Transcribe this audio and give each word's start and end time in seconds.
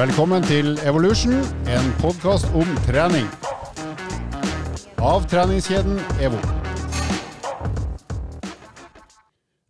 Velkommen 0.00 0.40
til 0.48 0.78
Evolution, 0.88 1.34
en 1.68 1.88
podkast 2.00 2.46
om 2.56 2.68
trening. 2.86 3.26
Av 4.96 5.26
treningskjeden 5.28 5.98
EVO. 6.24 6.38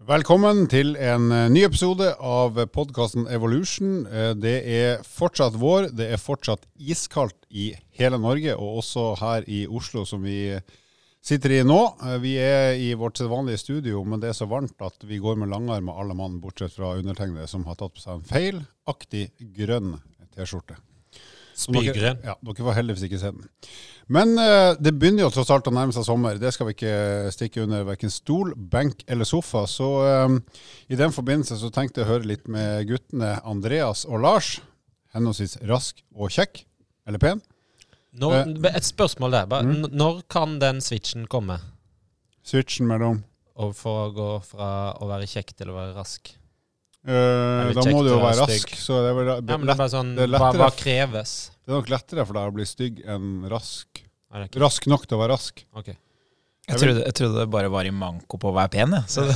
Velkommen 0.06 0.68
til 0.70 0.92
en 1.02 1.24
eh, 1.34 1.48
ny 1.50 1.64
episode 1.66 2.12
av 2.14 2.60
podkasten 2.70 3.26
Evolution. 3.26 4.04
Eh, 4.06 4.28
Det 4.38 4.54
er 4.70 5.02
fortsatt 5.02 5.56
vår, 5.58 5.88
det 5.98 6.12
er 6.14 6.22
fortsatt 6.22 6.62
iskaldt 6.78 7.50
i 7.50 7.72
hele 7.98 8.20
Norge, 8.22 8.54
og 8.54 8.84
også 8.84 9.08
her 9.18 9.48
i 9.50 9.64
Oslo, 9.66 10.04
som 10.06 10.22
vi 10.22 10.60
sitter 11.26 11.56
i 11.56 11.64
nå. 11.66 11.80
Eh, 12.06 12.20
Vi 12.22 12.36
er 12.38 12.78
i 12.78 12.94
vårt 12.94 13.18
sedvanlige 13.18 13.64
studio, 13.64 14.04
men 14.04 14.22
det 14.22 14.30
er 14.30 14.38
så 14.38 14.46
varmt 14.46 14.78
at 14.78 14.94
vi 15.02 15.18
går 15.18 15.42
med 15.42 15.50
langarmer 15.50 15.98
alle 15.98 16.14
mann, 16.14 16.38
bortsett 16.38 16.78
fra 16.78 16.94
undertegnede, 17.02 17.50
som 17.50 17.66
har 17.66 17.74
tatt 17.82 17.98
på 17.98 18.06
seg 18.06 18.20
en 18.20 18.30
feilaktig 18.30 19.26
grønn 19.58 19.98
T-skjorte. 20.36 20.76
Så 21.60 21.72
dere- 21.74 22.16
Ja, 22.24 22.34
dere 22.40 22.64
får 22.64 22.76
heldigvis 22.78 23.04
ikke 23.08 23.18
se 23.20 23.30
den. 23.34 23.48
Men 24.08 24.32
eh, 24.38 24.74
det 24.80 24.94
begynner 24.98 25.26
jo 25.26 25.30
tross 25.34 25.50
alt 25.54 25.68
å 25.68 25.74
nærme 25.74 25.92
seg 25.94 26.06
sommer. 26.06 26.38
Det 26.40 26.50
skal 26.54 26.66
vi 26.70 26.74
ikke 26.74 27.30
stikke 27.34 27.62
under 27.66 27.84
verken 27.86 28.10
stol, 28.10 28.54
benk 28.56 29.04
eller 29.06 29.28
sofa. 29.28 29.66
Så 29.70 29.90
eh, 30.06 30.38
i 30.88 30.98
den 30.98 31.12
forbindelse 31.14 31.58
så 31.60 31.70
tenkte 31.74 32.00
jeg 32.00 32.08
å 32.08 32.12
høre 32.14 32.30
litt 32.32 32.48
med 32.50 32.88
guttene 32.88 33.36
Andreas 33.44 34.06
og 34.08 34.22
Lars. 34.24 34.56
Henholdsvis 35.14 35.58
rask 35.68 36.00
og 36.14 36.30
kjekk. 36.32 36.64
Eller 37.06 37.18
pen. 37.22 37.42
Når, 38.18 38.56
et 38.74 38.86
spørsmål 38.86 39.36
der. 39.36 39.46
Bare, 39.50 39.66
mm. 39.66 39.90
Når 39.94 40.22
kan 40.32 40.58
den 40.62 40.80
switchen 40.82 41.28
komme? 41.30 41.60
Switchen 42.46 42.88
mellom 42.90 43.20
Og 43.60 43.74
for 43.76 44.06
å 44.08 44.12
gå 44.16 44.28
fra 44.48 44.68
å 44.98 45.06
være 45.10 45.28
kjekk 45.30 45.52
til 45.58 45.70
å 45.70 45.76
være 45.76 45.94
rask? 45.98 46.32
Eh, 47.06 47.14
Eller 47.14 47.78
Da 47.78 47.86
må 47.88 48.02
du 48.04 48.10
jo 48.12 48.20
være 48.22 48.44
rask. 48.44 48.76
Så 48.76 49.00
det 49.04 49.10
er, 49.12 49.16
vel, 49.18 49.32
Ja, 49.32 49.56
men 49.56 49.66
det 49.66 49.74
er 49.74 49.80
bare 49.80 49.92
sånn, 49.94 50.12
det 50.18 50.26
er 50.26 50.36
hva, 50.36 50.52
hva 50.58 50.70
kreves? 50.76 51.34
det 51.64 51.72
er 51.72 51.78
nok 51.78 51.90
lettere 51.92 52.26
for 52.28 52.38
deg 52.38 52.52
å 52.52 52.54
bli 52.58 52.68
stygg 52.68 53.02
enn 53.08 53.48
rask. 53.50 54.04
Rask 54.62 54.86
nok 54.90 55.08
til 55.08 55.18
å 55.18 55.22
være 55.24 55.34
rask. 55.34 55.64
Okay. 55.80 55.98
Jeg 56.70 56.78
trodde, 56.78 57.02
jeg 57.02 57.14
trodde 57.18 57.40
det 57.40 57.50
bare 57.50 57.70
var 57.72 57.88
i 57.88 57.90
manko 57.94 58.38
på 58.38 58.50
å 58.52 58.54
være 58.54 58.70
pen. 58.76 58.94
Jeg. 58.94 59.10
Så 59.10 59.24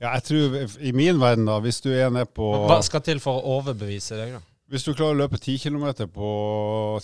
Ja, 0.00 0.14
jeg 0.16 0.24
tror 0.24 0.54
I 0.80 0.92
min 0.96 1.18
verden, 1.20 1.44
da, 1.48 1.58
hvis 1.60 1.82
du 1.84 1.90
er 1.92 2.08
nede 2.12 2.28
på 2.32 2.46
Hva 2.70 2.78
skal 2.86 3.02
til 3.04 3.18
for 3.20 3.40
å 3.40 3.58
overbevise 3.58 4.16
deg, 4.16 4.38
da? 4.38 4.40
Hvis 4.70 4.86
du 4.86 4.92
klarer 4.94 5.16
å 5.16 5.18
løpe 5.18 5.36
10 5.36 5.58
km 5.64 6.06
på 6.14 6.28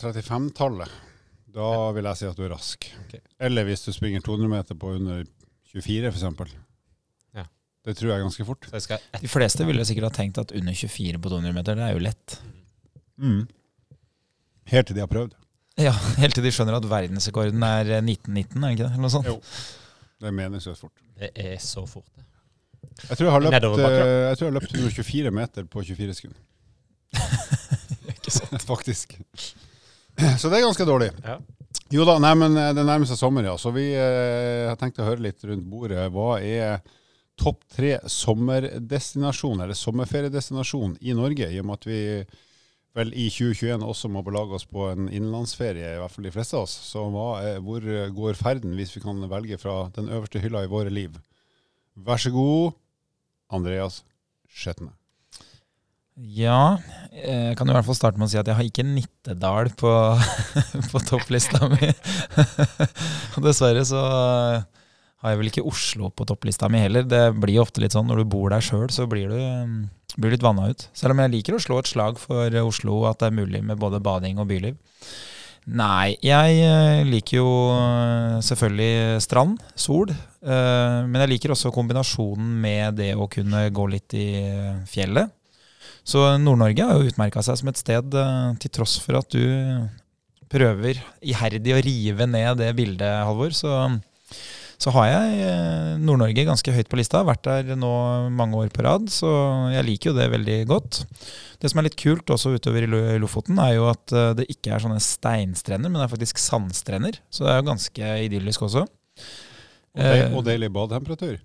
35-tallet, 0.00 0.92
da 1.56 1.70
vil 1.96 2.06
jeg 2.06 2.20
si 2.20 2.28
at 2.28 2.38
du 2.38 2.44
er 2.46 2.52
rask. 2.54 2.86
Okay. 3.06 3.20
Eller 3.42 3.66
hvis 3.66 3.82
du 3.82 3.90
springer 3.92 4.22
200 4.22 4.52
meter 4.52 4.78
på 4.78 4.92
under 4.94 5.24
24 5.72 6.12
f.eks. 6.12 6.54
Det 7.86 7.94
tror 7.94 8.10
jeg 8.10 8.18
er 8.18 8.24
ganske 8.24 8.46
fort. 8.48 8.66
Så 8.66 8.78
jeg 8.78 8.84
skal 8.86 9.22
de 9.22 9.30
fleste 9.30 9.66
ville 9.68 9.84
sikkert 9.86 10.08
ha 10.08 10.14
tenkt 10.16 10.40
at 10.42 10.52
under 10.58 10.74
24 10.74 11.20
på 11.22 11.32
200 11.32 11.54
meter, 11.54 11.78
det 11.78 11.86
er 11.86 11.94
jo 11.94 12.02
lett. 12.02 12.38
Mm. 13.22 13.42
Helt 14.72 14.88
til 14.90 14.98
de 14.98 15.04
har 15.04 15.10
prøvd. 15.10 15.36
Ja, 15.78 15.92
Helt 16.22 16.34
til 16.34 16.46
de 16.46 16.52
skjønner 16.54 16.78
at 16.80 16.88
verdensrekorden 16.90 17.62
er 17.62 17.92
eh, 17.98 18.02
1919, 18.02 18.56
er 18.56 18.66
det 18.66 18.74
ikke 18.74 18.86
det? 18.86 18.92
Eller 18.92 19.04
noe 19.06 19.14
sånt. 19.14 19.30
Jo. 19.30 19.38
Det 20.16 20.30
er 20.30 20.34
meningsløst 20.34 20.82
fort. 20.82 21.04
Det 21.20 21.30
er 21.36 21.58
så 21.62 21.84
fort, 21.88 22.08
det. 22.16 22.24
Jeg 22.96 23.18
tror 23.18 23.26
jeg 23.26 23.34
har 23.34 23.44
løpt, 23.44 23.54
eh, 23.60 24.00
jeg 24.30 24.38
tror 24.38 24.46
jeg 24.46 24.52
har 24.52 24.56
løpt 24.56 24.74
124 24.74 25.32
meter 25.36 25.66
på 25.68 25.84
24 25.84 26.16
sekunder. 26.18 26.40
Ikke 28.16 28.34
sant? 28.34 28.64
Faktisk. 28.66 29.18
Så 30.40 30.48
det 30.48 30.58
er 30.58 30.64
ganske 30.64 30.88
dårlig. 30.88 31.12
Ja. 31.22 31.36
Jo 31.92 32.06
da, 32.08 32.16
nei, 32.22 32.32
men 32.38 32.56
eh, 32.58 32.72
det 32.74 32.84
nærmer 32.86 33.08
seg 33.08 33.18
sommer, 33.20 33.46
ja. 33.46 33.54
Så 33.60 33.70
vi 33.74 33.90
eh, 33.94 34.66
har 34.66 34.78
tenkt 34.80 34.98
å 35.02 35.06
høre 35.06 35.22
litt 35.28 35.44
rundt 35.46 35.66
bordet. 35.70 36.08
Hva 36.14 36.38
er 36.40 36.80
topp 37.40 37.62
tre 37.72 37.96
sommerdestinasjon, 38.10 39.62
eller 39.62 39.78
sommerferiedestinasjon 39.78 40.96
i 41.00 41.14
Norge? 41.16 41.50
I 41.52 41.60
og 41.62 41.68
med 41.68 41.80
at 41.80 41.88
vi 41.88 42.00
vel 42.96 43.12
i 43.12 43.28
2021 43.28 43.84
også 43.84 44.08
må 44.12 44.22
belage 44.24 44.56
oss 44.56 44.66
på 44.68 44.88
en 44.88 45.10
innenlandsferie, 45.10 45.94
i 45.94 46.00
hvert 46.00 46.12
fall 46.12 46.26
de 46.26 46.32
fleste 46.32 46.56
av 46.56 46.64
oss. 46.64 46.76
Så 46.88 47.04
er, 47.42 47.60
hvor 47.64 47.84
går 48.16 48.38
ferden, 48.40 48.76
hvis 48.78 48.94
vi 48.96 49.04
kan 49.04 49.20
velge 49.30 49.60
fra 49.60 49.86
den 49.96 50.08
øverste 50.08 50.40
hylla 50.42 50.64
i 50.64 50.70
våre 50.72 50.92
liv? 50.92 51.16
Vær 51.96 52.20
så 52.20 52.32
god, 52.32 52.76
Andreas 53.52 54.02
Skjetne. 54.48 54.94
Ja, 56.16 56.78
jeg 57.12 57.58
kan 57.58 57.68
i 57.68 57.74
hvert 57.76 57.84
fall 57.84 57.98
starte 57.98 58.16
med 58.16 58.30
å 58.30 58.32
si 58.32 58.38
at 58.40 58.48
jeg 58.48 58.56
har 58.56 58.64
ikke 58.64 58.86
Nittedal 58.88 59.68
på, 59.76 59.90
på 60.92 61.02
topplista 61.04 61.68
mi. 61.68 61.90
Dessverre 63.44 63.82
så 63.84 64.00
har 65.26 65.34
jeg 65.34 65.42
vel 65.42 65.50
ikke 65.50 65.66
Oslo 65.66 66.08
på 66.14 66.24
topplista 66.30 66.70
mi 66.70 66.80
heller. 66.80 67.04
Det 67.06 67.24
blir 67.42 67.58
ofte 67.60 67.82
litt 67.82 67.96
sånn 67.96 68.06
når 68.06 68.22
du 68.22 68.32
bor 68.36 68.52
der 68.54 68.62
sjøl, 68.64 68.86
så 68.94 69.08
blir 69.10 69.32
du 69.34 69.36
um, 69.36 69.78
blir 70.16 70.32
litt 70.32 70.44
vanna 70.44 70.70
ut. 70.70 70.86
Selv 70.96 71.12
om 71.12 71.22
jeg 71.24 71.34
liker 71.34 71.56
å 71.56 71.62
slå 71.62 71.80
et 71.82 71.90
slag 71.90 72.20
for 72.22 72.60
Oslo, 72.62 73.02
at 73.10 73.20
det 73.20 73.30
er 73.30 73.40
mulig 73.40 73.62
med 73.66 73.80
både 73.82 74.00
bading 74.04 74.38
og 74.40 74.48
byliv. 74.48 74.78
Nei, 75.66 76.14
jeg 76.22 76.60
eh, 76.62 77.00
liker 77.08 77.40
jo 77.40 77.48
eh, 77.74 78.36
selvfølgelig 78.46 79.22
strand, 79.24 79.58
sol. 79.74 80.12
eh, 80.14 81.00
Men 81.10 81.24
jeg 81.24 81.32
liker 81.32 81.56
også 81.56 81.72
kombinasjonen 81.74 82.52
med 82.62 83.00
det 83.00 83.10
å 83.18 83.26
kunne 83.26 83.64
gå 83.74 83.86
litt 83.90 84.14
i 84.14 84.28
fjellet. 84.86 85.34
Så 86.06 86.22
Nord-Norge 86.38 86.86
har 86.86 87.00
jo 87.00 87.10
utmerka 87.10 87.42
seg 87.42 87.58
som 87.58 87.72
et 87.72 87.80
sted, 87.82 88.14
til 88.62 88.70
tross 88.70 88.94
for 89.02 89.18
at 89.18 89.34
du 89.34 89.42
prøver 90.46 91.00
iherdig 91.18 91.74
å 91.74 91.82
rive 91.82 92.28
ned 92.30 92.60
det 92.62 92.70
bildet, 92.78 93.24
Halvor. 93.26 93.50
Så, 93.50 93.72
så 94.82 94.92
har 94.92 95.08
jeg 95.08 95.40
eh, 95.46 95.92
Nord-Norge 96.02 96.44
ganske 96.48 96.74
høyt 96.74 96.90
på 96.92 96.98
lista. 97.00 97.22
Vært 97.26 97.46
der 97.46 97.78
nå 97.80 97.92
mange 98.36 98.58
år 98.60 98.70
på 98.74 98.84
rad, 98.84 99.08
så 99.12 99.30
jeg 99.72 99.86
liker 99.88 100.12
jo 100.12 100.16
det 100.18 100.28
veldig 100.34 100.58
godt. 100.68 101.02
Det 101.62 101.72
som 101.72 101.80
er 101.80 101.88
litt 101.88 101.98
kult 102.00 102.28
også 102.34 102.54
utover 102.58 102.84
i 102.84 103.18
Lofoten, 103.22 103.58
er 103.62 103.76
jo 103.78 103.88
at 103.90 104.12
eh, 104.12 104.32
det 104.40 104.48
ikke 104.52 104.74
er 104.76 104.84
sånne 104.84 105.00
steinstrender, 105.02 105.88
men 105.88 106.02
det 106.02 106.06
er 106.08 106.14
faktisk 106.14 106.42
sandstrender. 106.42 107.20
Så 107.32 107.46
det 107.46 107.54
er 107.54 107.60
jo 107.62 107.70
ganske 107.72 108.14
idyllisk 108.28 108.68
også. 108.68 108.86
Og, 108.86 110.02
det, 110.02 110.16
Eh, 110.26 110.34
og 110.36 110.44
deilig 110.44 110.68
badetemperatur. 110.74 111.38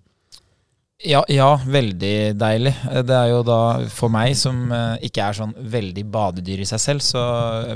Ja, 1.03 1.23
ja, 1.33 1.55
veldig 1.65 2.37
deilig. 2.37 2.73
Det 3.07 3.15
er 3.15 3.31
jo 3.31 3.39
da 3.45 3.57
for 3.89 4.13
meg 4.13 4.35
som 4.37 4.67
eh, 4.75 5.07
ikke 5.07 5.23
er 5.25 5.37
sånn 5.37 5.53
veldig 5.73 6.03
badedyr 6.13 6.61
i 6.61 6.67
seg 6.69 6.81
selv, 6.83 7.01
så 7.05 7.21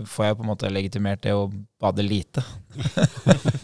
får 0.06 0.28
jeg 0.28 0.38
på 0.38 0.46
en 0.46 0.50
måte 0.52 0.70
legitimert 0.70 1.24
det 1.26 1.34
å 1.34 1.48
bade 1.82 2.06
lite. 2.06 2.44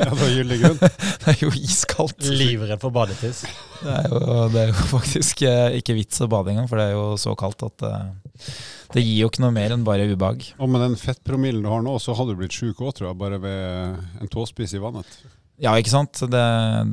Ja, 0.02 0.08
det 0.10 0.18
var 0.18 0.32
gyldig 0.34 0.58
grunn. 0.64 0.78
Det 1.22 1.34
er 1.36 1.42
jo 1.44 1.52
iskaldt. 1.54 2.24
Livredd 2.26 2.82
for 2.82 2.94
badetiss. 2.96 3.44
Det 3.84 3.92
er 3.94 4.08
jo, 4.10 4.22
det 4.50 4.64
er 4.64 4.72
jo 4.72 4.86
faktisk 4.90 5.44
eh, 5.46 5.78
ikke 5.78 5.96
vits 6.00 6.24
å 6.26 6.30
bade 6.32 6.54
engang, 6.54 6.70
for 6.72 6.82
det 6.82 6.88
er 6.90 6.96
jo 6.96 7.04
så 7.22 7.36
kaldt 7.38 7.68
at 7.68 7.86
eh, 7.86 8.56
det 8.96 9.04
gir 9.04 9.20
jo 9.20 9.30
ikke 9.30 9.44
noe 9.46 9.54
mer 9.54 9.76
enn 9.76 9.86
bare 9.86 10.08
ubehag. 10.10 10.48
Og 10.58 10.72
med 10.74 10.82
den 10.88 10.98
fettpromillen 11.00 11.62
du 11.62 11.70
har 11.70 11.86
nå, 11.86 11.94
så 12.02 12.16
hadde 12.18 12.34
du 12.34 12.42
blitt 12.42 12.58
sjuk 12.58 12.82
òg, 12.82 12.96
tror 12.98 13.12
jeg, 13.12 13.20
bare 13.22 13.38
ved 13.44 14.02
en 14.24 14.34
tåspiss 14.34 14.74
i 14.80 14.82
vannet. 14.82 15.22
Ja, 15.62 15.76
ikke 15.78 15.92
sant. 15.94 16.18
Det, 16.18 16.42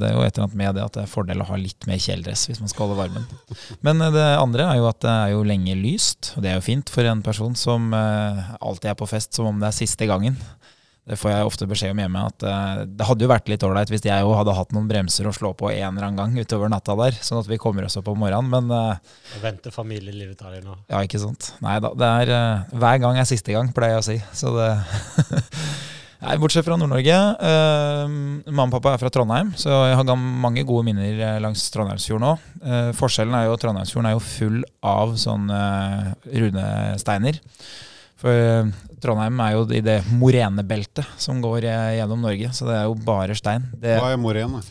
det 0.01 0.09
er 0.11 0.13
jo 0.17 0.25
et 0.27 0.35
eller 0.37 0.45
annet 0.49 0.59
med 0.61 0.75
det 0.77 0.83
at 0.85 0.97
det 0.99 1.05
er 1.07 1.13
fordel 1.13 1.41
å 1.41 1.47
ha 1.49 1.57
litt 1.57 1.87
mer 1.89 2.01
kjeledress 2.03 2.49
hvis 2.51 2.59
man 2.61 2.69
skal 2.69 2.89
holde 2.89 2.99
varmen. 2.99 3.25
Men 3.87 4.03
eh, 4.05 4.13
det 4.13 4.27
andre 4.37 4.67
er 4.73 4.81
jo 4.83 4.89
at 4.91 5.01
det 5.05 5.15
er 5.15 5.33
jo 5.37 5.47
lenge 5.49 5.77
lyst, 5.79 6.35
og 6.37 6.45
det 6.45 6.51
er 6.53 6.59
jo 6.59 6.67
fint 6.67 6.93
for 6.93 7.09
en 7.09 7.23
person 7.25 7.57
som 7.57 7.93
eh, 7.97 8.43
alltid 8.61 8.91
er 8.93 8.99
på 9.01 9.09
fest 9.09 9.39
som 9.39 9.49
om 9.53 9.63
det 9.63 9.71
er 9.71 9.79
siste 9.79 10.11
gangen. 10.11 10.37
Det 11.09 11.17
får 11.17 11.31
jeg 11.33 11.47
ofte 11.49 11.65
beskjed 11.71 11.95
om 11.95 12.01
hjemme, 12.03 12.21
at 12.29 12.45
eh, 12.45 12.81
det 12.93 13.07
hadde 13.09 13.25
jo 13.25 13.31
vært 13.33 13.47
litt 13.49 13.63
ålreit 13.65 13.89
hvis 13.89 14.05
jeg 14.05 14.27
òg 14.29 14.35
hadde 14.43 14.59
hatt 14.59 14.75
noen 14.77 14.91
bremser 14.91 15.25
å 15.25 15.33
slå 15.33 15.55
på 15.57 15.71
en 15.73 15.95
eller 15.97 16.11
annen 16.11 16.19
gang 16.21 16.37
utover 16.37 16.69
natta 16.69 16.93
der, 17.01 17.17
sånn 17.25 17.41
at 17.41 17.49
vi 17.49 17.57
kommer 17.63 17.87
oss 17.89 17.97
opp 17.97 18.11
om 18.13 18.21
morgenen. 18.21 18.53
Men 18.53 18.69
Og 18.69 19.41
venter 19.41 19.73
familielivet 19.73 20.45
av 20.45 20.53
deg 20.53 20.67
nå. 20.69 20.77
ja, 20.93 21.01
ikke 21.09 21.23
sant. 21.25 21.55
Nei 21.65 21.79
da, 21.81 21.95
det 21.97 22.13
er 22.27 22.35
eh, 22.37 22.77
hver 22.85 23.01
gang 23.07 23.17
er 23.17 23.31
siste 23.33 23.57
gang, 23.57 23.73
pleier 23.73 23.97
jeg 23.97 24.05
å 24.05 24.09
si. 24.11 24.19
Så 24.37 24.53
det 24.59 24.69
Nei, 26.19 26.35
bortsett 26.43 26.67
fra 26.67 26.75
Nord-Norge. 26.75 27.15
Eh, 27.47 28.15
mamma 28.51 28.67
og 28.67 28.73
pappa 28.75 28.97
er 28.97 29.03
fra 29.05 29.11
Trondheim, 29.15 29.53
så 29.59 29.71
jeg 29.87 29.99
har 30.01 30.09
mange 30.19 30.65
gode 30.67 30.89
minner 30.89 31.21
eh, 31.23 31.37
langs 31.45 31.63
Trondheimsfjorden 31.71 32.27
òg. 32.33 32.49
Eh, 32.59 32.89
forskjellen 32.99 33.37
er 33.39 33.47
jo 33.47 33.55
at 33.55 33.63
Trondheimsfjorden 33.63 34.09
er 34.11 34.17
jo 34.17 34.25
full 34.27 34.59
av 34.83 35.15
sånne 35.23 35.61
eh, 35.63 36.41
runesteiner. 36.43 37.39
For 38.19 38.35
eh, 38.35 38.73
Trondheim 38.99 39.39
er 39.45 39.55
jo 39.55 39.63
i 39.79 39.85
det 39.87 40.01
morenebeltet 40.11 41.07
som 41.23 41.39
går 41.45 41.69
gjennom 41.69 42.27
Norge, 42.27 42.51
så 42.57 42.67
det 42.67 42.75
er 42.81 42.89
jo 42.91 42.99
bare 43.07 43.39
stein. 43.39 43.69
Det, 43.79 43.95
Hva 44.03 44.11
er 44.17 44.19
morene? 44.19 44.65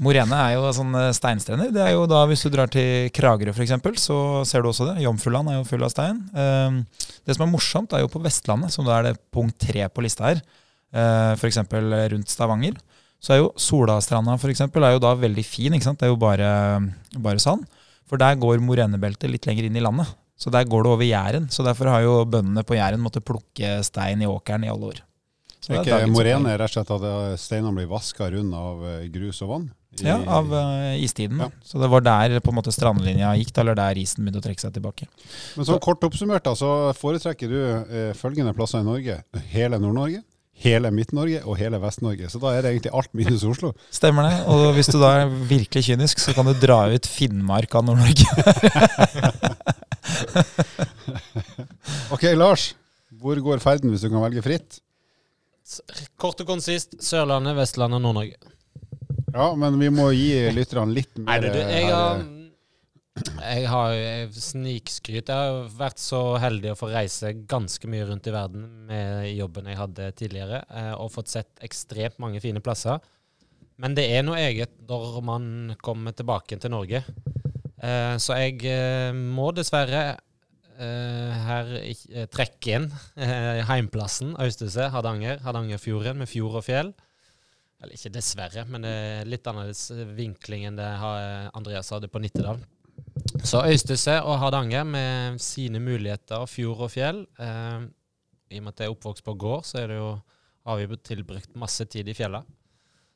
Morene 0.00 0.40
er 0.46 0.56
jo 0.56 0.72
sånne 0.76 1.06
steinstrender. 1.16 1.70
Det 1.76 1.80
er 1.84 1.92
jo 1.94 2.02
da 2.08 2.22
Hvis 2.28 2.42
du 2.44 2.50
drar 2.52 2.68
til 2.72 3.10
Kragerø 3.16 3.52
f.eks., 3.52 3.76
så 4.00 4.18
ser 4.48 4.64
du 4.64 4.72
også 4.72 4.88
det. 4.94 4.98
Jomfruland 5.04 5.52
er 5.52 5.60
jo 5.60 5.68
full 5.68 5.84
av 5.84 5.92
stein. 5.92 6.24
Eh, 6.32 6.80
Det 7.26 7.36
som 7.36 7.44
er 7.44 7.52
morsomt, 7.52 7.92
er 7.92 8.04
jo 8.06 8.08
på 8.16 8.20
Vestlandet, 8.24 8.72
som 8.72 8.88
da 8.88 8.96
er 8.96 9.10
det 9.10 9.18
punkt 9.34 9.60
tre 9.60 9.84
på 9.92 10.04
lista 10.04 10.30
her, 10.30 10.40
f.eks. 10.96 11.58
rundt 12.12 12.32
Stavanger, 12.32 12.76
så 13.20 13.32
er 13.34 13.40
jo 13.42 13.50
Solastranda 13.60 14.36
for 14.38 14.52
eksempel, 14.52 14.84
er 14.86 14.94
jo 14.96 15.00
da 15.02 15.14
veldig 15.18 15.44
fin. 15.44 15.72
ikke 15.76 15.88
sant? 15.88 15.98
Det 16.00 16.06
er 16.08 16.12
jo 16.14 16.20
bare, 16.20 16.50
bare 17.16 17.40
sand. 17.42 17.64
For 18.06 18.20
der 18.20 18.36
går 18.38 18.60
morenebeltet 18.62 19.30
litt 19.32 19.46
lenger 19.48 19.66
inn 19.66 19.76
i 19.76 19.82
landet. 19.82 20.06
Så 20.38 20.50
der 20.52 20.66
går 20.68 20.84
det 20.84 20.90
over 20.92 21.06
Jæren. 21.08 21.48
Så 21.50 21.64
derfor 21.64 21.88
har 21.90 22.02
jo 22.04 22.18
bøndene 22.28 22.62
på 22.62 22.76
Jæren 22.76 23.00
måttet 23.02 23.24
plukke 23.26 23.78
stein 23.86 24.20
i 24.22 24.28
åkeren 24.28 24.66
i 24.66 24.70
alle 24.70 24.92
år. 24.92 25.00
Så 25.58 25.72
det 25.72 25.80
Er 25.88 26.04
ikke 26.04 26.12
morene 26.12 26.52
rett 26.60 26.68
og 26.68 26.74
slett 26.76 26.90
at 26.94 27.06
eh, 27.08 27.36
steinene 27.40 27.72
blir 27.74 27.88
vaska 27.90 28.28
rund 28.30 28.54
av 28.54 28.84
eh, 28.86 29.06
grus 29.10 29.40
og 29.42 29.48
vann 29.50 29.64
i- 29.98 30.04
Ja, 30.06 30.18
av 30.28 30.52
eh, 30.54 31.00
istiden. 31.02 31.40
Ja. 31.42 31.48
Så 31.64 31.80
det 31.82 31.88
var 31.90 32.04
der 32.04 32.36
på 32.44 32.52
en 32.52 32.58
måte 32.60 32.70
strandlinja 32.70 33.32
gikk, 33.40 33.50
da, 33.56 33.64
eller 33.64 33.74
der 33.80 33.98
isen 33.98 34.22
begynte 34.22 34.44
å 34.44 34.46
trekke 34.46 34.62
seg 34.62 34.76
tilbake. 34.76 35.08
Men 35.56 35.66
så 35.66 35.80
kort 35.82 36.04
oppsummert, 36.06 36.44
da, 36.46 36.52
så 36.54 36.92
foretrekker 36.94 37.50
du 37.50 37.58
eh, 37.64 38.12
følgende 38.14 38.54
plasser 38.54 38.84
i 38.84 38.86
Norge. 38.86 39.18
Hele 39.56 39.80
Nord-Norge, 39.82 40.20
hele 40.64 40.90
Midt-Norge 40.94 41.42
og 41.44 41.58
hele 41.60 41.78
Vest-Norge. 41.82 42.30
Så 42.32 42.40
da 42.42 42.54
er 42.56 42.64
det 42.64 42.70
egentlig 42.72 42.92
alt 42.96 43.12
minus 43.16 43.44
Oslo. 43.48 43.72
Stemmer 43.92 44.28
det. 44.28 44.38
Og 44.52 44.72
hvis 44.76 44.88
du 44.92 44.98
da 45.00 45.12
er 45.22 45.34
virkelig 45.50 45.84
kynisk, 45.90 46.22
så 46.22 46.32
kan 46.36 46.48
du 46.48 46.54
dra 46.56 46.86
ut 46.92 47.08
Finnmark 47.10 47.76
av 47.76 47.86
Nord-Norge. 47.90 48.26
Ok, 52.14 52.22
Lars. 52.38 52.70
Hvor 53.20 53.38
går 53.42 53.58
ferden 53.62 53.90
hvis 53.90 54.04
du 54.04 54.10
kan 54.10 54.22
velge 54.22 54.42
fritt? 54.44 54.78
Kort 56.20 56.40
og 56.42 56.48
konsist 56.48 56.94
Sørlandet, 57.02 57.56
Vestlandet, 57.58 58.02
Nord-Norge. 58.04 58.36
Ja, 59.34 59.50
men 59.58 59.76
vi 59.80 59.90
må 59.92 60.08
gi 60.14 60.30
lytterne 60.54 60.94
litt 60.94 61.10
Nei, 61.18 61.24
mer 61.26 61.42
du, 61.44 61.48
du, 61.50 61.58
jeg 61.60 61.90
har 61.90 62.20
eh, 62.20 62.35
jeg 63.16 63.68
har 63.70 64.32
snikskryt. 64.34 65.30
Jeg 65.30 65.34
har 65.34 65.68
vært 65.78 66.00
så 66.02 66.20
heldig 66.40 66.72
å 66.72 66.78
få 66.78 66.90
reise 66.92 67.32
ganske 67.48 67.88
mye 67.88 68.06
rundt 68.08 68.28
i 68.28 68.34
verden 68.34 68.66
med 68.88 69.30
jobben 69.32 69.70
jeg 69.70 69.80
hadde 69.80 70.10
tidligere, 70.18 70.62
eh, 70.68 70.92
og 70.98 71.12
fått 71.14 71.32
sett 71.32 71.64
ekstremt 71.64 72.20
mange 72.22 72.42
fine 72.44 72.60
plasser. 72.64 73.00
Men 73.80 73.96
det 73.96 74.06
er 74.12 74.24
noe 74.24 74.40
eget 74.40 74.76
når 74.88 75.18
man 75.24 75.48
kommer 75.84 76.16
tilbake 76.16 76.58
til 76.60 76.72
Norge. 76.72 77.02
Eh, 77.80 78.14
så 78.20 78.38
jeg 78.40 78.60
eh, 78.68 79.12
må 79.16 79.50
dessverre 79.56 80.06
her 80.76 81.70
trekke 82.28 82.72
inn 82.76 82.90
heimplassen, 83.16 84.34
Øystese, 84.44 84.90
Hardanger, 84.92 85.38
Hardangerfjorden 85.40 86.18
med 86.20 86.28
fjord 86.28 86.58
og 86.60 86.66
fjell. 86.66 86.90
Eller 87.80 87.96
ikke 87.96 88.12
dessverre, 88.12 88.66
men 88.68 88.84
det 88.84 88.92
er 88.92 89.30
litt 89.32 89.48
annerledes 89.48 89.86
vinkling 90.18 90.66
enn 90.68 90.76
det 90.76 90.90
Andreas 91.56 91.88
hadde 91.96 92.12
på 92.12 92.20
Nittedal. 92.20 92.60
Så 93.46 93.62
Øystese 93.66 94.18
og 94.22 94.38
Hardanger 94.40 94.84
med 94.88 95.40
sine 95.42 95.80
muligheter, 95.82 96.46
fjord 96.50 96.86
og 96.86 96.92
fjell. 96.92 97.24
Eh, 97.38 97.88
I 98.50 98.60
og 98.60 98.66
med 98.66 98.74
at 98.74 98.84
jeg 98.84 98.90
er 98.90 98.94
oppvokst 98.94 99.24
på 99.26 99.34
gård, 99.38 99.66
så 99.68 99.82
er 99.82 99.90
det 99.92 99.98
jo, 99.98 100.12
har 100.66 100.80
vi 100.80 101.00
tilbrukt 101.04 101.52
masse 101.58 101.84
tid 101.90 102.08
i 102.08 102.14
fjella. 102.16 102.42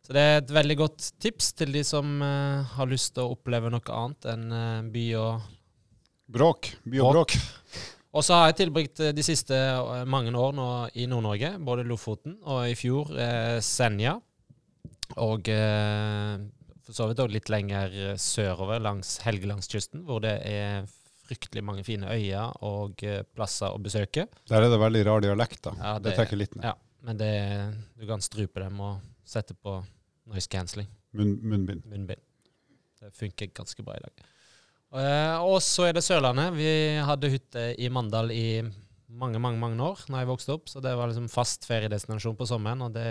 Så 0.06 0.14
det 0.16 0.20
er 0.20 0.36
et 0.40 0.52
veldig 0.54 0.76
godt 0.80 1.10
tips 1.20 1.52
til 1.60 1.72
de 1.76 1.84
som 1.84 2.20
eh, 2.24 2.76
har 2.76 2.90
lyst 2.90 3.14
til 3.14 3.26
å 3.26 3.34
oppleve 3.34 3.72
noe 3.72 3.96
annet 3.96 4.30
enn 4.32 4.52
eh, 4.52 4.92
by 4.92 5.06
og 5.20 5.48
Bråk. 6.30 6.68
By 6.86 7.00
og 7.02 7.16
bråk. 7.16 7.34
Og 8.14 8.22
så 8.26 8.36
har 8.38 8.50
jeg 8.50 8.60
tilbrakt 8.60 9.00
eh, 9.02 9.14
de 9.14 9.24
siste 9.26 9.56
eh, 9.56 10.04
mange 10.06 10.30
år 10.30 10.54
nå 10.54 10.66
i 10.98 11.06
Nord-Norge, 11.10 11.56
både 11.66 11.86
Lofoten 11.86 12.36
og 12.46 12.68
i 12.70 12.76
fjor 12.78 13.10
eh, 13.18 13.58
Senja. 13.64 14.16
Og 15.18 15.50
eh, 15.50 16.38
for 16.90 16.98
så 16.98 17.06
vidt 17.10 17.20
òg 17.22 17.30
litt 17.34 17.50
lenger 17.52 17.92
eh, 18.10 18.16
sørover 18.20 18.82
langs 18.82 19.16
Helgelandskysten, 19.24 20.02
hvor 20.08 20.20
det 20.24 20.36
er 20.50 20.88
fryktelig 21.30 21.62
mange 21.62 21.84
fine 21.86 22.10
øyer 22.10 22.56
og 22.66 23.02
eh, 23.06 23.20
plasser 23.38 23.70
å 23.70 23.78
besøke. 23.82 24.26
Der 24.50 24.64
er 24.64 24.72
det 24.72 24.80
veldig 24.82 25.04
rar 25.06 25.22
dialekt, 25.22 25.60
da. 25.68 25.72
Ja, 25.78 25.92
det, 25.98 26.10
det- 26.10 26.16
trekker 26.18 26.40
litt 26.40 26.56
ned. 26.58 26.66
Ja, 26.66 26.74
men 27.06 27.20
det, 27.20 27.30
du 27.96 28.06
kan 28.10 28.20
strupe 28.24 28.60
dem 28.64 28.80
og 28.82 28.98
sette 29.30 29.54
på 29.54 29.78
noise 30.30 30.50
cancelling, 30.50 30.90
Munn, 31.16 31.36
munnbind. 31.42 31.86
munnbind. 31.90 32.20
Det 33.00 33.08
funker 33.16 33.48
ganske 33.56 33.82
bra 33.86 33.94
i 33.96 34.02
dag. 34.04 34.26
Eh, 35.00 35.36
og 35.46 35.60
så 35.62 35.86
er 35.88 35.94
det 35.96 36.02
Sørlandet. 36.04 36.50
Vi 36.58 36.70
hadde 37.06 37.30
hytte 37.32 37.62
i 37.80 37.88
Mandal 37.94 38.30
i 38.34 38.44
mange, 39.10 39.40
mange 39.42 39.58
mange 39.60 39.82
år 39.84 40.04
når 40.10 40.22
jeg 40.22 40.28
vokste 40.30 40.54
opp, 40.54 40.68
så 40.70 40.82
det 40.84 40.92
var 40.98 41.10
liksom 41.10 41.28
fast 41.32 41.66
feriedestinasjon 41.68 42.36
på 42.38 42.46
sommeren. 42.48 42.84
Og 42.86 42.92
det, 42.94 43.06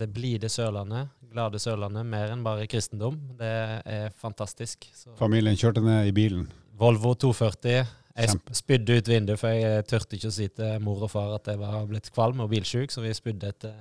det 0.00 0.08
blide 0.14 0.50
Sørlandet, 0.52 1.12
glade 1.32 1.60
Sørlandet, 1.62 2.06
mer 2.08 2.32
enn 2.34 2.44
bare 2.46 2.66
kristendom. 2.70 3.18
Det 3.38 3.52
er 3.82 4.08
fantastisk. 4.20 4.88
Så 4.96 5.14
Familien 5.20 5.58
kjørte 5.58 5.84
ned 5.84 6.10
i 6.10 6.16
bilen. 6.16 6.48
Volvo 6.76 7.14
240. 7.14 7.86
Jeg 8.16 8.32
Kjempe. 8.32 8.56
spydde 8.56 8.96
ut 8.96 9.08
vinduet, 9.10 9.40
for 9.40 9.52
jeg 9.52 9.84
turte 9.90 10.16
ikke 10.16 10.30
å 10.30 10.34
si 10.34 10.48
til 10.48 10.78
mor 10.84 11.02
og 11.04 11.12
far 11.12 11.34
at 11.36 11.50
jeg 11.52 11.60
var 11.60 11.82
blitt 11.88 12.08
kvalm 12.14 12.40
og 12.44 12.48
bilsjuk, 12.52 12.92
så 12.92 13.04
vi 13.04 13.12
spydde 13.16 13.50
etter 13.52 13.74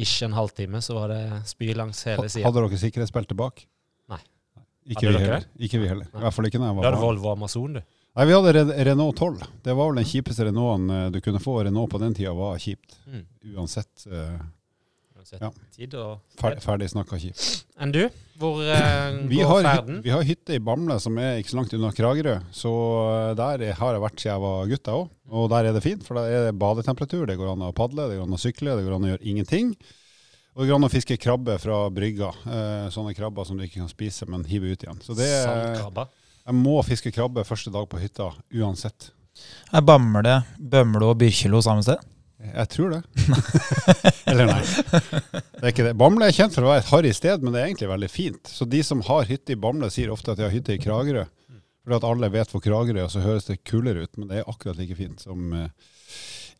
ikke 0.00 0.28
en 0.28 0.36
halvtime, 0.36 0.82
så 0.84 0.96
var 0.98 1.12
det 1.12 1.22
spy 1.48 1.72
langs 1.76 2.02
hele 2.06 2.28
sida. 2.28 2.44
Hadde 2.46 2.62
dere 2.66 2.80
sikkerhetsbelte 2.82 3.36
bak? 3.38 3.64
Nei. 4.12 4.20
Ikke 4.90 5.06
Hadde 5.06 5.16
vi 5.16 5.24
heller. 5.24 5.48
Ikke 5.56 5.80
vi 5.80 5.88
heller. 5.88 6.10
I 6.12 6.22
hvert 6.24 6.36
fall 6.36 6.50
ikke 6.50 6.60
når 6.60 6.70
jeg 6.70 6.76
Du 6.76 6.84
hadde 6.84 6.92
barn. 6.98 7.06
Volvo 7.06 7.32
Amazon, 7.32 7.80
du. 7.80 7.82
Nei, 8.16 8.24
vi 8.26 8.32
hadde 8.34 8.64
Renault 8.84 9.16
12. 9.20 9.42
Det 9.62 9.72
var 9.78 9.86
vel 9.92 10.00
den 10.02 10.08
kjipeste 10.10 10.44
Renaulten 10.48 10.90
eh, 10.90 11.10
du 11.14 11.20
kunne 11.22 11.40
få. 11.42 11.60
Renault 11.64 11.90
på 11.92 12.00
den 12.02 12.14
tida 12.18 12.32
var 12.34 12.58
kjipt. 12.58 12.96
Mm. 13.06 13.26
Uansett 13.56 14.06
Uh, 14.10 14.40
Uansett 15.20 15.42
Ja. 15.44 15.50
tid 15.76 15.94
og 16.00 16.20
fer 16.40 16.56
ferdig 16.64 16.88
snakka 16.90 17.18
kjipt. 17.20 17.44
Enn 17.78 17.92
du? 17.94 18.02
Hvor 18.40 18.58
uh, 18.64 19.20
går 19.30 19.46
har, 19.52 19.62
ferden? 19.68 20.00
vi 20.02 20.10
har 20.14 20.24
hytte 20.26 20.56
i 20.56 20.62
Bamble 20.64 20.96
som 21.00 21.18
er 21.20 21.38
ikke 21.42 21.52
så 21.52 21.58
langt 21.60 21.74
unna 21.76 21.90
Kragerø. 21.94 22.34
Så 22.56 22.72
der 23.38 23.62
er- 23.68 23.78
har 23.78 23.94
jeg 23.94 24.02
vært 24.06 24.18
siden 24.24 24.32
jeg 24.34 24.44
var 24.46 24.70
gutt 24.72 24.90
jeg 24.90 25.00
òg. 25.04 25.10
Og 25.30 25.48
der 25.52 25.68
er 25.70 25.76
det 25.76 25.82
fint, 25.86 26.02
for 26.06 26.18
der 26.18 26.32
er 26.34 26.46
det 26.48 26.58
badetemperatur. 26.58 27.26
Det 27.30 27.36
går 27.38 27.52
an 27.52 27.66
å 27.68 27.72
padle, 27.76 28.08
det 28.10 28.18
går 28.18 28.26
an 28.26 28.38
å 28.38 28.42
sykle, 28.42 28.74
det 28.80 28.86
går 28.88 28.96
an 28.98 29.06
å 29.06 29.12
gjøre 29.14 29.28
ingenting. 29.34 29.74
Og 30.56 30.64
det 30.64 30.72
går 30.72 30.80
an 30.80 30.88
å 30.88 30.90
fiske 30.90 31.14
krabbe 31.22 31.54
fra 31.62 31.84
brygga. 31.94 32.32
Sånne 32.90 33.14
krabber 33.14 33.46
som 33.46 33.56
du 33.60 33.62
ikke 33.68 33.84
kan 33.84 33.92
spise, 33.92 34.26
men 34.26 34.42
hive 34.50 34.72
ut 34.74 34.82
igjen. 34.82 34.98
Så 35.04 35.14
det 35.14 35.28
er, 35.30 35.44
Sandkrabber. 35.46 36.08
Jeg 36.50 36.58
må 36.58 36.80
fiske 36.82 37.12
krabbe 37.14 37.46
første 37.46 37.70
dag 37.70 37.84
på 37.86 38.00
hytta 38.02 38.32
uansett. 38.58 39.12
Er 39.70 39.84
Bamble, 39.86 40.40
Bømlo 40.58 41.12
og 41.12 41.20
Byrkjelo 41.20 41.60
samme 41.62 41.84
sted? 41.86 42.00
Jeg 42.40 42.70
tror 42.72 42.94
det. 42.94 43.00
Eller 44.30 44.48
nei. 44.48 44.62
Det 44.64 45.60
er 45.60 45.70
ikke 45.70 45.86
det. 45.86 45.94
Bamble 46.00 46.26
er 46.26 46.34
kjent 46.34 46.56
for 46.56 46.66
å 46.66 46.72
være 46.72 46.82
et 46.82 46.90
harry 46.90 47.12
sted, 47.14 47.44
men 47.44 47.54
det 47.54 47.60
er 47.60 47.68
egentlig 47.68 47.90
veldig 47.92 48.08
fint. 48.10 48.50
Så 48.50 48.66
de 48.66 48.80
som 48.86 49.04
har 49.06 49.28
hytte 49.28 49.54
i 49.54 49.58
Bamble, 49.60 49.92
sier 49.92 50.10
ofte 50.10 50.32
at 50.32 50.40
de 50.40 50.46
har 50.48 50.54
hytte 50.54 50.74
i 50.74 50.80
Kragerø. 50.82 51.26
Fordi 51.84 51.98
at 52.00 52.06
alle 52.08 52.32
vet 52.32 52.50
hvor 52.52 52.64
Kragerø 52.64 52.98
er, 52.98 53.06
og 53.06 53.14
så 53.14 53.22
høres 53.22 53.46
det 53.46 53.60
kulere 53.68 54.08
ut. 54.08 54.12
Men 54.18 54.32
det 54.32 54.40
er 54.40 54.50
akkurat 54.50 54.80
like 54.80 54.96
fint 54.98 55.22
som 55.22 55.52
eh, 55.54 55.92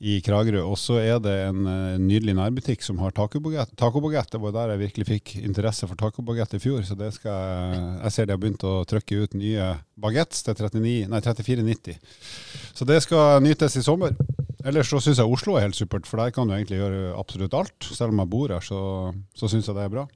i 0.00 0.16
Kragerø. 0.24 0.62
Og 0.64 0.78
så 0.80 0.96
er 1.02 1.18
det 1.20 1.34
en 1.50 1.66
eh, 1.68 1.98
nydelig 2.00 2.34
nærbutikk 2.38 2.84
som 2.84 3.00
har 3.04 3.12
tacobagett. 3.12 3.74
Det 3.76 4.40
var 4.40 4.54
der 4.56 4.72
jeg 4.74 4.82
virkelig 4.86 5.08
fikk 5.10 5.34
interesse 5.42 5.88
for 5.88 6.00
tacobagett 6.00 6.56
i 6.56 6.62
fjor. 6.62 6.80
Så 6.88 6.96
det 6.96 7.12
skal 7.18 7.36
jeg 7.36 7.82
Jeg 8.00 8.14
ser 8.14 8.28
de 8.28 8.34
har 8.36 8.40
begynt 8.40 8.64
å 8.64 8.74
trykke 8.88 9.24
ut 9.24 9.36
nye 9.36 9.74
bagetts 10.00 10.44
til 10.46 10.56
39 10.56 11.10
nei, 11.12 11.20
34,90. 11.20 12.00
Så 12.76 12.88
det 12.88 13.02
skal 13.04 13.44
nytes 13.44 13.76
i 13.76 13.84
sommer. 13.84 14.16
Ellers 14.64 14.88
så 14.92 15.00
syns 15.00 15.20
jeg 15.20 15.28
Oslo 15.28 15.56
er 15.56 15.66
helt 15.68 15.76
supert, 15.76 16.08
for 16.08 16.20
der 16.20 16.32
kan 16.34 16.48
du 16.48 16.54
egentlig 16.56 16.80
gjøre 16.80 17.14
absolutt 17.20 17.56
alt. 17.56 17.76
Selv 17.84 18.12
om 18.14 18.20
jeg 18.22 18.32
bor 18.32 18.52
her, 18.52 18.64
så, 18.64 18.80
så 19.36 19.48
syns 19.52 19.68
jeg 19.68 19.76
det 19.76 19.86
er 19.86 19.94
bra. 19.94 20.06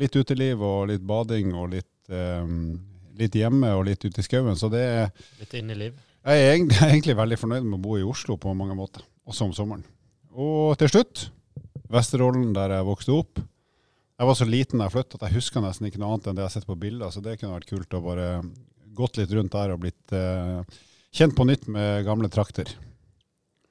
Litt 0.00 0.16
uteliv 0.16 0.62
og 0.64 0.86
litt 0.88 1.04
bading 1.04 1.52
og 1.56 1.72
litt, 1.74 1.90
um, 2.08 2.78
litt 3.20 3.36
hjemme 3.36 3.74
og 3.76 3.84
litt 3.88 4.04
ute 4.04 4.22
i 4.22 4.24
skauen. 4.24 4.56
Så 4.56 4.70
det 4.72 4.84
er 4.84 5.10
Litt 5.40 5.56
inn 5.58 5.72
i 5.72 5.76
liv. 5.76 5.96
jeg 6.24 6.52
egentlig, 6.54 6.78
jeg 6.78 6.86
er 6.86 6.94
egentlig 6.94 7.18
veldig 7.20 7.40
fornøyd 7.40 7.66
med 7.68 7.80
å 7.80 7.82
bo 7.84 7.98
i 8.00 8.06
Oslo 8.06 8.38
på 8.40 8.54
mange 8.56 8.76
måter, 8.78 9.04
også 9.28 9.48
om 9.48 9.54
sommeren. 9.56 9.84
Og 10.32 10.76
til 10.80 10.90
slutt, 10.92 11.26
Vesterålen, 11.92 12.52
der 12.56 12.78
jeg 12.78 12.88
vokste 12.88 13.14
opp. 13.14 13.40
Jeg 14.16 14.28
var 14.28 14.36
så 14.38 14.46
liten 14.48 14.80
da 14.80 14.86
jeg 14.86 14.94
flytta 14.94 15.18
at 15.18 15.26
jeg 15.28 15.36
husker 15.36 15.64
nesten 15.64 15.88
ikke 15.88 16.00
noe 16.00 16.14
annet 16.14 16.28
enn 16.30 16.38
det 16.38 16.44
jeg 16.44 16.50
har 16.50 16.54
sett 16.54 16.68
på 16.68 16.78
bilder, 16.78 17.10
så 17.12 17.20
det 17.24 17.36
kunne 17.40 17.56
vært 17.56 17.68
kult 17.68 17.96
å 17.98 18.00
bare 18.04 18.28
gått 18.96 19.18
litt 19.18 19.32
rundt 19.34 19.52
der 19.52 19.72
og 19.74 19.82
blitt 19.82 20.14
eh, 20.16 20.80
kjent 21.16 21.36
på 21.36 21.46
nytt 21.48 21.68
med 21.72 22.04
gamle 22.06 22.30
trakter. 22.32 22.70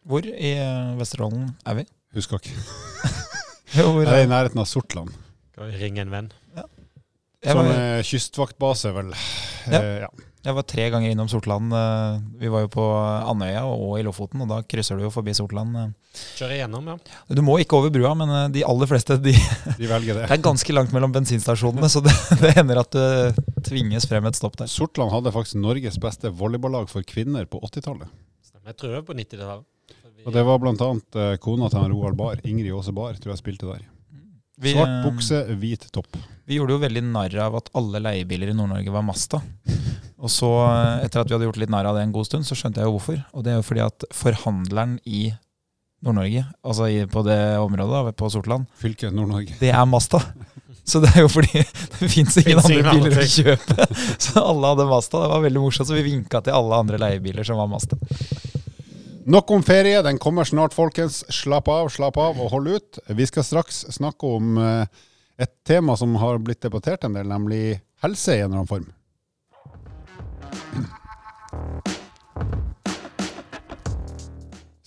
Hvor 0.05 0.25
i 0.25 0.53
eh, 0.57 0.93
Vesterålen 0.99 1.51
er 1.69 1.81
vi? 1.81 1.85
Husker 2.17 2.41
ikke. 2.41 2.57
Hvor 3.77 4.01
Jeg 4.03 4.11
er 4.11 4.25
i 4.25 4.29
nærheten 4.29 4.59
av 4.61 4.67
Sortland. 4.67 5.13
Skal 5.53 5.71
vi 5.71 5.79
ringe 5.85 6.03
en 6.03 6.11
venn? 6.11 6.31
Ja. 6.57 6.65
Som 7.45 7.61
var, 7.61 7.71
eh, 7.77 8.03
kystvaktbase, 8.05 8.91
vel. 8.97 9.13
Ja. 9.71 9.79
Eh, 9.79 10.03
ja. 10.03 10.11
Jeg 10.43 10.55
var 10.57 10.63
tre 10.65 10.85
ganger 10.89 11.11
innom 11.13 11.27
Sortland. 11.29 11.71
eh, 11.73 12.19
Vi 12.41 12.47
var 12.49 12.61
jo 12.65 12.69
på 12.73 12.83
Andøya 13.29 13.63
og 13.69 13.99
i 13.99 14.03
Lofoten, 14.03 14.41
og 14.41 14.49
da 14.49 14.61
krysser 14.63 14.97
du 14.97 15.03
jo 15.05 15.11
forbi 15.13 15.33
Sortland. 15.37 15.93
Kjører 16.37 16.55
igjennom, 16.57 16.87
ja. 16.91 16.95
Du 17.29 17.41
må 17.45 17.59
ikke 17.61 17.77
over 17.77 17.89
brua, 17.93 18.13
men 18.17 18.29
eh, 18.29 18.47
de 18.57 18.63
aller 18.67 18.89
fleste 18.89 19.17
de, 19.21 19.33
De 19.81 19.87
velger 19.91 20.17
det. 20.17 20.27
Det 20.31 20.37
er 20.39 20.43
ganske 20.43 20.73
langt 20.73 20.91
mellom 20.95 21.13
bensinstasjonene, 21.15 21.89
så 21.93 22.01
det, 22.05 22.15
det 22.41 22.53
hender 22.57 22.81
at 22.81 22.91
du 22.97 23.61
tvinges 23.69 24.07
frem 24.09 24.25
et 24.25 24.35
stopp 24.39 24.57
der. 24.57 24.67
Sortland 24.71 25.13
hadde 25.13 25.31
faktisk 25.35 25.61
Norges 25.61 25.99
beste 26.01 26.29
volleyballag 26.33 26.89
for 26.89 27.01
kvinner 27.05 27.45
på 27.45 27.61
80-tallet. 27.69 28.09
Stemmer. 28.43 28.73
Jeg 28.73 28.77
tror 28.81 28.89
det 28.95 28.99
var 29.01 29.07
på 29.13 29.19
90-tallet. 29.21 29.65
Vi- 30.17 30.25
Og 30.27 30.33
det 30.35 30.43
var 30.45 30.59
bl.a. 30.61 31.37
Kona 31.41 31.69
til 31.69 31.79
han 31.81 31.93
Roald 31.95 32.17
Bar, 32.19 32.41
Ingrid 32.45 32.73
Aase 32.77 32.91
Bar, 32.93 33.15
tror 33.17 33.31
jeg 33.33 33.39
spilte 33.41 33.65
der. 33.71 33.87
Vi, 34.61 34.75
Svart 34.75 34.91
eh, 34.91 35.05
bukse, 35.07 35.37
hvit 35.57 35.87
topp. 35.95 36.17
Vi 36.45 36.59
gjorde 36.59 36.75
jo 36.75 36.81
veldig 36.83 37.01
narr 37.07 37.33
av 37.41 37.55
at 37.57 37.71
alle 37.79 37.97
leiebiler 38.03 38.51
i 38.51 38.53
Nord-Norge 38.53 38.93
var 38.93 39.01
Masta. 39.07 39.39
Og 40.21 40.29
så, 40.29 40.49
eh, 40.69 41.05
etter 41.07 41.23
at 41.23 41.29
vi 41.29 41.35
hadde 41.35 41.47
gjort 41.49 41.61
litt 41.61 41.71
narr 41.73 41.89
av 41.89 41.97
det 41.97 42.05
en 42.05 42.13
god 42.13 42.29
stund, 42.29 42.45
så 42.45 42.57
skjønte 42.57 42.81
jeg 42.81 42.89
jo 42.89 42.97
hvorfor. 42.97 43.23
Og 43.33 43.45
det 43.45 43.53
er 43.53 43.59
jo 43.59 43.65
fordi 43.65 43.83
at 43.85 44.05
forhandleren 44.13 44.99
i 45.09 45.31
Nord-Norge, 46.05 46.45
altså 46.65 46.87
i, 46.89 47.01
på 47.09 47.21
det 47.25 47.39
området, 47.61 47.93
da, 47.93 48.13
på 48.17 48.29
Sortland, 48.33 48.69
Fylket 48.81 49.13
Nord-Norge. 49.13 49.57
det 49.59 49.73
er 49.73 49.85
Masta. 49.89 50.21
Så 50.91 50.97
det 50.97 51.11
er 51.13 51.21
jo 51.21 51.29
fordi 51.29 51.61
det 51.99 52.07
fins 52.09 52.37
ingen 52.41 52.57
Finnes 52.57 52.65
andre 52.65 52.93
biler 52.95 53.11
andre 53.11 53.25
å 53.25 53.29
kjøpe. 53.29 53.85
Så 54.25 54.41
alle 54.41 54.71
hadde 54.71 54.87
Masta. 54.89 55.21
Det 55.21 55.33
var 55.33 55.43
veldig 55.45 55.61
morsomt, 55.61 55.89
så 55.89 55.97
vi 55.97 56.05
vinka 56.07 56.41
til 56.41 56.57
alle 56.57 56.79
andre 56.85 56.97
leiebiler 57.01 57.45
som 57.47 57.61
var 57.61 57.69
Masta. 57.69 57.99
Nok 59.31 59.53
om 59.53 59.61
ferie, 59.63 60.01
den 60.01 60.17
kommer 60.17 60.47
snart, 60.49 60.73
folkens. 60.73 61.21
Slapp 61.29 61.69
av, 61.69 61.91
slapp 61.93 62.17
av 62.17 62.41
og 62.41 62.49
hold 62.55 62.71
ut. 62.73 63.01
Vi 63.13 63.27
skal 63.29 63.45
straks 63.45 63.83
snakke 63.93 64.33
om 64.39 64.57
eh, 64.57 65.03
et 65.41 65.53
tema 65.67 65.93
som 65.97 66.17
har 66.17 66.41
blitt 66.41 66.65
debattert 66.65 67.05
en 67.05 67.13
del, 67.13 67.29
nemlig 67.29 67.77
helse 68.01 68.33
i 68.33 68.41
en 68.41 68.49
eller 68.49 68.63
annen 68.63 68.71
form. 68.73 68.89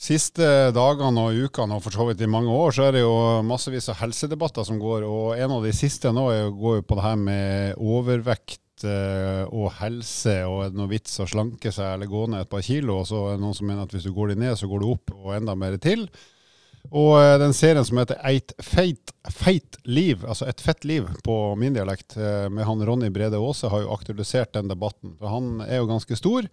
Siste 0.05 0.47
dagene 0.77 1.23
og 1.31 1.47
ukene, 1.47 1.79
og 1.79 1.85
for 1.87 1.97
så 1.97 2.05
vidt 2.11 2.21
i 2.21 2.29
mange 2.29 2.53
år, 2.53 2.75
så 2.77 2.89
er 2.89 2.97
det 2.97 3.05
jo 3.07 3.15
massevis 3.49 3.89
av 3.89 4.03
helsedebatter 4.03 4.67
som 4.69 4.77
går. 4.83 5.07
Og 5.09 5.39
en 5.41 5.55
av 5.57 5.65
de 5.65 5.73
siste 5.73 6.13
nå 6.13 6.27
går 6.59 6.77
jo 6.81 6.85
på 6.85 6.99
det 6.99 7.07
her 7.07 7.17
med 7.23 7.81
overvekt 7.81 8.85
eh, 8.85 9.47
og 9.49 9.71
helse, 9.79 10.37
og 10.45 10.59
er 10.67 10.75
det 10.75 10.81
noe 10.83 10.93
vits 10.93 11.17
å 11.25 11.29
slanke 11.31 11.73
seg 11.73 11.95
eller 11.95 12.11
gå 12.11 12.27
ned 12.29 12.45
et 12.45 12.53
par 12.53 12.67
kilo? 12.67 12.99
Og 13.01 13.09
så 13.09 13.23
er 13.31 13.39
det 13.39 13.45
noen 13.47 13.57
som 13.57 13.71
mener 13.71 13.89
at 13.89 13.97
hvis 13.97 14.05
du 14.05 14.13
går 14.13 14.35
de 14.35 14.39
ned, 14.45 14.59
så 14.61 14.69
går 14.69 14.85
du 14.85 14.91
opp 14.93 15.15
og 15.17 15.33
enda 15.39 15.57
mer 15.57 15.79
til. 15.81 16.05
Og 16.93 17.15
eh, 17.17 17.39
den 17.41 17.55
serien 17.57 17.85
som 17.87 17.99
heter 18.01 18.21
Eit 18.27 18.53
feit, 18.63 19.15
feit 19.33 19.79
liv, 19.85 20.25
altså 20.27 20.49
Et 20.51 20.61
fett 20.61 20.85
liv 20.85 21.09
på 21.25 21.39
min 21.61 21.77
dialekt, 21.77 22.17
eh, 22.17 22.47
med 22.53 22.69
han 22.69 22.85
Ronny 22.85 23.11
Brede 23.15 23.41
Aase, 23.41 23.71
har 23.73 23.85
jo 23.85 23.93
aktualisert 23.95 24.53
den 24.57 24.69
debatten. 24.69 25.17
For 25.21 25.33
han 25.33 25.65
er 25.65 25.81
jo 25.81 25.91
ganske 25.91 26.19
stor. 26.21 26.49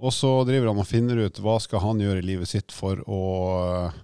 Og 0.00 0.14
så 0.16 0.32
driver 0.48 0.72
han 0.72 0.80
og 0.80 0.88
finner 0.88 1.26
ut 1.26 1.42
hva 1.44 1.58
skal 1.60 1.84
han 1.84 2.00
gjøre 2.00 2.22
i 2.22 2.28
livet 2.32 2.48
sitt 2.48 2.72
for 2.72 3.02
å 3.04 3.22
eh, 3.60 3.98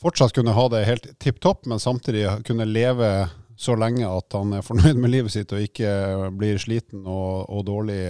fortsatt 0.00 0.34
kunne 0.36 0.54
ha 0.56 0.68
det 0.72 0.86
helt 0.88 1.10
tipp 1.20 1.40
topp, 1.42 1.66
men 1.68 1.82
samtidig 1.82 2.28
kunne 2.46 2.68
leve 2.68 3.28
så 3.60 3.74
lenge 3.76 4.08
at 4.08 4.32
han 4.32 4.54
er 4.56 4.64
fornøyd 4.64 4.96
med 4.96 5.12
livet 5.12 5.34
sitt 5.34 5.50
og 5.52 5.60
ikke 5.60 6.30
blir 6.38 6.60
sliten 6.62 7.02
og, 7.04 7.50
og 7.50 7.66
dårlig 7.68 8.00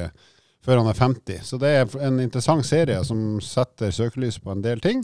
før 0.62 0.83
han 0.83 0.90
er 0.93 0.99
50. 0.99 1.40
Så 1.49 1.59
det 1.59 1.73
er 1.75 1.97
en 2.05 2.21
interessant 2.23 2.67
serie 2.69 3.00
som 3.09 3.40
setter 3.43 3.90
søkelyset 3.95 4.45
på 4.45 4.52
en 4.55 4.62
del 4.62 4.83
ting. 4.85 5.02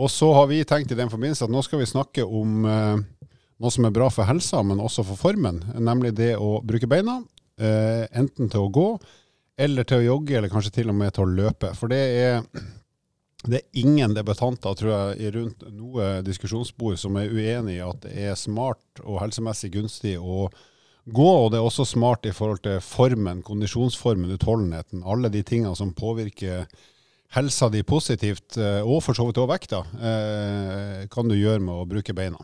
Og 0.00 0.08
så 0.08 0.30
har 0.32 0.48
vi 0.48 0.62
tenkt 0.64 0.92
i 0.92 0.98
den 0.98 1.10
forbindelse 1.12 1.44
at 1.44 1.52
nå 1.52 1.60
skal 1.64 1.82
vi 1.82 1.88
snakke 1.88 2.24
om 2.24 2.64
eh, 2.64 3.02
noe 3.60 3.72
som 3.74 3.84
er 3.84 3.94
bra 3.94 4.08
for 4.12 4.28
helsa, 4.28 4.62
men 4.64 4.80
også 4.80 5.04
for 5.04 5.20
formen, 5.20 5.60
nemlig 5.76 6.14
det 6.16 6.32
å 6.40 6.58
bruke 6.64 6.88
beina. 6.88 7.20
Eh, 7.60 8.06
enten 8.16 8.48
til 8.48 8.64
å 8.64 8.72
gå 8.72 8.90
eller 9.60 9.84
til 9.84 10.00
å 10.00 10.06
jogge, 10.14 10.38
eller 10.38 10.48
kanskje 10.52 10.78
til 10.78 10.88
og 10.92 10.96
med 10.96 11.12
til 11.12 11.26
å 11.26 11.34
løpe. 11.36 11.74
For 11.76 11.92
det 11.92 12.00
er, 12.00 12.46
det 13.44 13.58
er 13.58 13.82
ingen 13.82 14.14
debattanter, 14.16 14.76
tror 14.78 14.94
jeg, 14.94 15.34
rundt 15.34 15.66
noe 15.68 16.22
diskusjonsbord 16.24 16.96
som 17.02 17.18
er 17.20 17.28
uenig 17.28 17.76
i 17.76 17.84
at 17.84 18.00
det 18.06 18.14
er 18.30 18.38
smart 18.40 19.02
og 19.04 19.20
helsemessig 19.20 19.74
gunstig 19.74 20.14
å 20.16 20.46
gå, 21.04 21.28
og 21.28 21.50
det 21.52 21.60
er 21.60 21.66
også 21.66 21.84
smart 21.88 22.24
i 22.28 22.32
forhold 22.32 22.62
til 22.64 22.80
formen, 22.84 23.44
kondisjonsformen, 23.44 24.32
utholdenheten. 24.38 25.04
Alle 25.04 25.28
de 25.32 25.44
tingene 25.44 25.76
som 25.76 25.92
påvirker 25.96 26.64
helsa 27.34 27.68
di 27.70 27.82
positivt, 27.86 28.56
eh, 28.56 28.80
og 28.82 29.02
for 29.04 29.16
så 29.16 29.26
vidt 29.28 29.38
òg 29.38 29.50
vekta, 29.52 29.84
eh, 30.00 31.04
kan 31.12 31.28
du 31.30 31.36
gjøre 31.36 31.62
med 31.62 31.74
å 31.76 31.86
bruke 31.88 32.14
beina. 32.16 32.40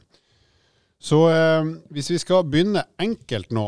Så 1.03 1.19
eh, 1.31 1.73
hvis 1.93 2.13
vi 2.15 2.21
skal 2.23 2.47
begynne 2.47 2.87
enkelt 2.99 3.53
nå, 3.55 3.67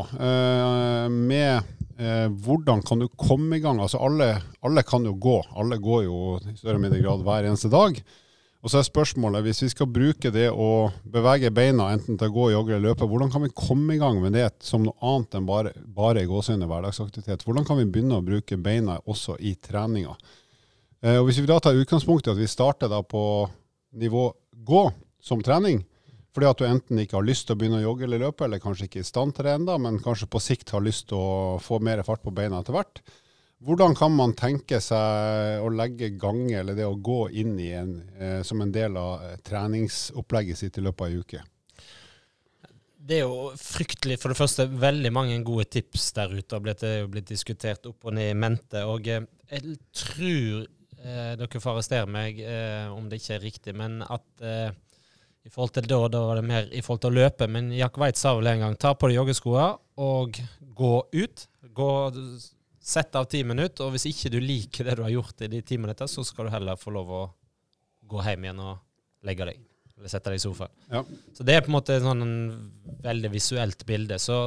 med 1.09 1.75
hvordan 1.99 2.79
kan 2.87 3.01
du 3.01 3.09
komme 3.19 3.57
i 3.57 3.59
gang? 3.59 3.81
Altså 3.83 3.99
alle, 3.99 4.29
alle, 4.63 4.85
kan 4.87 5.03
jo 5.03 5.17
gå. 5.19 5.35
Alle 5.59 5.75
går 5.83 6.05
jo 6.05 6.37
i 6.47 6.53
større 6.55 6.77
og 6.77 6.85
mindre 6.85 7.01
grad 7.03 7.25
hver 7.27 7.49
eneste 7.49 7.67
dag. 7.67 7.99
Og 8.63 8.71
så 8.71 8.79
er 8.79 8.87
spørsmålet, 8.87 9.43
hvis 9.43 9.59
vi 9.65 9.69
skal 9.73 9.91
bruke 9.91 10.31
det 10.31 10.45
å 10.47 10.87
bevege 11.03 11.51
beina, 11.51 11.89
enten 11.91 12.15
til 12.15 12.31
å 12.31 12.35
gå, 12.37 12.45
jogge 12.53 12.77
eller 12.77 12.93
løpe, 12.93 13.07
hvordan 13.07 13.31
kan 13.33 13.43
vi 13.43 13.51
komme 13.51 13.97
i 13.97 13.99
gang 13.99 14.21
med 14.23 14.37
det 14.39 14.47
som 14.63 14.87
noe 14.87 14.95
annet 15.11 15.35
enn 15.35 15.47
bare, 15.47 15.75
bare 15.95 16.23
gåsehudende 16.27 16.71
hverdagsaktivitet? 16.71 17.43
Hvordan 17.43 17.67
kan 17.67 17.81
vi 17.81 17.87
begynne 17.91 18.19
å 18.19 18.23
bruke 18.23 18.55
beina 18.63 18.95
også 19.03 19.35
i 19.43 19.57
treninga? 19.59 20.15
Eh, 21.01 21.19
og 21.19 21.29
Hvis 21.29 21.39
vi 21.39 21.47
da 21.47 21.59
tar 21.63 21.79
utgangspunkt 21.79 22.27
i 22.27 22.33
at 22.33 22.39
vi 22.39 22.49
starter 22.49 22.91
da 22.91 23.01
på 23.03 23.21
nivå 23.99 24.29
gå 24.51 24.83
som 25.23 25.41
trening, 25.43 25.81
fordi 26.35 26.49
at 26.49 26.59
du 26.59 26.67
enten 26.67 26.99
ikke 27.01 27.17
har 27.17 27.25
lyst 27.25 27.47
til 27.47 27.55
å 27.55 27.59
begynne 27.59 27.79
å 27.79 27.87
jogge 27.87 28.05
eller 28.05 28.21
løpe, 28.27 28.45
eller 28.45 28.61
kanskje 28.63 28.85
ikke 28.87 29.01
er 29.01 29.07
i 29.07 29.09
stand 29.09 29.35
til 29.35 29.47
det 29.47 29.55
ennå, 29.57 29.79
men 29.81 29.97
kanskje 30.03 30.29
på 30.29 30.41
sikt 30.43 30.75
har 30.75 30.83
lyst 30.85 31.09
til 31.09 31.17
å 31.17 31.57
få 31.63 31.79
mer 31.83 32.03
fart 32.07 32.23
på 32.23 32.35
beina 32.35 32.61
etter 32.61 32.75
hvert. 32.75 33.01
Hvordan 33.65 33.95
kan 33.97 34.13
man 34.15 34.35
tenke 34.39 34.77
seg 34.79 35.63
å 35.65 35.71
legge 35.73 36.13
gange, 36.15 36.61
eller 36.61 36.77
det 36.77 36.85
å 36.87 36.95
gå 36.95 37.25
inn 37.41 37.57
i 37.59 37.73
en, 37.75 37.95
eh, 38.15 38.41
som 38.47 38.61
en 38.63 38.71
del 38.71 38.95
av 38.95 39.23
eh, 39.25 39.39
treningsopplegget 39.43 40.61
sitt 40.61 40.79
i 40.79 40.83
løpet 40.85 41.03
av 41.03 41.09
ei 41.09 41.19
uke? 41.19 41.41
Det 43.09 43.17
er 43.17 43.25
jo 43.25 43.49
fryktelig, 43.59 44.19
for 44.21 44.31
det 44.31 44.39
første, 44.39 44.67
veldig 44.69 45.11
mange 45.11 45.39
gode 45.43 45.65
tips 45.73 46.11
der 46.15 46.37
ute. 46.37 46.59
Det 46.69 46.87
er 46.87 46.99
jo 47.01 47.11
blitt 47.11 47.31
diskutert 47.33 47.89
opp 47.89 48.05
og 48.05 48.15
ned 48.15 48.31
i 48.31 48.37
mente. 48.37 48.85
Og 48.87 49.07
eh, 49.11 49.27
jeg 49.49 49.79
tror 49.91 50.67
eh, 51.03 51.33
dere 51.39 51.61
får 51.63 51.73
arrestere 51.75 52.09
meg 52.11 52.39
eh, 52.43 52.87
om 52.91 53.09
det 53.09 53.21
ikke 53.21 53.35
er 53.37 53.43
riktig, 53.45 53.75
men 53.77 53.99
at 54.05 54.45
eh, 54.45 54.69
i 55.47 55.51
forhold 55.51 55.73
til 55.77 55.87
da, 55.89 55.99
da 56.11 56.21
var 56.27 56.39
det 56.39 56.47
mer 56.49 56.69
i 56.75 56.81
forhold 56.83 57.03
til 57.05 57.13
å 57.13 57.19
løpe. 57.23 57.47
Men 57.51 57.71
Jack 57.73 57.97
White 58.01 58.19
sa 58.19 58.35
vel 58.37 58.51
en 58.51 58.65
gang 58.65 58.77
ta 58.79 58.93
på 58.93 59.09
deg 59.09 59.19
joggeskoa 59.21 59.69
og 60.03 60.39
gå 60.77 60.93
ut. 61.15 61.45
Gå, 61.75 61.91
Sett 62.89 63.13
av 63.19 63.27
ti 63.29 63.43
minutter, 63.45 63.85
og 63.85 63.93
hvis 63.93 64.07
ikke 64.09 64.31
du 64.33 64.39
liker 64.41 64.87
det 64.87 64.95
du 64.97 65.03
har 65.03 65.11
gjort 65.13 65.43
i 65.45 65.49
de 65.51 65.59
ti 65.61 65.77
minutter, 65.77 66.07
så 66.09 66.23
skal 66.25 66.47
du 66.47 66.53
heller 66.53 66.79
få 66.79 66.93
lov 66.95 67.11
å 67.13 67.23
gå 68.09 68.23
hjem 68.25 68.47
igjen 68.47 68.61
og 68.63 68.79
legge 69.27 69.45
deg. 69.45 69.59
Eller 69.99 70.09
sette 70.09 70.31
deg 70.31 70.39
i 70.39 70.41
sofaen. 70.41 70.73
Ja. 70.89 71.03
Så 71.35 71.45
det 71.45 71.53
er 71.53 71.61
på 71.65 71.69
en 71.69 71.75
måte 71.75 71.97
sånn 72.01 72.23
en 72.23 72.39
veldig 73.03 73.31
visuelt 73.33 73.83
bilde. 73.85 74.17
Så 74.23 74.39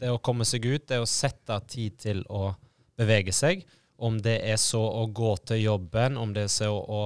det 0.00 0.12
å 0.14 0.20
komme 0.22 0.46
seg 0.48 0.64
ut, 0.70 0.86
det 0.88 1.00
å 1.02 1.08
sette 1.10 1.58
av 1.58 1.66
tid 1.68 1.98
til 2.00 2.22
å 2.30 2.54
bevege 3.00 3.34
seg. 3.36 3.66
Om 4.00 4.16
det 4.24 4.38
er 4.48 4.56
så 4.60 4.80
å 4.80 5.04
gå 5.12 5.34
til 5.50 5.60
jobben, 5.66 6.16
om 6.16 6.32
det 6.32 6.46
er 6.46 6.52
så 6.52 6.70
å 6.72 7.02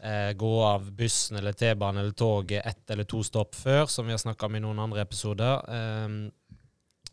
eh, 0.00 0.32
gå 0.40 0.52
av 0.64 0.86
bussen 0.96 1.36
eller 1.40 1.52
T-banen 1.52 2.00
eller 2.00 2.16
toget 2.16 2.64
ett 2.66 2.90
eller 2.90 3.08
to 3.08 3.20
stopp 3.26 3.54
før, 3.58 3.84
som 3.92 4.08
vi 4.08 4.14
har 4.14 4.22
snakka 4.22 4.48
om 4.48 4.56
i 4.56 4.62
noen 4.64 4.80
andre 4.86 5.04
episoder. 5.04 5.60
Eh, 5.68 6.16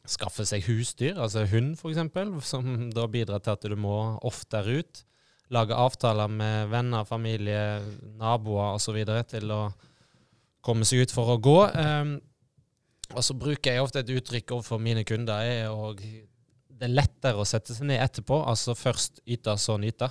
skaffe 0.07 0.45
seg 0.47 0.65
husdyr, 0.65 1.19
altså 1.19 1.45
hund 1.51 1.77
f.eks., 1.77 2.47
som 2.47 2.73
da 2.97 3.07
bidrar 3.11 3.43
til 3.43 3.55
at 3.55 3.67
du 3.67 3.77
må 3.79 3.97
oftere 4.27 4.81
ut. 4.81 5.05
Lage 5.51 5.75
avtaler 5.75 6.31
med 6.31 6.71
venner, 6.71 7.03
familie, 7.03 7.81
naboer 8.15 8.77
osv. 8.77 9.03
til 9.27 9.51
å 9.51 9.63
komme 10.63 10.87
seg 10.87 11.03
ut 11.03 11.15
for 11.15 11.35
å 11.35 11.41
gå. 11.41 11.57
Eh, 11.67 12.17
og 13.11 13.25
så 13.25 13.35
bruker 13.35 13.75
jeg 13.75 13.83
ofte 13.83 14.03
et 14.03 14.13
uttrykk 14.13 14.55
overfor 14.55 14.79
mine 14.79 15.03
kunder. 15.07 15.43
Er 15.43 15.71
å, 15.71 15.91
det 16.81 16.87
er 16.89 16.97
lettere 16.97 17.37
å 17.37 17.45
sette 17.45 17.75
seg 17.77 17.85
ned 17.91 18.01
etterpå. 18.01 18.41
Altså 18.49 18.73
først 18.73 19.21
yte, 19.29 19.53
så 19.61 19.77
nyte. 19.77 20.09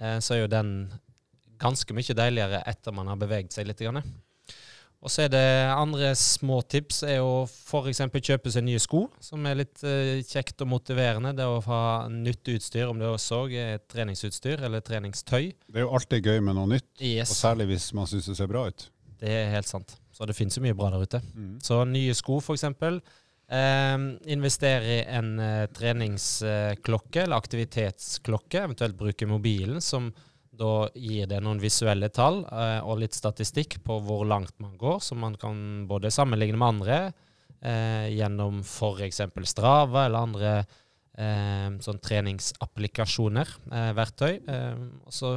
Eh, 0.00 0.16
så 0.24 0.36
er 0.36 0.44
jo 0.44 0.52
den 0.52 0.70
ganske 1.60 1.96
mye 1.96 2.16
deiligere 2.16 2.62
etter 2.66 2.94
man 2.96 3.10
har 3.12 3.20
beveget 3.20 3.52
seg 3.52 3.68
litt. 3.68 3.82
Og 5.04 5.12
så 5.12 5.26
er 5.26 5.34
det 5.34 5.44
andre 5.68 6.14
små 6.16 6.62
tips 6.64 7.02
er 7.04 7.20
å 7.20 7.44
f.eks. 7.44 8.00
kjøpe 8.16 8.52
seg 8.52 8.64
nye 8.64 8.80
sko, 8.80 9.04
som 9.20 9.44
er 9.44 9.60
litt 9.60 9.84
uh, 9.84 10.16
kjekt 10.24 10.64
og 10.64 10.70
motiverende. 10.72 11.34
Det 11.36 11.44
å 11.44 11.60
ha 11.66 11.82
nytt 12.08 12.48
utstyr, 12.54 12.88
om 12.88 13.00
det 13.00 13.10
også 13.10 13.42
er 13.52 13.84
treningsutstyr 13.92 14.64
eller 14.64 14.80
treningstøy. 14.84 15.52
Det 15.52 15.82
er 15.82 15.84
jo 15.84 15.92
alltid 15.98 16.32
gøy 16.32 16.40
med 16.40 16.56
noe 16.56 16.72
nytt, 16.72 16.88
yes. 17.04 17.36
og 17.36 17.40
særlig 17.42 17.68
hvis 17.74 17.90
man 17.96 18.08
syns 18.08 18.30
det 18.32 18.38
ser 18.40 18.48
bra 18.50 18.64
ut. 18.72 18.88
Det 19.20 19.36
er 19.42 19.52
helt 19.52 19.68
sant. 19.68 19.98
Så 20.14 20.24
det 20.30 20.36
finnes 20.38 20.56
jo 20.56 20.64
mye 20.64 20.76
bra 20.78 20.88
der 20.94 21.04
ute. 21.04 21.20
Mm. 21.34 21.58
Så 21.64 21.82
nye 21.90 22.16
sko, 22.16 22.40
f.eks. 22.40 22.64
Eh, 23.54 23.96
investere 24.34 24.94
i 24.96 25.00
en 25.14 25.34
uh, 25.38 25.64
treningsklokke 25.70 27.24
eller 27.24 27.38
aktivitetsklokke, 27.38 28.64
eventuelt 28.64 28.96
bruke 28.98 29.28
mobilen 29.30 29.82
som 29.84 30.10
da 30.58 30.88
gir 30.94 31.28
det 31.30 31.40
noen 31.42 31.60
visuelle 31.62 32.08
tall 32.14 32.42
eh, 32.46 32.80
og 32.86 33.00
litt 33.02 33.16
statistikk 33.16 33.80
på 33.84 33.98
hvor 34.06 34.24
langt 34.28 34.54
man 34.62 34.76
går, 34.78 35.00
som 35.02 35.20
man 35.24 35.36
kan 35.40 35.56
både 35.90 36.12
sammenligne 36.14 36.58
med 36.60 36.68
andre 36.76 36.98
eh, 37.60 38.14
gjennom 38.14 38.60
f.eks. 38.62 39.22
Strava 39.50 40.06
eller 40.06 40.28
andre 40.28 40.56
sånn 41.14 42.00
treningsapplikasjoner, 42.02 43.50
verktøy. 43.94 44.32
Eh, 44.50 44.80
og 45.06 45.12
så 45.14 45.28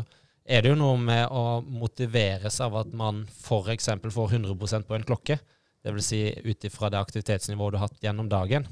er 0.42 0.64
det 0.64 0.72
jo 0.72 0.80
noe 0.80 0.96
med 0.98 1.28
å 1.30 1.60
motiveres 1.62 2.58
av 2.66 2.80
at 2.80 2.96
man 2.98 3.20
f.eks. 3.30 3.92
får 4.02 4.34
100% 4.40 4.88
på 4.90 4.98
en 4.98 5.06
klokke. 5.06 5.38
Dvs. 5.88 6.10
Si 6.12 6.22
ut 6.44 6.68
ifra 6.68 6.92
det 6.92 7.00
aktivitetsnivået 7.00 7.74
du 7.74 7.80
har 7.80 7.88
hatt 7.88 8.04
gjennom 8.04 8.28
dagen. 8.32 8.68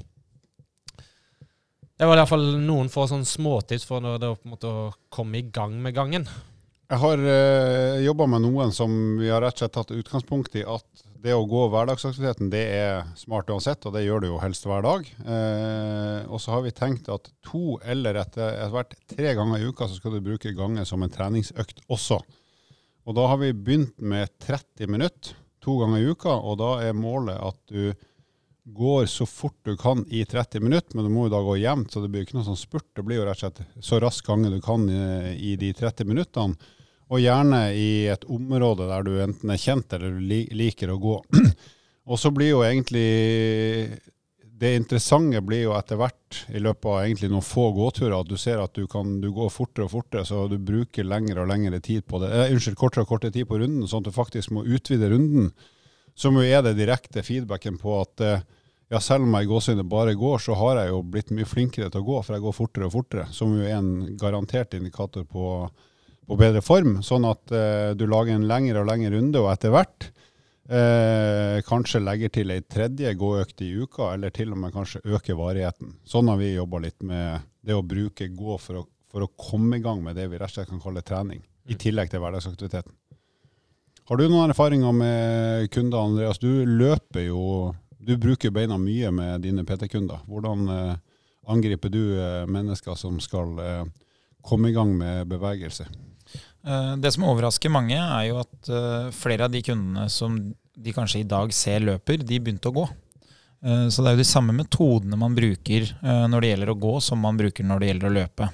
Det 1.96 2.04
var 2.04 2.18
i 2.18 2.20
hvert 2.20 2.28
fall 2.28 2.50
noen 2.60 2.90
få 2.92 3.06
sånn 3.08 3.24
småtips 3.24 3.86
for 3.88 4.04
når 4.04 4.20
det 4.20 4.28
å 4.68 4.90
komme 5.12 5.40
i 5.40 5.48
gang 5.48 5.78
med 5.80 5.96
gangen. 5.96 6.26
Jeg 6.86 7.02
har 7.02 7.18
eh, 7.18 8.04
jobba 8.04 8.28
med 8.30 8.44
noen 8.44 8.70
som 8.74 8.92
vi 9.18 9.30
har 9.32 9.40
rett 9.42 9.56
og 9.56 9.64
slett 9.64 9.74
tatt 9.74 9.94
utgangspunkt 9.96 10.58
i 10.60 10.62
at 10.68 11.06
det 11.24 11.32
å 11.34 11.46
gå 11.48 11.64
hverdagsaktiviteten 11.72 12.50
det 12.52 12.62
er 12.76 13.08
smart 13.18 13.48
uansett, 13.50 13.82
og 13.88 13.96
det 13.96 14.04
gjør 14.04 14.22
du 14.22 14.28
jo 14.28 14.36
helst 14.38 14.68
hver 14.68 14.84
dag. 14.84 15.08
Eh, 15.24 16.20
og 16.28 16.38
så 16.42 16.52
har 16.54 16.62
vi 16.66 16.74
tenkt 16.76 17.08
at 17.10 17.32
to 17.48 17.80
eller 17.82 18.20
etter, 18.20 18.52
etter 18.52 18.74
hvert 18.76 18.94
tre 19.10 19.32
ganger 19.38 19.64
i 19.64 19.72
uka 19.72 19.88
så 19.88 19.98
skal 19.98 20.14
du 20.14 20.22
bruke 20.28 20.54
gangen 20.54 20.86
som 20.86 21.02
en 21.02 21.16
treningsøkt 21.16 21.82
også. 21.88 22.20
Og 23.06 23.18
da 23.18 23.26
har 23.32 23.40
vi 23.42 23.50
begynt 23.56 23.96
med 23.98 24.30
30 24.44 24.92
minutter 24.92 25.34
to 25.66 25.78
ganger 25.82 25.98
i 26.02 26.12
uka, 26.12 26.36
og 26.38 26.60
da 26.62 26.76
er 26.86 26.96
målet 26.96 27.40
at 27.42 27.58
du 27.72 27.90
går 28.66 29.06
så 29.06 29.26
fort 29.26 29.58
du 29.62 29.76
kan 29.76 30.04
i 30.08 30.24
30 30.24 30.60
minutter, 30.60 30.96
men 30.96 31.06
du 31.06 31.10
må 31.10 31.26
jo 31.26 31.34
da 31.36 31.42
gå 31.42 31.56
jevnt, 31.60 31.92
så 31.92 32.02
det 32.02 32.10
blir 32.10 32.26
ikke 32.26 32.38
noe 32.38 32.46
sånn 32.48 32.58
spurt. 32.58 32.88
Det 32.96 33.04
blir 33.06 33.20
jo 33.20 33.26
rett 33.28 33.38
og 33.38 33.44
slett 33.44 33.84
så 33.84 34.00
rask 34.02 34.26
gange 34.26 34.50
du 34.50 34.58
kan 34.62 34.88
i, 34.90 35.36
i, 35.52 35.54
de 35.60 35.70
30 35.74 36.08
minuttene. 36.08 36.72
Og 37.06 37.22
gjerne 37.22 37.60
i 37.78 38.08
et 38.10 38.24
område 38.34 38.88
der 38.88 39.06
du 39.06 39.12
enten 39.22 39.52
er 39.54 39.62
kjent 39.62 39.92
eller 39.94 40.16
du 40.16 40.54
liker 40.58 40.90
å 40.90 40.98
gå. 40.98 41.20
Og 42.10 42.18
så 42.18 42.32
blir 42.34 42.50
jo 42.50 42.64
egentlig 42.66 43.06
det 44.58 44.72
interessante 44.76 45.40
blir 45.44 45.66
jo 45.66 45.74
etter 45.76 45.98
hvert, 46.00 46.38
i 46.48 46.60
løpet 46.62 46.88
av 46.88 47.02
egentlig 47.02 47.28
noen 47.28 47.44
få 47.44 47.66
gåturer, 47.76 48.14
at 48.16 48.28
du 48.30 48.38
ser 48.40 48.62
at 48.62 48.72
du 48.76 48.86
kan 48.88 49.18
du 49.20 49.28
går 49.34 49.50
fortere 49.52 49.84
og 49.84 49.92
fortere, 49.92 50.24
så 50.24 50.46
du 50.48 50.56
bruker 50.56 51.04
lengre 51.04 51.42
og 51.42 51.50
lengre 51.50 51.80
tid 51.84 52.06
på 52.08 52.22
det. 52.22 52.30
Eh, 52.32 52.52
unnskyld, 52.54 52.78
kortere 52.80 53.04
og 53.04 53.10
kortere 53.10 53.34
tid 53.34 53.48
på 53.50 53.58
runden, 53.60 53.84
sånn 53.90 54.04
at 54.04 54.08
du 54.08 54.16
faktisk 54.16 54.54
må 54.56 54.64
utvide 54.64 55.10
runden. 55.12 55.50
Som 56.16 56.38
jo 56.40 56.46
er 56.46 56.62
det 56.64 56.78
direkte 56.78 57.24
feedbacken 57.26 57.76
på 57.82 57.98
at 58.00 58.24
eh, 58.24 58.46
ja, 58.88 59.00
selv 59.02 59.26
om 59.26 59.36
jeg 59.36 59.44
i 59.44 59.50
gåsehudet 59.50 59.88
bare 59.92 60.16
går, 60.16 60.40
så 60.40 60.56
har 60.56 60.80
jeg 60.80 60.92
jo 60.94 61.02
blitt 61.04 61.34
mye 61.36 61.48
flinkere 61.48 61.90
til 61.92 62.00
å 62.00 62.08
gå, 62.08 62.20
for 62.22 62.36
jeg 62.36 62.46
går 62.46 62.56
fortere 62.56 62.88
og 62.88 62.94
fortere. 62.94 63.28
Som 63.36 63.58
jo 63.58 63.66
er 63.66 63.76
en 63.76 64.16
garantert 64.16 64.76
indikator 64.78 65.26
på, 65.28 65.66
på 66.24 66.40
bedre 66.40 66.64
form. 66.64 67.02
Sånn 67.04 67.28
at 67.28 67.52
eh, 67.52 67.92
du 67.98 68.06
lager 68.08 68.38
en 68.38 68.48
lengre 68.48 68.80
og 68.80 68.88
lengre 68.88 69.12
runde, 69.18 69.42
og 69.42 69.52
etter 69.52 69.74
hvert 69.74 70.14
Eh, 70.66 71.60
kanskje 71.62 72.00
legger 72.02 72.32
til 72.34 72.50
ei 72.50 72.62
tredje 72.66 73.12
gåøkt 73.14 73.62
i 73.62 73.68
uka, 73.78 74.08
eller 74.16 74.32
til 74.34 74.50
og 74.50 74.58
med 74.58 74.72
kanskje 74.74 75.04
øker 75.04 75.38
varigheten. 75.38 75.92
Sånn 76.02 76.26
har 76.26 76.40
vi 76.40 76.56
jobba 76.56 76.80
litt 76.82 77.04
med 77.06 77.44
det 77.62 77.76
å 77.76 77.84
bruke 77.86 78.26
gå 78.34 78.56
for 78.58 78.80
å, 78.80 78.82
for 79.06 79.22
å, 79.22 79.30
komme 79.38 79.78
i 79.78 79.84
gang 79.84 80.02
med 80.02 80.18
det 80.18 80.26
vi 80.26 80.40
rett 80.40 80.50
og 80.50 80.56
slett 80.56 80.72
kan 80.72 80.82
kalle 80.82 81.04
trening, 81.06 81.44
i 81.70 81.78
tillegg 81.78 82.10
til 82.10 82.22
hverdagsaktiviteten. 82.22 82.96
Har 84.06 84.18
du 84.18 84.26
noen 84.26 84.50
erfaringer 84.50 84.94
med 84.94 85.70
kunder, 85.74 86.02
Andreas? 86.02 86.42
Du 86.42 86.50
løper 86.66 87.26
jo 87.26 87.74
Du 88.06 88.12
bruker 88.22 88.52
beina 88.54 88.76
mye 88.78 89.08
med 89.10 89.40
dine 89.42 89.64
PT-kunder. 89.66 90.20
Hvordan 90.30 90.68
eh, 90.70 90.98
angriper 91.50 91.90
du 91.90 92.14
eh, 92.14 92.44
mennesker 92.46 92.94
som 92.94 93.16
skal 93.18 93.56
eh, 93.58 93.88
komme 94.46 94.70
i 94.70 94.76
gang 94.76 94.92
med 94.94 95.26
bevegelse? 95.26 95.88
Eh, 96.66 96.92
det 96.98 97.12
som 97.14 97.26
overrasker 97.30 97.72
mange, 97.72 97.96
er 97.96 98.28
jo 98.28 98.40
at 98.42 98.70
eh, 98.70 99.10
flere 99.14 99.46
av 99.46 99.54
de 99.54 99.62
kundene 99.64 100.08
som 100.10 100.36
de 100.76 100.94
kanskje 100.94 101.22
i 101.22 101.28
dag 101.28 101.52
ser 101.54 101.84
løper, 101.86 102.24
de 102.26 102.40
begynte 102.42 102.72
å 102.72 102.76
gå. 102.80 102.86
Eh, 103.66 103.86
så 103.92 104.02
det 104.02 104.10
er 104.10 104.16
jo 104.16 104.24
de 104.24 104.28
samme 104.28 104.54
metodene 104.56 105.18
man 105.20 105.36
bruker 105.36 105.88
når 106.02 106.42
det 106.42 106.52
gjelder 106.52 106.72
å 106.72 106.78
gå, 106.86 106.94
som 107.04 107.22
man 107.22 107.38
bruker 107.38 107.66
når 107.66 107.82
det 107.82 107.90
gjelder 107.92 108.10
å 108.10 108.16
løpe. 108.20 108.50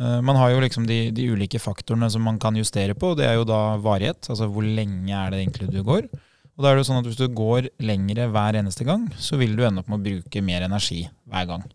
Man 0.00 0.36
har 0.38 0.52
jo 0.52 0.60
liksom 0.62 0.86
de, 0.88 1.10
de 1.12 1.26
ulike 1.28 1.58
faktorene 1.60 2.06
som 2.12 2.22
man 2.24 2.38
kan 2.40 2.56
justere 2.56 2.94
på. 2.96 3.10
Det 3.18 3.26
er 3.26 3.34
jo 3.36 3.44
da 3.44 3.74
varighet, 3.82 4.30
altså 4.32 4.46
hvor 4.48 4.64
lenge 4.64 5.10
er 5.12 5.32
det 5.34 5.42
egentlig 5.42 5.68
du 5.74 5.82
går. 5.84 6.06
Og 6.54 6.62
da 6.62 6.70
er 6.70 6.78
det 6.78 6.84
jo 6.84 6.86
sånn 6.88 7.00
at 7.02 7.08
Hvis 7.10 7.18
du 7.18 7.26
går 7.36 7.68
lengre 7.84 8.28
hver 8.32 8.56
eneste 8.62 8.86
gang, 8.86 9.08
så 9.20 9.36
vil 9.40 9.58
du 9.58 9.64
ende 9.66 9.82
opp 9.82 9.90
med 9.90 10.00
å 10.00 10.06
bruke 10.06 10.44
mer 10.46 10.64
energi 10.64 11.02
hver 11.28 11.50
gang. 11.50 11.66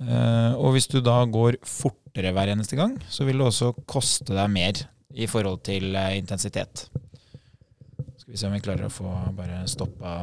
Uh, 0.00 0.56
og 0.58 0.74
hvis 0.74 0.88
du 0.90 1.00
da 1.04 1.18
går 1.28 1.60
fortere 1.66 2.32
hver 2.36 2.52
eneste 2.52 2.78
gang, 2.78 2.96
så 3.10 3.26
vil 3.28 3.40
det 3.40 3.48
også 3.50 3.72
koste 3.90 4.34
deg 4.36 4.50
mer 4.52 4.82
i 5.10 5.28
forhold 5.30 5.62
til 5.66 5.92
uh, 5.94 6.10
intensitet. 6.16 6.86
Skal 8.20 8.32
vi 8.32 8.40
se 8.40 8.48
om 8.48 8.54
vi 8.54 8.62
klarer 8.64 8.88
å 8.88 8.92
få 8.92 9.10
bare 9.36 9.64
stoppa 9.70 10.14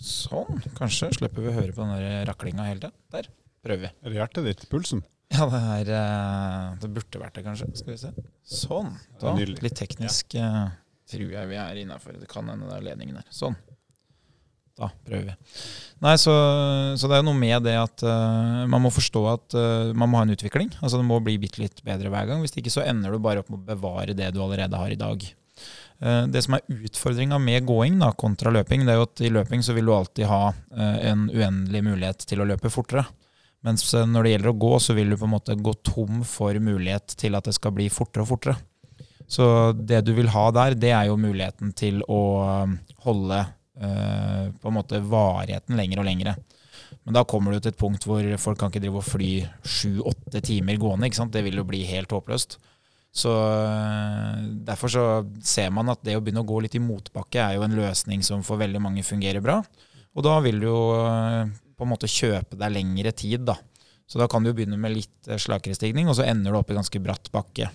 Sånn. 0.00 0.62
Kanskje 0.78 1.10
slipper 1.12 1.44
vi 1.44 1.50
å 1.50 1.56
høre 1.58 1.74
på 1.76 1.84
den 1.84 1.98
der 2.00 2.22
raklinga 2.30 2.64
hele 2.64 2.80
tiden. 2.86 2.96
Der. 3.12 3.26
Prøver 3.60 3.82
vi. 3.82 3.90
Er 4.00 4.12
det 4.12 4.16
hjertet 4.16 4.46
ditt? 4.46 4.62
Pulsen? 4.72 5.02
Ja, 5.30 5.44
det 5.46 5.60
er 5.60 5.90
uh, 5.92 6.78
Det 6.80 6.88
burde 6.90 7.20
vært 7.20 7.36
det, 7.36 7.44
kanskje. 7.44 7.68
Skal 7.76 7.92
vi 7.92 7.98
se. 8.00 8.12
Sånn. 8.48 8.94
Da, 9.20 9.34
litt 9.36 9.76
teknisk 9.78 10.34
ja. 10.38 10.70
tror 11.10 11.34
jeg 11.36 11.50
vi 11.52 11.58
er 11.60 11.82
innafor. 11.82 12.16
Det 12.16 12.30
kan 12.32 12.48
hende 12.50 12.70
det 12.70 12.78
er 12.78 12.86
ledningen 12.88 13.20
der. 13.20 13.28
Sånn. 13.34 13.58
Da 14.78 14.88
prøver 15.06 15.30
vi. 15.30 15.34
Nei, 16.00 16.14
så, 16.20 16.32
så, 16.96 17.08
det 17.10 17.18
er 17.18 17.26
noe 17.26 17.36
med 17.36 17.66
det 17.66 17.76
at 17.76 18.04
uh, 18.06 18.64
man 18.70 18.86
må 18.86 18.92
forstå 18.94 19.24
at 19.28 19.56
uh, 19.58 19.90
man 19.92 20.08
må 20.08 20.20
ha 20.20 20.24
en 20.24 20.32
utvikling. 20.32 20.70
Altså 20.80 21.00
Det 21.00 21.06
må 21.08 21.18
bli 21.24 21.36
bitte 21.42 21.60
litt 21.60 21.82
bedre 21.84 22.12
hver 22.12 22.30
gang. 22.30 22.40
Hvis 22.44 22.56
ikke 22.56 22.72
så 22.72 22.86
ender 22.86 23.12
du 23.12 23.20
bare 23.22 23.42
opp 23.42 23.50
med 23.52 23.60
å 23.60 23.68
bevare 23.74 24.16
det 24.16 24.30
du 24.32 24.40
allerede 24.40 24.80
har 24.80 24.94
i 24.94 24.98
dag. 25.00 25.26
Uh, 26.00 26.24
det 26.32 26.44
som 26.46 26.56
er 26.56 26.64
utfordringa 26.88 27.40
med 27.42 27.68
gåing 27.68 28.00
da, 28.00 28.14
kontra 28.16 28.52
løping, 28.54 28.86
det 28.86 28.94
er 28.94 29.02
jo 29.02 29.08
at 29.10 29.24
i 29.26 29.32
løping 29.34 29.66
så 29.66 29.76
vil 29.76 29.90
du 29.90 29.94
alltid 29.96 30.30
ha 30.30 30.42
en 31.10 31.28
uendelig 31.28 31.84
mulighet 31.90 32.24
til 32.30 32.40
å 32.40 32.48
løpe 32.48 32.72
fortere. 32.72 33.04
Mens 33.66 33.84
når 33.92 34.24
det 34.24 34.30
gjelder 34.32 34.54
å 34.54 34.56
gå, 34.56 34.74
så 34.80 34.96
vil 34.96 35.12
du 35.12 35.20
på 35.20 35.28
en 35.28 35.34
måte 35.34 35.60
gå 35.60 35.74
tom 35.84 36.22
for 36.24 36.56
mulighet 36.56 37.12
til 37.20 37.36
at 37.36 37.44
det 37.44 37.52
skal 37.58 37.76
bli 37.76 37.90
fortere 37.92 38.24
og 38.24 38.32
fortere. 38.32 38.56
Så 39.30 39.44
det 39.76 40.00
du 40.08 40.14
vil 40.16 40.32
ha 40.32 40.48
der, 40.56 40.74
det 40.74 40.94
er 40.96 41.10
jo 41.10 41.20
muligheten 41.20 41.74
til 41.76 42.00
å 42.08 42.22
holde 43.04 43.44
på 43.74 44.68
en 44.68 44.74
måte 44.74 44.98
varigheten 45.04 45.78
lenger 45.78 46.02
og 46.02 46.06
lengre. 46.08 46.34
Men 47.04 47.16
da 47.16 47.22
kommer 47.28 47.54
du 47.54 47.60
til 47.60 47.72
et 47.72 47.78
punkt 47.80 48.04
hvor 48.06 48.26
folk 48.42 48.58
kan 48.60 48.72
ikke 48.72 48.82
drive 48.82 49.00
og 49.00 49.06
fly 49.06 49.30
sju-åtte 49.64 50.42
timer 50.44 50.80
gående. 50.80 51.08
ikke 51.08 51.20
sant? 51.20 51.32
Det 51.32 51.44
vil 51.46 51.60
jo 51.60 51.66
bli 51.68 51.84
helt 51.88 52.12
håpløst. 52.12 52.58
Så 53.10 53.30
eh, 53.30 54.42
Derfor 54.66 54.92
så 54.92 55.04
ser 55.42 55.72
man 55.74 55.90
at 55.90 56.02
det 56.06 56.16
å 56.16 56.22
begynne 56.22 56.44
å 56.44 56.48
gå 56.48 56.60
litt 56.62 56.76
i 56.78 56.82
motbakke 56.82 57.42
er 57.42 57.56
jo 57.56 57.64
en 57.66 57.74
løsning 57.78 58.22
som 58.26 58.44
for 58.46 58.60
veldig 58.60 58.82
mange 58.82 59.06
fungerer 59.06 59.42
bra. 59.44 59.58
Og 60.14 60.26
da 60.26 60.36
vil 60.44 60.62
du 60.62 60.68
jo 60.68 60.80
eh, 61.00 61.50
på 61.50 61.86
en 61.86 61.92
måte 61.92 62.10
kjøpe 62.10 62.58
deg 62.60 62.74
lengre 62.74 63.12
tid, 63.16 63.46
da. 63.48 63.56
Så 64.10 64.18
da 64.18 64.26
kan 64.30 64.42
du 64.42 64.50
begynne 64.50 64.78
med 64.78 64.96
litt 64.96 65.30
slakere 65.38 65.76
stigning, 65.78 66.08
og 66.10 66.16
så 66.18 66.26
ender 66.26 66.50
du 66.50 66.58
opp 66.58 66.70
i 66.72 66.76
ganske 66.76 67.02
bratt 67.02 67.30
bakke. 67.30 67.68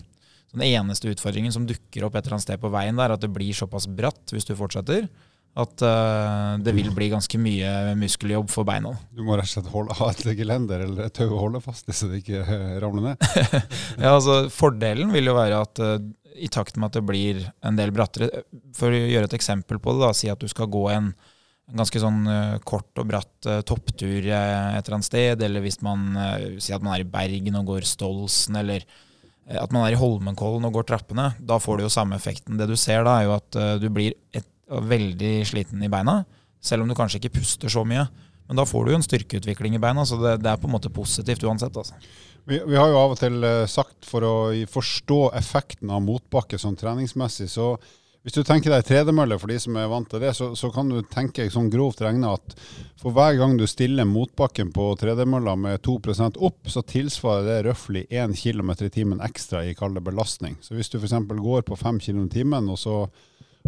Så 0.51 0.59
den 0.59 0.65
eneste 0.67 1.07
utfordringen 1.13 1.53
som 1.55 1.63
dukker 1.67 2.03
opp 2.03 2.17
et 2.17 2.25
eller 2.25 2.35
annet 2.37 2.45
sted 2.45 2.59
på 2.59 2.71
veien 2.73 2.99
der, 2.99 3.07
er 3.07 3.15
at 3.15 3.23
det 3.23 3.31
blir 3.33 3.55
såpass 3.55 3.87
bratt 3.87 4.35
hvis 4.35 4.47
du 4.47 4.51
fortsetter, 4.59 5.07
at 5.55 5.83
uh, 5.87 6.57
det 6.59 6.73
vil 6.75 6.89
bli 6.91 7.07
ganske 7.13 7.39
mye 7.39 7.93
muskeljobb 7.95 8.49
for 8.51 8.67
beina. 8.67 8.91
Du 9.15 9.23
må 9.23 9.37
rett 9.39 9.47
og 9.47 9.53
slett 9.53 9.71
holde, 9.71 9.95
ha 9.95 10.09
et 10.11 10.23
gelender 10.35 10.83
eller 10.83 11.07
et 11.07 11.15
tau 11.15 11.29
å 11.29 11.45
holde 11.45 11.61
fast 11.63 11.87
i 11.87 11.95
så 11.95 12.09
det 12.11 12.19
ikke 12.25 12.41
uh, 12.43 12.73
ramler 12.83 13.13
ned? 13.13 13.23
ja, 14.03 14.11
altså 14.11 14.49
Fordelen 14.51 15.13
vil 15.15 15.31
jo 15.31 15.37
være 15.37 15.61
at 15.63 15.79
uh, 15.79 15.95
i 16.35 16.49
takt 16.51 16.75
med 16.75 16.89
at 16.89 16.97
det 16.97 17.05
blir 17.07 17.39
en 17.63 17.77
del 17.79 17.93
brattere 17.95 18.43
For 18.75 18.91
å 18.91 18.97
gjøre 18.99 19.29
et 19.29 19.37
eksempel 19.37 19.79
på 19.79 19.93
det, 19.95 20.01
da, 20.03 20.09
si 20.11 20.27
at 20.27 20.41
du 20.41 20.51
skal 20.51 20.67
gå 20.67 20.89
en, 20.91 21.13
ganske 21.79 21.97
sånn 21.97 22.27
kort 22.67 22.99
og 23.01 23.07
bratt 23.09 23.47
topptur 23.65 24.27
et 24.27 24.27
eller 24.29 24.97
annet 24.97 25.07
sted, 25.07 25.39
eller 25.41 25.63
hvis 25.63 25.79
man 25.81 26.11
sier 26.59 26.75
at 26.75 26.83
man 26.83 26.93
er 26.93 27.01
i 27.01 27.07
Bergen 27.09 27.55
og 27.57 27.71
går 27.71 27.87
Stolsen, 27.89 28.59
eller 28.59 28.83
at 29.49 29.73
man 29.73 29.87
er 29.87 29.95
i 29.95 29.97
Holmenkollen 29.97 30.67
og 30.67 30.75
går 30.75 30.85
trappene, 30.91 31.31
da 31.39 31.57
får 31.57 31.79
du 31.79 31.85
jo 31.87 31.93
samme 31.95 32.19
effekten. 32.19 32.59
Det 32.59 32.67
du 32.69 32.75
ser 32.77 33.07
da, 33.07 33.15
er 33.15 33.25
jo 33.25 33.33
at 33.39 33.57
du 33.81 33.87
blir 33.95 34.13
et 34.35 34.45
og 34.71 34.87
veldig 34.89 35.33
sliten 35.47 35.83
i 35.85 35.91
beina, 35.91 36.21
selv 36.63 36.83
om 36.83 36.89
du 36.89 36.97
kanskje 36.97 37.21
ikke 37.21 37.37
puster 37.39 37.71
så 37.71 37.85
mye. 37.87 38.07
Men 38.47 38.59
da 38.59 38.65
får 38.69 38.85
du 38.85 38.93
jo 38.93 38.99
en 38.99 39.05
styrkeutvikling 39.05 39.77
i 39.77 39.81
beina, 39.81 40.05
så 40.05 40.19
det, 40.21 40.37
det 40.43 40.51
er 40.51 40.61
på 40.61 40.69
en 40.69 40.75
måte 40.75 40.93
positivt 40.93 41.43
uansett. 41.45 41.77
Altså. 41.77 41.97
Vi, 42.45 42.59
vi, 42.61 42.77
har 42.77 42.91
jo 42.91 43.01
av 43.01 43.15
og 43.15 43.19
til 43.19 43.41
eh, 43.45 43.65
sagt, 43.69 44.05
for 44.05 44.25
å 44.25 44.33
forstå 44.69 45.21
effekten 45.37 45.93
av 45.93 46.03
motbakke 46.05 46.59
sånn 46.61 46.77
treningsmessig, 46.77 47.49
så 47.49 47.73
hvis 48.25 48.33
du 48.33 48.41
tenker 48.41 48.73
deg 48.73 48.85
tredemølle 48.87 49.37
for 49.37 49.51
de 49.53 49.59
som 49.61 49.75
er 49.77 49.89
vant 49.89 50.07
til 50.09 50.23
det, 50.23 50.31
så, 50.33 50.47
så 50.57 50.71
kan 50.73 50.89
du 50.89 50.97
tenke 51.05 51.45
sånn 51.53 51.67
grovt 51.69 51.99
regna 52.01 52.31
at 52.33 52.55
for 52.97 53.13
hver 53.13 53.35
gang 53.37 53.53
du 53.57 53.67
stiller 53.69 54.07
motbakken 54.09 54.71
på 54.73 54.87
tredemølla 54.97 55.53
med 55.61 55.83
2% 55.85 56.39
opp, 56.41 56.65
så 56.65 56.81
tilsvarer 56.89 57.45
det 57.45 57.59
røftlig 57.67 58.01
1 58.09 58.33
km 58.39 58.71
i 58.79 58.89
timen 58.89 59.21
ekstra 59.21 59.61
i 59.69 59.75
kall 59.77 60.01
belastning. 60.01 60.57
Så 60.65 60.73
hvis 60.73 60.89
du 60.89 60.97
f.eks. 60.97 61.13
går 61.37 61.67
på 61.69 61.77
5 61.77 62.01
km 62.01 62.23
i 62.25 62.33
timen, 62.39 62.73
og 62.73 62.81
så 62.81 62.97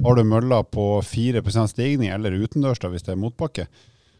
har 0.04 0.18
du 0.18 0.24
mølla 0.28 0.62
på 0.64 0.88
4% 1.02 1.72
stigning, 1.72 2.12
eller 2.14 2.38
utendørs 2.38 2.82
da, 2.82 2.92
hvis 2.94 3.06
det 3.06 3.16
er 3.16 3.22
motbakke, 3.22 3.68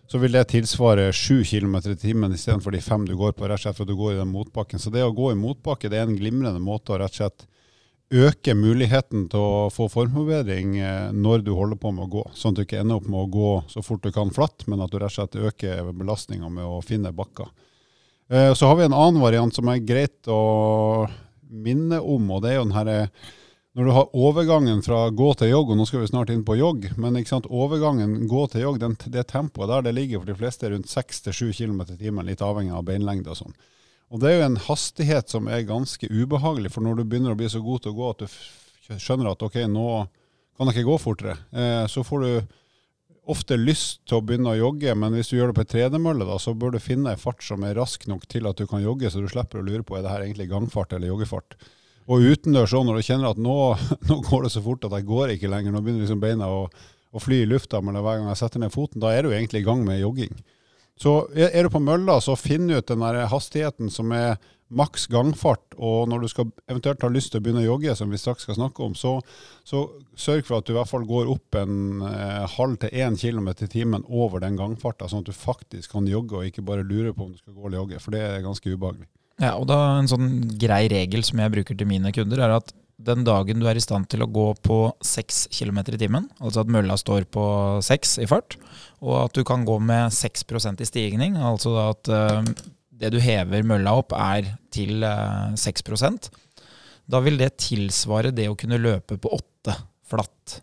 så 0.08 0.22
vil 0.22 0.34
det 0.34 0.48
tilsvare 0.54 1.10
7 1.12 1.44
km 1.44 1.76
i 1.92 1.98
timen 2.00 2.34
istedenfor 2.34 2.72
de 2.72 2.82
fem 2.82 3.04
du 3.08 3.16
går 3.20 3.36
på, 3.36 3.48
rett 3.48 3.60
og 3.60 3.66
slett 3.66 3.78
for 3.78 3.84
at 3.84 3.92
du 3.92 4.00
går 4.00 4.16
i 4.16 4.20
den 4.22 4.32
motbakken. 4.32 4.80
Så 4.80 4.92
det 4.94 5.04
å 5.04 5.14
gå 5.16 5.34
i 5.34 5.40
motbakke 5.40 5.92
det 5.92 6.00
er 6.00 6.08
en 6.08 6.18
glimrende 6.18 6.64
måte 6.64 6.96
å 6.96 7.00
rett 7.02 7.12
og 7.12 7.20
slett 7.20 7.48
øke 8.08 8.54
muligheten 8.56 9.26
til 9.28 9.44
å 9.44 9.68
få 9.74 9.90
formforbedring 9.92 10.78
eh, 10.80 11.10
når 11.12 11.44
du 11.44 11.52
holder 11.58 11.80
på 11.82 11.92
med 11.92 12.06
å 12.06 12.12
gå. 12.14 12.24
Sånn 12.40 12.56
at 12.56 12.62
du 12.62 12.64
ikke 12.64 12.80
ender 12.80 13.02
opp 13.02 13.10
med 13.12 13.20
å 13.20 13.32
gå 13.32 13.50
så 13.74 13.84
fort 13.84 14.06
du 14.06 14.14
kan 14.16 14.32
flatt, 14.32 14.64
men 14.72 14.84
at 14.84 14.94
du 14.94 15.00
rett 15.02 15.12
og 15.12 15.18
slett 15.18 15.36
øker 15.36 15.92
belastninga 15.92 16.48
med 16.48 16.64
å 16.64 16.80
finne 16.86 17.12
bakker. 17.16 17.52
Eh, 18.32 18.54
så 18.56 18.72
har 18.72 18.80
vi 18.80 18.88
en 18.88 18.96
annen 18.96 19.20
variant 19.24 19.56
som 19.56 19.68
er 19.72 19.84
greit 19.84 20.32
å 20.32 21.08
minne 21.52 22.00
om, 22.00 22.32
og 22.32 22.44
det 22.44 22.54
er 22.54 22.62
jo 22.62 22.70
den 22.70 22.78
herre 22.80 22.98
når 23.78 23.86
du 23.86 23.92
har 23.94 24.16
overgangen 24.18 24.80
fra 24.82 25.04
gå 25.14 25.28
til 25.38 25.52
jogg, 25.52 25.70
og 25.70 25.78
nå 25.78 25.86
skal 25.86 26.02
vi 26.02 26.08
snart 26.10 26.32
inn 26.34 26.42
på 26.46 26.56
jogg, 26.58 26.88
men 26.98 27.20
sant, 27.30 27.46
overgangen 27.46 28.24
gå 28.26 28.48
til 28.50 28.64
jogg, 28.64 28.80
den, 28.82 28.96
det 29.14 29.28
tempoet 29.30 29.70
der 29.70 29.86
det 29.86 29.94
ligger 29.94 30.24
for 30.24 30.32
de 30.32 30.38
fleste 30.40 30.72
rundt 30.74 30.90
6-7 30.90 31.52
km 31.54 31.84
i 31.94 32.00
timen, 32.00 32.26
litt 32.26 32.42
avhengig 32.42 32.74
av 32.74 32.88
beinlengde 32.88 33.36
og 33.36 33.38
sånn. 33.38 33.54
Og 34.10 34.24
det 34.24 34.32
er 34.32 34.40
jo 34.40 34.48
en 34.48 34.62
hastighet 34.66 35.30
som 35.30 35.46
er 35.52 35.68
ganske 35.70 36.10
ubehagelig, 36.10 36.74
for 36.74 36.82
når 36.82 36.98
du 36.98 37.06
begynner 37.06 37.36
å 37.36 37.38
bli 37.38 37.52
så 37.54 37.62
god 37.62 37.86
til 37.86 37.94
å 37.94 38.00
gå 38.00 38.10
at 38.16 38.26
du 38.26 38.98
skjønner 38.98 39.30
at 39.36 39.46
ok, 39.46 39.62
nå 39.70 39.88
kan 40.58 40.72
jeg 40.72 40.80
ikke 40.80 40.90
gå 40.90 40.98
fortere, 41.06 41.38
eh, 41.54 41.86
så 41.86 42.02
får 42.08 42.26
du 42.26 42.58
ofte 43.30 43.62
lyst 43.62 44.08
til 44.10 44.18
å 44.18 44.26
begynne 44.26 44.56
å 44.56 44.58
jogge, 44.58 44.98
men 44.98 45.14
hvis 45.14 45.30
du 45.30 45.38
gjør 45.38 45.52
det 45.52 45.60
på 45.60 45.68
ei 45.68 45.74
tredemølle, 45.76 46.26
så 46.42 46.58
bør 46.58 46.74
du 46.74 46.82
finne 46.82 47.14
ei 47.14 47.22
fart 47.22 47.46
som 47.46 47.62
er 47.68 47.78
rask 47.78 48.10
nok 48.10 48.26
til 48.32 48.50
at 48.50 48.58
du 48.58 48.66
kan 48.66 48.82
jogge, 48.82 49.14
så 49.14 49.22
du 49.22 49.30
slipper 49.30 49.62
å 49.62 49.68
lure 49.68 49.86
på 49.86 50.00
er 50.00 50.08
det 50.08 50.16
her 50.16 50.26
egentlig 50.26 50.50
gangfart 50.50 50.98
eller 50.98 51.12
joggefart. 51.12 51.60
Og 52.08 52.24
utendørs 52.24 52.76
òg, 52.78 52.86
når 52.88 53.00
du 53.00 53.08
kjenner 53.08 53.34
at 53.34 53.40
nå, 53.42 53.56
nå, 54.10 54.20
går 54.28 54.48
det 54.48 54.54
så 54.54 54.64
fort 54.64 54.86
at 54.88 54.96
jeg 54.96 55.08
går 55.08 55.36
ikke 55.36 55.52
lenger, 55.52 55.74
nå 55.74 55.84
begynner 55.84 56.06
liksom 56.06 56.24
beina 56.24 56.50
å, 56.52 56.68
å 57.12 57.24
fly 57.24 57.44
i 57.44 57.50
lufta 57.50 57.82
men 57.84 58.00
hver 58.00 58.22
gang 58.22 58.30
jeg 58.32 58.42
setter 58.44 58.64
ned 58.64 58.74
foten, 58.74 59.02
da 59.04 59.12
er 59.14 59.28
du 59.28 59.34
egentlig 59.34 59.64
i 59.64 59.68
gang 59.68 59.84
med 59.88 60.00
jogging. 60.02 60.36
Så 60.98 61.28
er 61.36 61.62
du 61.62 61.70
på 61.70 61.82
mølla, 61.84 62.18
så 62.26 62.34
finn 62.40 62.72
ut 62.72 62.88
den 62.90 63.04
der 63.04 63.28
hastigheten 63.30 63.92
som 63.94 64.10
er 64.18 64.40
maks 64.68 65.06
gangfart, 65.08 65.76
og 65.78 66.10
når 66.12 66.24
du 66.24 66.30
skal 66.32 66.50
eventuelt 66.68 67.04
har 67.06 67.14
lyst 67.14 67.32
til 67.32 67.40
å 67.40 67.44
begynne 67.46 67.62
å 67.62 67.68
jogge, 67.68 67.94
som 67.96 68.12
vi 68.12 68.20
straks 68.20 68.44
skal 68.44 68.58
snakke 68.58 68.84
om, 68.84 68.96
så, 69.00 69.14
så 69.68 69.86
sørg 70.20 70.48
for 70.48 70.58
at 70.58 70.68
du 70.68 70.74
i 70.74 70.78
hvert 70.78 70.92
fall 70.92 71.06
går 71.08 71.30
opp 71.32 71.60
en 71.60 72.02
eh, 72.10 72.44
halv 72.58 72.80
til 72.82 72.98
én 73.06 73.16
kilometer 73.20 73.70
i 73.70 73.72
timen 73.78 74.04
over 74.10 74.44
den 74.44 74.60
gangfarta, 74.60 75.08
sånn 75.08 75.24
at 75.24 75.32
du 75.32 75.38
faktisk 75.38 75.96
kan 75.96 76.10
jogge 76.10 76.40
og 76.40 76.50
ikke 76.50 76.66
bare 76.68 76.88
lure 76.88 77.14
på 77.16 77.28
om 77.30 77.32
du 77.32 77.40
skal 77.40 77.56
gå 77.56 77.70
eller 77.70 77.80
jogge, 77.84 78.02
for 78.04 78.16
det 78.18 78.26
er 78.26 78.44
ganske 78.44 78.74
ubehagelig. 78.74 79.08
Ja, 79.38 79.54
og 79.54 79.68
da 79.70 80.00
En 80.00 80.10
sånn 80.10 80.30
grei 80.60 80.88
regel 80.92 81.24
som 81.26 81.42
jeg 81.42 81.54
bruker 81.54 81.78
til 81.78 81.90
mine 81.90 82.12
kunder, 82.16 82.42
er 82.42 82.58
at 82.58 82.74
den 83.08 83.22
dagen 83.28 83.62
du 83.62 83.68
er 83.70 83.78
i 83.78 83.84
stand 83.84 84.08
til 84.10 84.24
å 84.26 84.30
gå 84.34 84.48
på 84.66 84.78
6 85.06 85.44
km 85.54 85.84
i 85.94 86.00
timen, 86.02 86.26
altså 86.42 86.64
at 86.64 86.72
mølla 86.74 86.98
står 86.98 87.28
på 87.30 87.44
6 87.86 88.16
i 88.26 88.28
fart, 88.30 88.58
og 89.06 89.28
at 89.28 89.38
du 89.38 89.44
kan 89.46 89.68
gå 89.68 89.78
med 89.78 90.10
6% 90.16 90.82
i 90.82 90.88
stigning, 90.90 91.38
altså 91.38 91.76
at 91.84 92.10
uh, 92.10 92.42
det 92.90 93.14
du 93.14 93.20
hever 93.22 93.68
mølla 93.70 93.94
opp 94.00 94.16
er 94.18 94.50
til 94.74 95.06
uh, 95.06 95.54
eh, 95.54 95.62
6 95.62 95.86
da 97.08 97.22
vil 97.24 97.38
det 97.40 97.54
tilsvare 97.62 98.34
det 98.36 98.50
å 98.50 98.58
kunne 98.60 98.82
løpe 98.82 99.16
på 99.22 99.30
8 99.38 99.78
flatt. 100.10 100.58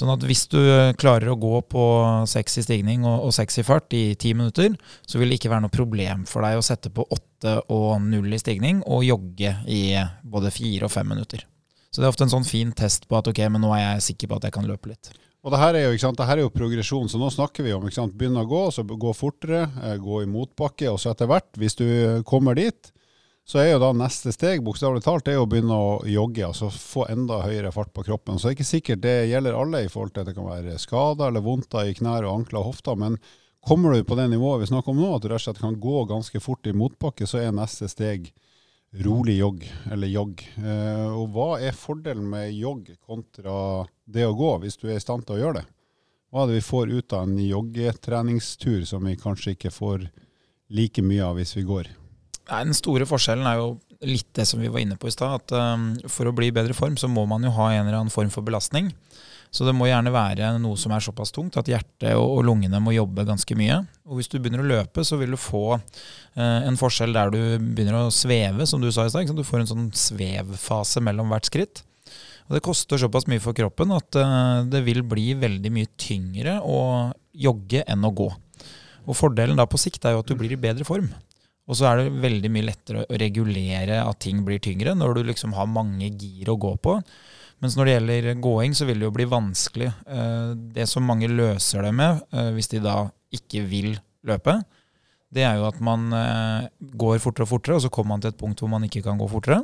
Sånn 0.00 0.12
at 0.14 0.22
hvis 0.24 0.46
du 0.48 0.60
klarer 0.96 1.28
å 1.28 1.36
gå 1.36 1.58
på 1.68 1.84
6 2.30 2.60
i 2.62 2.64
stigning 2.64 3.04
og, 3.04 3.26
og 3.28 3.34
6 3.36 3.60
i 3.60 3.64
fart 3.66 3.92
i 3.92 4.04
10 4.14 4.38
minutter, 4.38 4.76
så 5.04 5.20
vil 5.20 5.28
det 5.28 5.36
ikke 5.36 5.52
være 5.52 5.66
noe 5.66 5.74
problem 5.74 6.22
for 6.28 6.46
deg 6.46 6.56
å 6.56 6.64
sette 6.64 6.92
på 6.94 7.04
8 7.04 7.58
og 7.68 7.90
0 8.06 8.32
i 8.32 8.40
stigning 8.40 8.80
og 8.88 9.04
jogge 9.04 9.52
i 9.68 9.82
både 10.24 10.52
4 10.56 10.88
og 10.88 10.94
5 10.94 11.12
minutter. 11.12 11.44
Så 11.90 12.00
det 12.00 12.06
er 12.06 12.14
ofte 12.14 12.24
en 12.24 12.32
sånn 12.32 12.48
fin 12.48 12.70
test 12.72 13.08
på 13.10 13.18
at 13.18 13.28
ok, 13.28 13.42
men 13.52 13.60
nå 13.64 13.74
er 13.76 13.82
jeg 13.82 14.06
sikker 14.12 14.30
på 14.30 14.38
at 14.38 14.48
jeg 14.48 14.56
kan 14.56 14.68
løpe 14.68 14.92
litt. 14.92 15.12
Og 15.40 15.52
det 15.52 15.60
her 15.60 15.76
er 15.76 15.86
jo, 15.86 15.92
ikke 15.96 16.04
sant, 16.04 16.18
det 16.20 16.28
her 16.28 16.38
er 16.38 16.44
jo 16.44 16.52
progresjon, 16.52 17.08
så 17.08 17.20
nå 17.20 17.28
snakker 17.32 17.64
vi 17.64 17.72
om 17.72 17.84
ikke 17.84 17.96
sant, 17.96 18.16
begynne 18.16 18.44
å 18.44 18.48
gå, 18.48 18.62
så 18.72 18.84
gå 18.84 19.12
fortere, 19.16 19.66
eh, 19.82 19.96
gå 20.00 20.22
i 20.22 20.28
motbakke, 20.28 20.88
og 20.92 21.00
så 21.00 21.14
etter 21.14 21.28
hvert, 21.30 21.48
hvis 21.60 21.78
du 21.80 21.86
kommer 22.28 22.58
dit, 22.58 22.92
så 23.46 23.58
er 23.58 23.72
jo 23.72 23.80
da 23.82 23.90
neste 23.96 24.32
steg 24.34 24.62
bokstavelig 24.62 25.02
talt 25.02 25.24
det 25.26 25.34
er 25.34 25.42
å 25.42 25.48
begynne 25.50 25.74
å 25.74 25.94
jogge, 26.06 26.44
altså 26.46 26.68
få 26.70 27.06
enda 27.10 27.40
høyere 27.42 27.72
fart 27.74 27.92
på 27.96 28.04
kroppen. 28.06 28.38
Så 28.38 28.46
det 28.46 28.52
er 28.52 28.58
ikke 28.58 28.68
sikkert 28.68 29.02
det 29.02 29.16
gjelder 29.30 29.58
alle 29.58 29.84
i 29.84 29.90
forhold 29.90 30.14
til 30.14 30.22
at 30.22 30.30
det 30.30 30.36
kan 30.36 30.46
være 30.46 30.76
skader 30.78 31.32
eller 31.32 31.44
vondter 31.44 31.88
i 31.88 31.96
knær 31.98 32.28
og 32.28 32.36
ankler 32.40 32.60
og 32.60 32.70
hofter, 32.72 33.00
men 33.00 33.18
kommer 33.66 33.96
du 33.96 34.04
på 34.06 34.16
det 34.18 34.28
nivået 34.30 34.62
vi 34.62 34.70
snakker 34.70 34.94
om 34.94 35.02
nå, 35.02 35.10
at 35.16 35.24
du 35.24 35.30
rett 35.32 35.40
og 35.40 35.48
slett 35.48 35.64
kan 35.64 35.80
gå 35.82 36.04
ganske 36.12 36.42
fort 36.44 36.70
i 36.70 36.76
motbakke, 36.76 37.26
så 37.26 37.42
er 37.42 37.56
neste 37.56 37.90
steg 37.90 38.30
rolig 39.04 39.36
jogg, 39.38 39.66
eller 39.92 40.10
jogg. 40.10 40.42
Eh, 40.58 41.10
og 41.10 41.34
hva 41.34 41.50
er 41.62 41.76
fordelen 41.78 42.26
med 42.30 42.54
jogg 42.54 42.90
kontra 43.06 43.86
det 44.04 44.26
å 44.26 44.34
gå, 44.36 44.56
hvis 44.64 44.78
du 44.80 44.88
er 44.88 44.98
i 44.98 45.02
stand 45.02 45.26
til 45.26 45.38
å 45.38 45.42
gjøre 45.44 45.60
det? 45.60 45.66
Hva 46.30 46.44
er 46.44 46.50
det 46.50 46.60
vi 46.60 46.66
får 46.66 46.92
ut 46.94 47.14
av 47.18 47.26
en 47.26 47.38
joggetreningstur 47.42 48.84
som 48.86 49.06
vi 49.06 49.16
kanskje 49.18 49.56
ikke 49.56 49.74
får 49.74 50.06
like 50.70 51.02
mye 51.02 51.26
av 51.26 51.38
hvis 51.38 51.56
vi 51.58 51.66
går? 51.66 51.90
Nei, 52.50 52.64
den 52.66 52.74
store 52.74 53.06
forskjellen 53.06 53.46
er 53.46 53.60
jo 53.60 53.74
litt 54.06 54.30
det 54.34 54.46
som 54.48 54.60
vi 54.62 54.70
var 54.72 54.82
inne 54.82 54.96
på 54.98 55.10
i 55.10 55.14
stad. 55.14 55.42
At 55.42 55.54
um, 55.54 55.92
for 56.10 56.28
å 56.28 56.34
bli 56.34 56.50
i 56.50 56.54
bedre 56.54 56.74
form, 56.76 56.96
så 56.98 57.10
må 57.10 57.26
man 57.30 57.44
jo 57.46 57.52
ha 57.54 57.70
en 57.74 57.84
eller 57.84 58.00
annen 58.00 58.12
form 58.12 58.32
for 58.32 58.46
belastning. 58.46 58.90
Så 59.50 59.66
det 59.66 59.74
må 59.74 59.88
gjerne 59.88 60.12
være 60.14 60.52
noe 60.62 60.78
som 60.78 60.92
er 60.94 61.02
såpass 61.02 61.32
tungt 61.34 61.56
at 61.58 61.68
hjertet 61.68 62.14
og 62.14 62.44
lungene 62.46 62.78
må 62.82 62.94
jobbe 62.94 63.26
ganske 63.26 63.56
mye. 63.58 63.80
Og 64.06 64.20
hvis 64.20 64.30
du 64.30 64.38
begynner 64.38 64.62
å 64.62 64.68
løpe, 64.68 65.02
så 65.06 65.18
vil 65.18 65.34
du 65.34 65.38
få 65.40 65.64
eh, 65.74 66.60
en 66.68 66.78
forskjell 66.78 67.14
der 67.16 67.32
du 67.34 67.40
begynner 67.58 67.98
å 67.98 68.14
sveve, 68.14 68.66
som 68.70 68.82
du 68.82 68.92
sa 68.94 69.08
i 69.08 69.10
stad. 69.10 69.32
Du 69.34 69.42
får 69.46 69.64
en 69.64 69.70
sånn 69.72 69.88
svevfase 69.96 71.02
mellom 71.02 71.34
hvert 71.34 71.50
skritt. 71.50 71.82
Og 72.46 72.56
det 72.56 72.62
koster 72.66 72.98
såpass 72.98 73.26
mye 73.30 73.42
for 73.42 73.54
kroppen 73.58 73.90
at 73.94 74.20
eh, 74.22 74.62
det 74.70 74.84
vil 74.86 75.02
bli 75.06 75.32
veldig 75.38 75.74
mye 75.74 75.90
tyngre 75.98 76.60
å 76.62 76.78
jogge 77.34 77.82
enn 77.90 78.06
å 78.06 78.14
gå. 78.14 78.30
Og 79.10 79.18
fordelen 79.18 79.58
da 79.58 79.66
på 79.66 79.80
sikt 79.82 80.06
er 80.06 80.14
jo 80.14 80.22
at 80.22 80.30
du 80.30 80.38
blir 80.38 80.54
i 80.54 80.62
bedre 80.62 80.86
form. 80.86 81.10
Og 81.70 81.78
så 81.78 81.86
er 81.86 82.00
det 82.00 82.22
veldig 82.22 82.50
mye 82.50 82.66
lettere 82.66 83.04
å 83.04 83.18
regulere 83.20 84.00
at 84.02 84.18
ting 84.24 84.42
blir 84.46 84.58
tyngre, 84.62 84.96
når 84.98 85.20
du 85.20 85.28
liksom 85.28 85.54
har 85.54 85.70
mange 85.70 86.10
gir 86.18 86.50
å 86.50 86.58
gå 86.58 86.74
på. 86.82 86.96
Mens 87.60 87.76
når 87.76 87.86
det 87.86 87.94
gjelder 87.94 88.42
gåing, 88.42 88.74
så 88.74 88.88
vil 88.88 88.98
det 88.98 89.06
jo 89.06 89.14
bli 89.14 89.28
vanskelig. 89.30 89.90
Eh, 90.08 90.52
det 90.74 90.88
som 90.90 91.06
mange 91.06 91.28
løser 91.30 91.84
det 91.86 91.92
med, 91.94 92.22
eh, 92.32 92.50
hvis 92.56 92.72
de 92.72 92.82
da 92.82 93.04
ikke 93.36 93.62
vil 93.68 93.92
løpe, 94.26 94.56
det 95.30 95.44
er 95.46 95.60
jo 95.60 95.68
at 95.68 95.78
man 95.84 96.08
eh, 96.16 96.66
går 96.98 97.20
fortere 97.22 97.46
og 97.46 97.52
fortere, 97.52 97.76
og 97.76 97.84
så 97.84 97.92
kommer 97.92 98.16
man 98.16 98.24
til 98.24 98.32
et 98.32 98.40
punkt 98.40 98.64
hvor 98.64 98.72
man 98.72 98.88
ikke 98.88 99.04
kan 99.04 99.20
gå 99.20 99.28
fortere. 99.30 99.60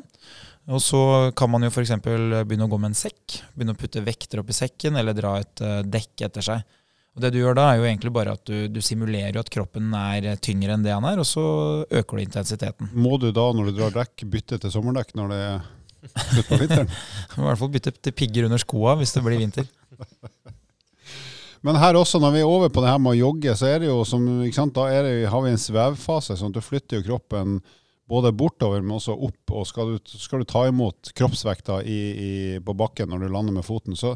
Og 0.70 0.82
så 0.82 1.00
kan 1.38 1.50
man 1.50 1.64
jo 1.64 1.72
f.eks. 1.72 1.96
begynne 2.04 2.66
å 2.66 2.70
gå 2.70 2.78
med 2.78 2.92
en 2.92 2.98
sekk. 2.98 3.40
Begynne 3.54 3.74
å 3.74 3.80
putte 3.80 4.04
vekter 4.04 4.42
oppi 4.42 4.54
sekken, 4.54 4.98
eller 4.98 5.16
dra 5.16 5.36
et 5.40 5.62
dekk 5.86 6.26
etter 6.26 6.44
seg. 6.44 6.76
Og 7.16 7.22
Det 7.24 7.30
du 7.32 7.38
gjør 7.40 7.56
da, 7.56 7.70
er 7.70 7.80
jo 7.80 7.86
egentlig 7.88 8.12
bare 8.12 8.34
at 8.36 8.42
du, 8.44 8.66
du 8.68 8.82
simulerer 8.84 9.38
at 9.40 9.48
kroppen 9.52 9.88
er 9.96 10.34
tyngre 10.44 10.74
enn 10.76 10.84
det 10.84 10.92
han 10.92 11.06
er, 11.08 11.22
og 11.22 11.24
så 11.24 11.44
øker 11.88 12.18
du 12.18 12.24
intensiteten. 12.26 12.90
Må 12.92 13.16
du 13.22 13.30
da, 13.32 13.46
når 13.56 13.70
du 13.70 13.78
drar 13.78 13.94
dekk, 13.94 14.26
bytte 14.32 14.60
til 14.60 14.74
sommerdekk 14.74 15.16
når 15.16 15.32
det 15.32 15.40
er 15.46 15.64
Slutt 16.06 16.46
på 16.48 16.58
vinteren. 16.60 16.92
I 17.36 17.42
hvert 17.42 17.58
fall 17.58 17.72
bytte 17.72 17.92
til 17.98 18.14
pigger 18.14 18.46
under 18.46 18.60
skoa 18.62 18.94
hvis 19.00 19.14
det 19.16 19.24
blir 19.26 19.40
vinter. 19.40 19.66
Men 21.66 21.78
her 21.80 21.98
også, 21.98 22.20
når 22.22 22.34
vi 22.34 22.42
er 22.44 22.50
over 22.52 22.70
på 22.70 22.84
det 22.84 22.92
her 22.92 23.00
med 23.02 23.16
å 23.16 23.18
jogge, 23.18 23.56
så 23.58 23.72
er 23.72 23.80
det 23.82 23.88
jo 23.88 24.04
som, 24.06 24.22
sant, 24.54 24.76
da 24.76 24.86
det, 25.02 25.16
har 25.32 25.42
vi 25.42 25.50
en 25.50 25.58
svevfase. 25.58 26.36
sånn 26.38 26.52
at 26.52 26.60
du 26.60 26.62
flytter 26.62 27.00
jo 27.00 27.06
kroppen 27.08 27.58
både 28.06 28.30
bortover, 28.36 28.84
men 28.84 29.00
også 29.00 29.16
opp. 29.16 29.50
Og 29.50 29.66
skal 29.66 29.96
du, 29.96 30.12
skal 30.20 30.44
du 30.44 30.46
ta 30.46 30.66
imot 30.68 31.10
kroppsvekta 31.16 31.80
i, 31.82 31.98
i, 32.28 32.32
på 32.62 32.76
bakken 32.78 33.10
når 33.10 33.24
du 33.24 33.32
lander 33.32 33.56
med 33.56 33.66
foten, 33.66 33.98
så 33.98 34.14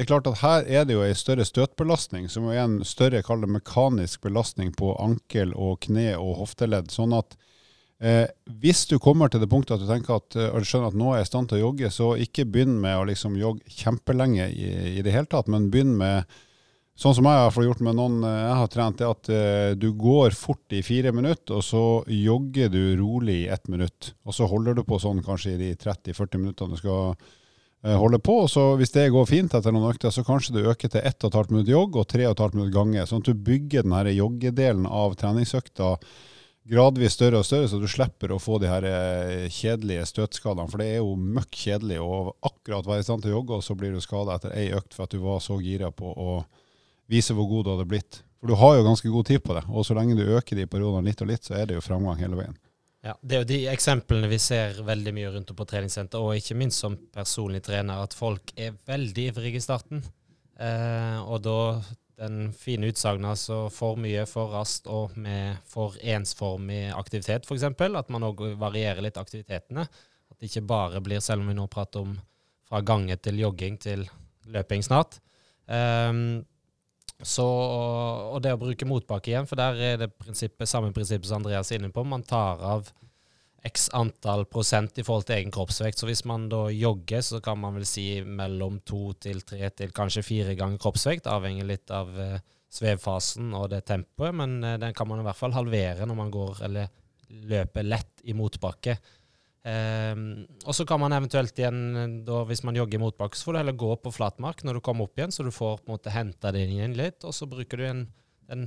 det 0.00 0.06
er 0.06 0.08
klart 0.14 0.28
at 0.30 0.40
her 0.40 0.64
er 0.64 0.86
det 0.88 0.94
jo 0.94 1.02
en 1.04 1.18
større 1.18 1.44
støtbelastning, 1.44 2.30
som 2.32 2.46
er 2.48 2.62
en 2.62 2.78
større 2.88 3.20
kall 3.26 3.42
det, 3.44 3.50
mekanisk 3.52 4.22
belastning 4.24 4.70
på 4.72 4.94
ankel 4.96 5.52
og 5.52 5.82
kne 5.84 6.14
og 6.16 6.38
hofteledd. 6.40 6.88
sånn 6.94 7.12
at 7.18 7.36
Eh, 8.00 8.24
hvis 8.62 8.86
du 8.88 8.94
kommer 8.96 9.28
til 9.28 9.42
det 9.42 9.50
punktet 9.52 9.74
at 9.76 9.82
du 9.82 9.88
tenker 9.90 10.16
at, 10.16 10.32
og 10.32 10.62
eh, 10.62 10.64
skjønner 10.64 10.88
at 10.88 10.94
nå 10.96 11.10
er 11.10 11.18
jeg 11.18 11.26
i 11.26 11.28
stand 11.28 11.50
til 11.50 11.58
å 11.58 11.66
jogge, 11.66 11.90
så 11.92 12.06
ikke 12.24 12.46
begynn 12.48 12.78
med 12.80 12.96
å 12.96 13.02
liksom 13.10 13.34
jogge 13.36 13.74
kjempelenge 13.76 14.46
i, 14.54 14.70
i, 14.94 15.02
det 15.04 15.12
hele 15.12 15.28
tatt, 15.28 15.50
men 15.52 15.66
begynn 15.68 15.92
med 16.00 16.38
sånn 16.96 17.18
som 17.18 17.28
jeg 17.28 17.42
har 17.42 17.66
gjort 17.66 17.82
med 17.84 17.98
noen 17.98 18.24
eh, 18.24 18.38
jeg 18.46 18.56
har 18.62 18.72
trent, 18.72 19.02
det 19.02 19.10
at 19.10 19.30
eh, 19.36 19.72
du 19.76 19.90
går 20.00 20.32
fort 20.32 20.72
i 20.72 20.80
fire 20.86 21.12
minutter, 21.12 21.58
og 21.58 21.66
så 21.66 21.84
jogger 22.08 22.72
du 22.72 22.80
rolig 23.02 23.42
i 23.42 23.50
ett 23.52 23.68
minutt. 23.68 24.14
Og 24.24 24.38
så 24.38 24.48
holder 24.48 24.80
du 24.80 24.82
på 24.88 24.96
sånn 25.02 25.20
kanskje 25.26 25.58
i 25.58 25.60
de 25.66 25.70
30-40 25.84 26.40
minuttene 26.40 26.78
du 26.78 26.80
skal 26.80 27.12
eh, 27.84 27.96
holde 27.96 28.18
på. 28.22 28.48
så 28.48 28.74
Hvis 28.80 28.94
det 28.94 29.10
går 29.14 29.28
fint 29.28 29.54
etter 29.54 29.74
noen 29.74 29.92
økter, 29.92 30.12
så 30.14 30.24
kanskje 30.26 30.56
du 30.56 30.70
øker 30.70 30.88
til 30.88 31.00
1 31.00 31.28
12 31.28 31.52
minutter 31.52 31.72
jogg 31.72 31.96
og 31.96 32.08
3 32.08 32.32
12 32.34 32.56
minutter 32.56 32.74
gange. 32.78 33.06
Sånn 33.06 33.24
at 33.24 33.30
du 33.30 33.46
bygger 33.50 33.86
den 33.86 34.12
joggedelen 34.16 34.86
av 34.86 35.16
treningsøkta 35.20 35.96
gradvis 36.70 37.16
større 37.16 37.40
og 37.40 37.46
større, 37.48 37.68
så 37.70 37.80
du 37.80 37.88
slipper 37.90 38.32
å 38.34 38.40
få 38.42 38.58
de 38.62 38.68
her 38.70 38.86
eh, 38.86 39.46
kjedelige 39.50 40.06
støtskadene. 40.10 40.68
For 40.70 40.82
det 40.82 40.88
er 40.92 41.00
jo 41.00 41.16
møkk 41.18 41.60
kjedelig 41.64 42.00
å 42.04 42.34
akkurat 42.46 42.86
være 42.86 43.04
i 43.04 43.06
stand 43.08 43.24
til 43.24 43.32
å 43.32 43.38
jogge, 43.38 43.58
og 43.58 43.66
så 43.66 43.76
blir 43.78 43.94
du 43.94 44.02
skada 44.04 44.36
etter 44.36 44.54
ei 44.56 44.70
økt 44.76 44.94
for 44.96 45.06
at 45.06 45.14
du 45.14 45.22
var 45.24 45.40
så 45.44 45.58
gira 45.62 45.90
på 45.94 46.12
å 46.12 46.40
vise 47.10 47.34
hvor 47.34 47.48
god 47.50 47.66
du 47.66 47.72
hadde 47.74 47.88
blitt. 47.90 48.22
For 48.40 48.52
du 48.52 48.56
har 48.56 48.76
jo 48.78 48.86
ganske 48.86 49.12
god 49.12 49.28
tid 49.28 49.42
på 49.44 49.56
det, 49.56 49.66
og 49.68 49.86
så 49.86 49.96
lenge 49.98 50.16
du 50.16 50.24
øker 50.36 50.56
de 50.56 50.68
periodene 50.70 51.10
litt 51.10 51.22
og 51.24 51.32
litt, 51.32 51.44
så 51.44 51.58
er 51.58 51.68
det 51.68 51.76
jo 51.76 51.84
framgang 51.84 52.20
hele 52.20 52.38
veien. 52.38 52.56
Ja, 53.00 53.14
Det 53.22 53.36
er 53.36 53.40
jo 53.40 53.48
de 53.48 53.60
eksemplene 53.72 54.28
vi 54.28 54.36
ser 54.42 54.82
veldig 54.84 55.12
mye 55.16 55.30
rundt 55.32 55.50
om 55.52 55.56
på 55.56 55.66
treningssenter, 55.68 56.20
og 56.20 56.36
ikke 56.36 56.58
minst 56.60 56.82
som 56.82 56.98
personlig 57.14 57.62
trener, 57.64 58.02
at 58.02 58.16
folk 58.16 58.52
er 58.60 58.76
veldig 58.86 59.30
ivrige 59.30 59.56
i 59.56 59.64
starten. 59.64 60.02
Eh, 60.60 61.18
og 61.24 61.40
da 61.46 61.60
den 62.20 62.50
fine 62.52 62.90
utsagnet 62.92 63.32
altså 63.32 63.62
for 63.72 63.96
mye, 64.00 64.26
for 64.28 64.52
raskt 64.52 64.90
og 64.92 65.16
med 65.16 65.56
for 65.68 65.96
ensformig 66.04 66.90
aktivitet, 66.92 67.48
f.eks. 67.48 67.64
At 67.64 68.12
man 68.12 68.26
òg 68.28 68.42
varierer 68.60 69.00
litt 69.06 69.16
aktivitetene. 69.20 69.86
At 70.30 70.36
det 70.36 70.50
ikke 70.50 70.66
bare 70.68 71.00
blir, 71.00 71.24
selv 71.24 71.40
om 71.40 71.48
vi 71.48 71.56
nå 71.56 71.64
prater 71.72 72.04
om 72.04 72.18
fra 72.68 72.82
gange 72.84 73.16
til 73.24 73.40
jogging 73.40 73.80
til 73.80 74.04
løping 74.52 74.84
snart. 74.84 75.16
Um, 75.70 76.42
så, 77.22 77.44
og 77.44 78.40
det 78.44 78.54
å 78.54 78.60
bruke 78.60 78.88
motbakke 78.88 79.32
igjen, 79.32 79.48
for 79.48 79.60
der 79.60 79.76
er 79.84 80.00
det 80.00 80.12
prinsippet, 80.16 80.68
samme 80.68 80.92
prinsipp 80.96 81.26
som 81.28 81.40
Andreas 81.40 81.70
er 81.70 81.80
inne 81.80 81.92
på. 81.92 82.04
Man 82.06 82.24
tar 82.24 82.62
av 82.64 82.88
x 83.66 83.90
antall 83.96 84.46
prosent 84.48 84.96
i 84.98 85.04
forhold 85.04 85.26
til 85.28 85.36
egen 85.36 85.52
kroppsvekt. 85.52 86.00
Så 86.00 86.08
hvis 86.08 86.24
man 86.28 86.48
da 86.52 86.64
jogger, 86.72 87.20
så 87.24 87.42
kan 87.44 87.60
man 87.60 87.76
vel 87.76 87.86
si 87.88 88.22
mellom 88.24 88.80
to 88.88 89.12
til 89.20 89.42
tre 89.44 89.68
til 89.76 89.92
kanskje 89.96 90.24
fire 90.24 90.56
ganger 90.58 90.80
kroppsvekt, 90.80 91.28
avhengig 91.28 91.66
litt 91.68 91.92
av 91.92 92.10
uh, 92.16 92.38
svevfasen 92.72 93.52
og 93.58 93.68
det 93.74 93.84
tempoet, 93.90 94.34
men 94.40 94.60
uh, 94.64 94.78
den 94.80 94.96
kan 94.96 95.10
man 95.10 95.20
i 95.20 95.28
hvert 95.28 95.38
fall 95.38 95.56
halvere 95.56 96.08
når 96.08 96.20
man 96.22 96.32
går 96.32 96.64
eller 96.68 96.88
løper 97.50 97.86
lett 97.86 98.24
i 98.26 98.34
motbakke. 98.34 98.96
Um, 99.60 100.46
og 100.64 100.72
så 100.72 100.86
kan 100.88 101.02
man 101.02 101.12
eventuelt 101.12 101.58
igjen, 101.60 102.22
da, 102.24 102.44
hvis 102.48 102.62
man 102.64 102.78
jogger 102.78 102.96
i 102.96 103.02
motbakke, 103.02 103.36
så 103.36 103.48
får 103.48 103.52
du 103.52 103.60
heller 103.60 103.80
gå 103.82 103.90
på 104.00 104.12
flatmark 104.14 104.62
når 104.64 104.78
du 104.78 104.84
kommer 104.84 105.04
opp 105.04 105.20
igjen, 105.20 105.34
så 105.34 105.44
du 105.44 105.52
får 105.52 105.82
på 105.82 105.90
en 105.90 105.96
måte 105.98 106.14
henta 106.14 106.52
det 106.56 106.64
inn 106.64 106.96
litt, 106.96 107.20
og 107.28 107.36
så 107.36 107.48
bruker 107.50 107.82
du 107.82 107.84
en, 107.90 108.06
den 108.48 108.64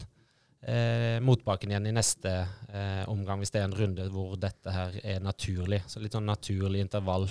eh, 0.62 1.18
motbakken 1.26 1.74
igjen 1.74 1.90
i 1.90 1.96
neste 1.96 2.36
eh, 2.70 3.02
omgang, 3.10 3.42
hvis 3.42 3.54
det 3.56 3.64
er 3.64 3.72
en 3.72 3.78
runde 3.80 4.06
hvor 4.14 4.36
dette 4.38 4.76
her 4.76 5.00
er 5.02 5.24
naturlig. 5.24 5.82
Så 5.90 6.04
litt 6.04 6.14
sånn 6.14 6.30
naturlig 6.30 6.84
intervall. 6.86 7.26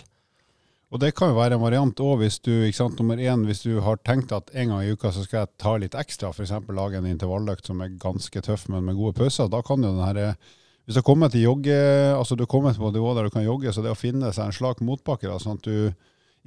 Og 0.93 1.01
det 1.01 1.15
kan 1.17 1.31
jo 1.31 1.39
være 1.39 1.57
en 1.57 1.63
variant 1.63 2.03
òg 2.05 2.19
hvis 2.21 2.37
du 2.45 2.51
ikke 2.53 2.77
sant, 2.77 2.99
nummer 3.01 3.17
én, 3.17 3.47
hvis 3.49 3.63
du 3.65 3.79
har 3.81 4.03
tenkt 4.05 4.35
at 4.37 4.51
en 4.53 4.75
gang 4.75 4.83
i 4.85 4.93
uka 4.93 5.13
så 5.15 5.23
skal 5.25 5.45
jeg 5.45 5.61
ta 5.63 5.77
litt 5.81 5.95
ekstra, 5.97 6.35
f.eks. 6.35 6.53
lage 6.69 6.99
en 6.99 7.09
intervalløkt 7.09 7.71
som 7.71 7.81
er 7.81 7.95
ganske 8.03 8.43
tøff, 8.45 8.67
men 8.69 8.85
med 8.91 8.99
gode 8.99 9.17
pauser. 9.17 9.49
Da 9.49 9.63
kan 9.65 9.81
jo 9.81 9.95
den 9.95 10.05
her 10.05 10.35
hvis 10.83 10.97
du 10.97 10.99
har 10.99 11.07
kommet 11.07 11.35
til 11.35 11.45
jogge, 11.47 11.77
altså 12.17 12.35
du 12.35 12.43
har 12.43 12.51
på 12.51 12.89
et 12.89 12.97
nivå 12.97 13.15
der 13.15 13.29
du 13.29 13.35
kan 13.35 13.45
jogge, 13.45 13.73
så 13.73 13.85
det 13.85 13.93
å 13.93 13.99
finne 13.99 14.33
seg 14.35 14.49
en 14.49 14.57
slak 14.57 14.83
motbakke, 14.83 15.29
da, 15.31 15.39
sånn 15.39 15.61
at 15.61 15.69
du 15.69 15.93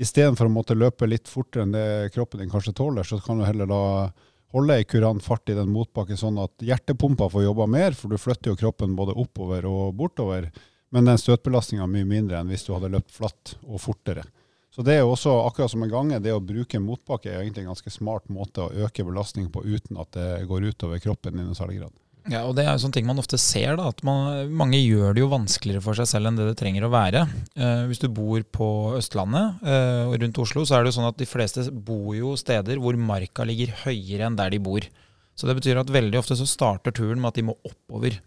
istedenfor 0.02 0.50
å 0.50 0.52
måtte 0.52 0.76
løpe 0.76 1.08
litt 1.08 1.30
fortere 1.32 1.64
enn 1.64 1.76
det 1.76 1.88
kroppen 2.16 2.44
din 2.44 2.52
kanskje 2.52 2.76
tåler, 2.76 3.08
så 3.08 3.22
kan 3.24 3.40
du 3.40 3.46
heller 3.48 3.70
da 3.70 3.82
holde 4.56 4.76
ei 4.76 4.88
kurant 4.88 5.24
fart 5.24 5.50
i 5.52 5.56
den 5.56 5.72
motbakken, 5.72 6.20
sånn 6.20 6.40
at 6.44 6.64
hjertepumpa 6.64 7.30
får 7.32 7.48
jobba 7.48 7.68
mer, 7.72 7.96
for 7.96 8.12
du 8.12 8.20
flytter 8.20 8.52
jo 8.52 8.60
kroppen 8.60 8.96
både 8.96 9.16
oppover 9.20 9.68
og 9.68 9.96
bortover. 10.00 10.50
Men 10.96 11.10
den 11.10 11.20
støtbelastninga 11.20 11.84
er 11.84 11.92
mye 11.92 12.08
mindre 12.08 12.40
enn 12.40 12.52
hvis 12.52 12.68
du 12.68 12.74
hadde 12.76 12.92
løpt 12.94 13.12
flatt 13.16 13.56
og 13.66 13.82
fortere. 13.84 14.24
Så 14.76 14.84
det 14.84 14.98
er 14.98 15.04
jo 15.04 15.14
også, 15.14 15.32
akkurat 15.48 15.72
som 15.72 15.84
en 15.84 15.92
gange, 15.92 16.20
det 16.24 16.34
å 16.36 16.44
bruke 16.44 16.80
motbakke 16.84 17.32
er 17.32 17.42
egentlig 17.42 17.64
en 17.64 17.72
ganske 17.72 17.92
smart 17.92 18.28
måte 18.32 18.64
å 18.64 18.88
øke 18.88 19.08
belastningen 19.08 19.52
på 19.52 19.64
uten 19.64 20.00
at 20.04 20.12
det 20.16 20.48
går 20.50 20.68
utover 20.72 21.00
kroppen 21.04 21.40
i 21.40 21.46
noen 21.46 21.56
særlig 21.56 21.80
grad. 21.80 21.96
Ja, 22.26 22.42
og 22.48 22.56
Det 22.58 22.64
er 22.66 22.74
jo 22.74 22.82
sånne 22.82 22.98
ting 22.98 23.06
man 23.06 23.22
ofte 23.22 23.38
ser. 23.38 23.76
da, 23.78 23.90
at 23.94 24.02
man, 24.04 24.50
Mange 24.50 24.80
gjør 24.82 25.14
det 25.14 25.22
jo 25.22 25.30
vanskeligere 25.30 25.84
for 25.86 25.98
seg 25.98 26.10
selv 26.10 26.30
enn 26.30 26.40
det 26.40 26.48
det 26.50 26.58
trenger 26.58 26.88
å 26.88 26.94
være. 26.94 27.26
Eh, 27.54 27.84
hvis 27.90 28.02
du 28.02 28.08
bor 28.10 28.42
på 28.50 28.70
Østlandet 28.98 29.62
eh, 29.62 30.04
og 30.10 30.18
rundt 30.22 30.42
Oslo, 30.42 30.66
så 30.66 30.78
er 30.78 30.84
det 30.84 30.94
jo 30.94 30.98
sånn 31.00 31.12
at 31.12 31.20
de 31.22 31.30
fleste 31.30 31.68
bor 31.70 32.16
jo 32.18 32.34
steder 32.40 32.82
hvor 32.82 32.98
marka 32.98 33.46
ligger 33.46 33.76
høyere 33.86 34.26
enn 34.26 34.40
der 34.40 34.56
de 34.56 34.62
bor. 34.64 34.88
Så 35.36 35.46
det 35.46 35.58
betyr 35.60 35.82
at 35.82 35.92
veldig 35.92 36.18
ofte 36.18 36.38
så 36.40 36.48
starter 36.50 36.96
turen 36.96 37.22
med 37.22 37.30
at 37.30 37.38
de 37.38 37.46
må 37.52 37.58
oppover. 37.68 38.18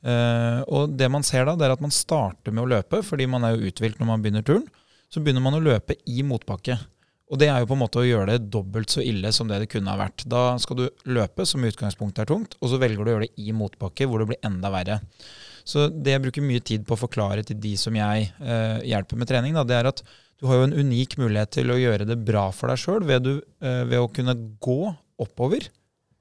Eh, 0.00 0.60
og 0.68 0.96
det 1.00 1.08
man 1.12 1.24
ser 1.24 1.48
da, 1.48 1.56
det 1.56 1.68
er 1.68 1.76
at 1.76 1.84
man 1.84 1.94
starter 1.94 2.52
med 2.52 2.66
å 2.66 2.70
løpe, 2.76 3.00
fordi 3.06 3.28
man 3.30 3.46
er 3.46 3.56
jo 3.56 3.70
uthvilt 3.70 4.00
når 4.00 4.12
man 4.12 4.24
begynner 4.24 4.44
turen. 4.44 4.68
Så 5.10 5.24
begynner 5.24 5.42
man 5.42 5.56
å 5.56 5.64
løpe 5.64 5.96
i 6.06 6.20
motbakke. 6.26 6.76
Og 7.30 7.38
det 7.38 7.46
er 7.46 7.62
jo 7.62 7.68
på 7.70 7.76
en 7.76 7.82
måte 7.84 8.00
å 8.00 8.06
gjøre 8.06 8.32
det 8.32 8.50
dobbelt 8.50 8.90
så 8.90 9.04
ille 9.06 9.30
som 9.34 9.46
det 9.46 9.60
det 9.62 9.68
kunne 9.70 9.92
ha 9.92 10.00
vært. 10.00 10.24
Da 10.26 10.56
skal 10.58 10.80
du 10.80 10.86
løpe, 11.14 11.46
som 11.46 11.62
i 11.62 11.70
utgangspunktet 11.70 12.24
er 12.24 12.30
tungt, 12.32 12.56
og 12.58 12.72
så 12.72 12.80
velger 12.82 13.06
du 13.06 13.12
å 13.12 13.14
gjøre 13.14 13.28
det 13.28 13.44
i 13.44 13.54
motbakke, 13.54 14.08
hvor 14.10 14.22
det 14.22 14.32
blir 14.32 14.42
enda 14.46 14.72
verre. 14.74 14.98
Så 15.62 15.86
det 15.92 16.16
jeg 16.16 16.24
bruker 16.24 16.42
mye 16.42 16.64
tid 16.66 16.86
på 16.88 16.96
å 16.96 17.02
forklare 17.04 17.44
til 17.46 17.60
de 17.62 17.76
som 17.78 17.94
jeg 17.94 18.32
eh, 18.42 18.80
hjelper 18.90 19.20
med 19.20 19.30
trening, 19.30 19.54
da, 19.54 19.62
det 19.66 19.78
er 19.78 19.90
at 19.92 20.02
du 20.40 20.48
har 20.48 20.58
jo 20.58 20.66
en 20.70 20.74
unik 20.74 21.18
mulighet 21.20 21.52
til 21.58 21.70
å 21.70 21.78
gjøre 21.78 22.08
det 22.08 22.16
bra 22.24 22.48
for 22.56 22.72
deg 22.72 22.80
sjøl 22.80 23.06
ved, 23.06 23.28
eh, 23.28 23.82
ved, 23.84 23.98
å 24.00 24.10
kunne 24.10 24.34
gå 24.58 24.80
oppover, 25.20 25.68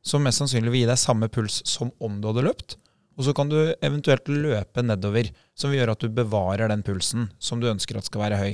som 0.05 0.21
mest 0.23 0.43
sannsynlig 0.43 0.75
vil 0.75 0.83
gi 0.83 0.91
deg 0.91 1.01
samme 1.01 1.31
puls 1.31 1.61
som 1.67 1.89
om 2.03 2.19
du 2.19 2.29
hadde 2.29 2.45
løpt. 2.45 2.77
Og 3.19 3.25
så 3.27 3.33
kan 3.35 3.49
du 3.51 3.57
eventuelt 3.83 4.29
løpe 4.31 4.83
nedover, 4.85 5.31
som 5.57 5.71
vil 5.71 5.81
gjøre 5.81 5.97
at 5.97 6.03
du 6.03 6.13
bevarer 6.13 6.71
den 6.71 6.85
pulsen 6.85 7.31
som 7.41 7.59
du 7.59 7.67
ønsker 7.71 7.97
at 7.99 8.07
skal 8.07 8.27
være 8.27 8.39
høy. 8.39 8.53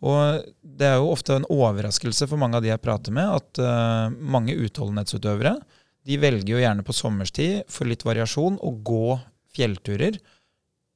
Og 0.00 0.46
det 0.64 0.86
er 0.88 0.96
jo 0.96 1.10
ofte 1.12 1.36
en 1.36 1.48
overraskelse 1.52 2.28
for 2.30 2.40
mange 2.40 2.56
av 2.56 2.64
de 2.64 2.70
jeg 2.72 2.82
prater 2.82 3.12
med, 3.12 3.28
at 3.36 3.60
uh, 3.60 4.08
mange 4.16 4.56
utholdenhetsutøvere 4.56 5.58
de 6.08 6.16
velger 6.20 6.54
jo 6.54 6.60
gjerne 6.62 6.84
på 6.86 6.96
sommerstid 6.96 7.66
for 7.70 7.88
litt 7.88 8.06
variasjon 8.06 8.56
å 8.64 8.72
gå 8.86 9.18
fjellturer. 9.54 10.16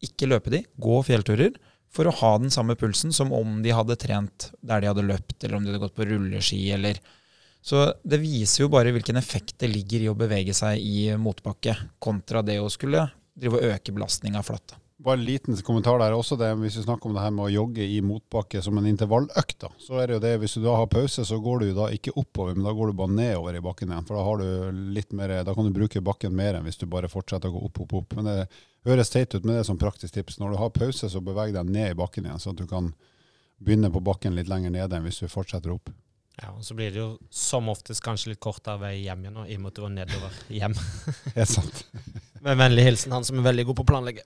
Ikke 0.05 0.29
løpe 0.31 0.53
de, 0.55 0.63
gå 0.81 1.01
fjellturer. 1.05 1.53
For 1.95 2.09
å 2.09 2.15
ha 2.23 2.33
den 2.41 2.51
samme 2.51 2.75
pulsen 2.79 3.13
som 3.15 3.31
om 3.37 3.61
de 3.63 3.75
hadde 3.75 3.99
trent 4.01 4.49
der 4.65 4.83
de 4.83 4.89
hadde 4.91 5.05
løpt, 5.07 5.37
eller 5.43 5.59
om 5.59 5.67
de 5.67 5.71
hadde 5.71 5.83
gått 5.85 5.99
på 5.99 6.09
rulleski. 6.09 6.63
eller... 6.75 6.99
Så 7.65 7.87
det 8.05 8.19
viser 8.21 8.65
jo 8.65 8.73
bare 8.73 8.91
hvilken 8.93 9.17
effekt 9.17 9.55
det 9.63 9.71
ligger 9.73 10.03
i 10.03 10.09
å 10.11 10.17
bevege 10.19 10.53
seg 10.57 10.83
i 10.85 11.15
motbakke, 11.17 11.77
kontra 12.03 12.43
det 12.45 12.59
å 12.61 12.69
skulle 12.73 13.07
drive 13.33 13.61
og 13.61 13.77
øke 13.77 13.95
belastninga 13.95 14.43
flatt. 14.45 14.75
Bare 15.05 15.19
en 15.19 15.25
liten 15.25 15.57
kommentar 15.61 15.99
der 16.01 16.15
også. 16.17 16.37
Det, 16.41 16.49
hvis 16.63 16.79
vi 16.79 16.83
snakker 16.87 17.11
om 17.11 17.17
det 17.17 17.21
her 17.21 17.33
med 17.37 17.45
å 17.45 17.53
jogge 17.53 17.85
i 17.85 17.99
motbakke 18.01 18.63
som 18.65 18.79
en 18.81 18.87
intervalløkt, 18.89 19.59
da, 19.61 19.69
så 19.77 19.99
er 20.01 20.09
det 20.09 20.17
jo 20.17 20.23
det 20.23 20.31
hvis 20.41 20.55
du 20.57 20.63
da 20.65 20.79
har 20.81 20.89
pause, 20.89 21.27
så 21.29 21.37
går 21.45 21.61
du 21.61 21.73
da 21.77 21.91
ikke 21.93 22.15
oppover, 22.17 22.57
men 22.57 22.65
da 22.65 22.73
går 22.73 22.89
du 22.89 22.97
bare 23.03 23.13
nedover 23.13 23.59
i 23.59 23.63
bakken 23.67 23.93
igjen. 23.93 24.07
For 24.09 24.17
da, 24.17 24.23
har 24.25 24.41
du 24.41 24.79
litt 24.97 25.13
mer, 25.13 25.35
da 25.45 25.55
kan 25.57 25.69
du 25.69 25.77
bruke 25.77 26.01
bakken 26.05 26.33
mer 26.37 26.57
enn 26.57 26.65
hvis 26.65 26.81
du 26.81 26.87
bare 26.89 27.13
fortsetter 27.13 27.53
å 27.53 27.59
gå 27.59 27.67
opp, 27.69 27.83
opp, 27.85 27.93
opp. 28.01 28.17
Men 28.17 28.31
det 28.31 28.39
høres 28.89 29.13
teit 29.13 29.37
ut, 29.37 29.43
men 29.45 29.59
det 29.59 29.61
er 29.67 29.69
som 29.69 29.81
praktisk 29.81 30.17
tips. 30.17 30.41
Når 30.41 30.57
du 30.57 30.61
har 30.63 30.73
pause, 30.81 31.13
så 31.13 31.25
beveg 31.25 31.53
deg 31.53 31.77
ned 31.77 31.93
i 31.93 32.01
bakken 32.01 32.25
igjen, 32.25 32.41
sånn 32.41 32.57
at 32.57 32.65
du 32.65 32.71
kan 32.73 32.95
begynne 33.61 33.93
på 33.93 34.01
bakken 34.05 34.41
litt 34.41 34.49
lenger 34.49 34.73
nede 34.73 34.97
enn 34.97 35.05
hvis 35.05 35.21
du 35.21 35.29
fortsetter 35.29 35.77
opp. 35.77 35.93
Ja, 36.41 36.51
og 36.51 36.65
Så 36.65 36.75
blir 36.75 36.91
det 36.91 36.99
jo 36.99 37.11
som 37.31 37.69
oftest 37.71 38.03
kanskje 38.03 38.33
litt 38.33 38.43
kortere 38.43 38.81
vei 38.89 38.95
hjem 39.05 39.29
igjen, 39.29 39.43
og 39.45 39.51
i 39.53 39.59
og 39.59 39.67
med 39.67 39.71
at 39.71 39.77
du 39.77 39.85
var 39.85 39.99
nedover 40.01 40.45
hjem. 40.49 40.79
Helt 41.37 41.53
sant. 41.53 41.85
Med 42.45 42.59
vennlig 42.61 42.83
hilsen 42.85 43.13
han 43.15 43.25
som 43.25 43.39
er 43.41 43.47
veldig 43.47 43.65
god 43.71 43.77
på 43.79 43.85
å 43.87 43.89
planlegge. 43.89 44.23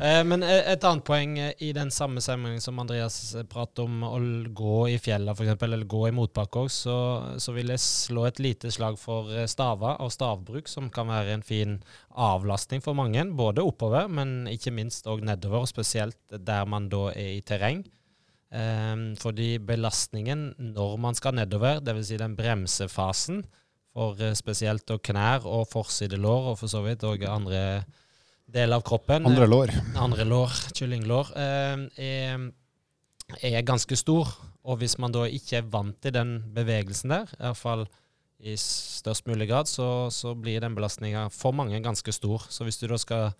Eh, 0.00 0.22
men 0.24 0.40
e, 0.46 0.54
et 0.72 0.84
annet 0.88 1.04
poeng 1.04 1.34
eh, 1.42 1.50
i 1.66 1.74
den 1.76 1.90
samme 1.92 2.22
sammenhengen 2.24 2.62
som 2.64 2.78
Andreas 2.80 3.18
eh, 3.36 3.44
prater 3.44 3.84
om, 3.84 3.98
å 4.06 4.20
gå 4.56 4.76
i 4.94 4.96
fjellene 5.02 5.34
f.eks., 5.36 5.66
eller 5.66 5.84
gå 5.90 6.06
i 6.08 6.14
motbakke 6.16 6.62
òg, 6.62 6.70
så, 6.72 6.96
så, 7.36 7.52
vil 7.52 7.74
jeg 7.74 7.84
slå 7.84 8.24
et 8.30 8.40
lite 8.40 8.72
slag 8.72 8.96
for 9.00 9.28
eh, 9.34 9.44
staver 9.50 10.00
og 10.00 10.12
stavbruk, 10.14 10.72
som 10.72 10.88
kan 10.94 11.12
være 11.12 11.36
en 11.36 11.44
fin 11.44 11.76
avlastning 12.16 12.80
for 12.84 12.96
mange. 12.96 13.26
Både 13.36 13.66
oppover, 13.66 14.08
men 14.08 14.48
ikke 14.48 14.72
minst 14.72 15.10
òg 15.10 15.26
nedover, 15.28 15.68
spesielt 15.68 16.16
der 16.32 16.64
man 16.64 16.88
da 16.88 17.10
er 17.12 17.34
i 17.36 17.44
terreng. 17.44 17.84
Eh, 18.56 18.96
fordi 19.20 19.52
belastningen 19.60 20.54
når 20.72 20.96
man 21.04 21.18
skal 21.18 21.36
nedover, 21.36 21.84
dvs. 21.84 22.08
Si 22.08 22.24
den 22.24 22.40
bremsefasen, 22.40 23.44
for 23.94 24.14
spesielt 24.14 24.38
spesielt 24.84 25.02
knær 25.02 25.46
og 25.46 25.66
forsidelår, 25.70 26.52
og 26.52 26.58
for 26.60 26.70
så 26.70 26.82
vidt 26.84 27.02
òg 27.04 27.24
andre 27.26 27.82
deler 28.50 28.78
av 28.78 28.84
kroppen. 28.86 29.26
Andre 29.26 29.46
lår. 29.46 29.72
Andre 29.98 30.26
lår, 30.26 30.54
kyllinglår, 30.76 31.32
eh, 31.36 31.84
er, 31.96 32.46
er 33.42 33.66
ganske 33.66 33.96
stor. 33.96 34.30
Og 34.64 34.78
hvis 34.78 34.98
man 35.00 35.12
da 35.14 35.24
ikke 35.26 35.60
er 35.60 35.68
vant 35.72 35.96
til 36.02 36.14
den 36.14 36.38
bevegelsen 36.54 37.14
der, 37.14 37.30
i 37.38 37.44
hvert 37.46 37.60
fall 37.60 37.86
i 38.40 38.56
størst 38.56 39.26
mulig 39.28 39.48
grad, 39.50 39.68
så, 39.68 40.08
så 40.12 40.34
blir 40.34 40.62
den 40.62 40.74
belastninga 40.76 41.28
for 41.34 41.52
mange 41.56 41.80
ganske 41.84 42.12
stor. 42.12 42.46
Så 42.48 42.64
hvis 42.64 42.80
du 42.80 42.86
da 42.88 42.98
skal 43.00 43.32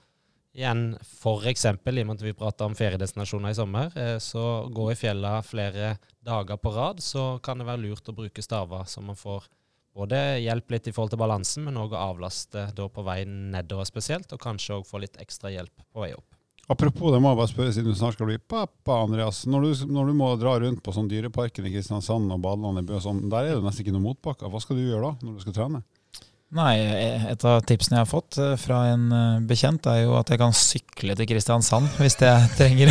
igjen, 0.57 0.97
f.eks. 1.05 1.65
i 1.65 1.71
og 1.73 2.07
med 2.09 2.17
at 2.17 2.25
vi 2.25 2.35
prater 2.37 2.67
om 2.67 2.75
feriedestinasjoner 2.77 3.53
i 3.53 3.59
sommer, 3.59 3.95
eh, 3.97 4.17
så 4.19 4.67
gå 4.73 4.91
i 4.91 4.99
fjella 4.99 5.39
flere 5.47 5.95
dager 6.27 6.59
på 6.61 6.75
rad, 6.75 7.01
så 7.05 7.39
kan 7.45 7.61
det 7.61 7.69
være 7.69 7.85
lurt 7.87 8.11
å 8.11 8.17
bruke 8.17 8.45
staver, 8.45 8.85
så 8.91 9.03
man 9.05 9.19
får 9.19 9.47
både 9.97 10.19
hjelp 10.41 10.75
litt 10.75 10.91
i 10.91 10.93
forhold 10.95 11.15
til 11.15 11.21
balansen, 11.21 11.65
men 11.67 11.79
òg 11.81 11.95
avlaste 11.99 12.69
da 12.77 12.89
på 12.89 13.05
vei 13.07 13.23
nedover 13.27 13.89
spesielt, 13.89 14.31
og 14.33 14.43
kanskje 14.43 14.79
òg 14.79 14.87
få 14.89 15.03
litt 15.03 15.19
ekstra 15.23 15.53
hjelp 15.53 15.75
på 15.91 16.05
vei 16.05 16.13
opp. 16.17 16.27
Apropos 16.71 17.11
det, 17.11 17.19
må 17.19 17.33
jeg 17.33 17.39
bare 17.41 17.51
spørre 17.51 17.73
siden 17.75 17.91
du 17.91 17.99
snart 17.99 18.15
skal 18.15 18.29
bli 18.29 18.39
pappa, 18.39 19.01
Andreas. 19.03 19.43
Når 19.51 19.65
du, 19.65 19.71
når 19.91 20.13
du 20.13 20.19
må 20.21 20.29
dra 20.39 20.53
rundt 20.63 20.85
på 20.87 20.93
sånn 20.95 21.09
Dyreparken 21.11 21.67
i 21.67 21.73
Kristiansand 21.75 22.31
og 22.31 22.45
badeland 22.45 22.79
i 22.79 22.85
Bø, 22.87 23.01
sånn, 23.03 23.25
der 23.33 23.49
er 23.49 23.59
det 23.59 23.65
nesten 23.65 23.83
ikke 23.83 23.95
noen 23.97 24.07
motbakker. 24.13 24.53
Hva 24.53 24.61
skal 24.63 24.79
du 24.79 24.85
gjøre 24.85 25.09
da, 25.09 25.27
når 25.27 25.35
du 25.35 25.43
skal 25.43 25.57
trene? 25.57 25.83
Nei, 26.55 26.77
Et 27.31 27.45
av 27.47 27.61
tipsene 27.67 27.99
jeg 27.99 28.05
har 28.05 28.11
fått 28.11 28.39
eh, 28.43 28.55
fra 28.59 28.85
en 28.91 29.11
eh, 29.15 29.43
bekjent, 29.51 29.87
er 29.87 30.05
jo 30.05 30.17
at 30.19 30.31
jeg 30.31 30.41
kan 30.41 30.55
sykle 30.55 31.15
til 31.19 31.29
Kristiansand 31.31 31.91
hvis 31.99 32.19
jeg 32.23 32.49
trenger 32.59 32.91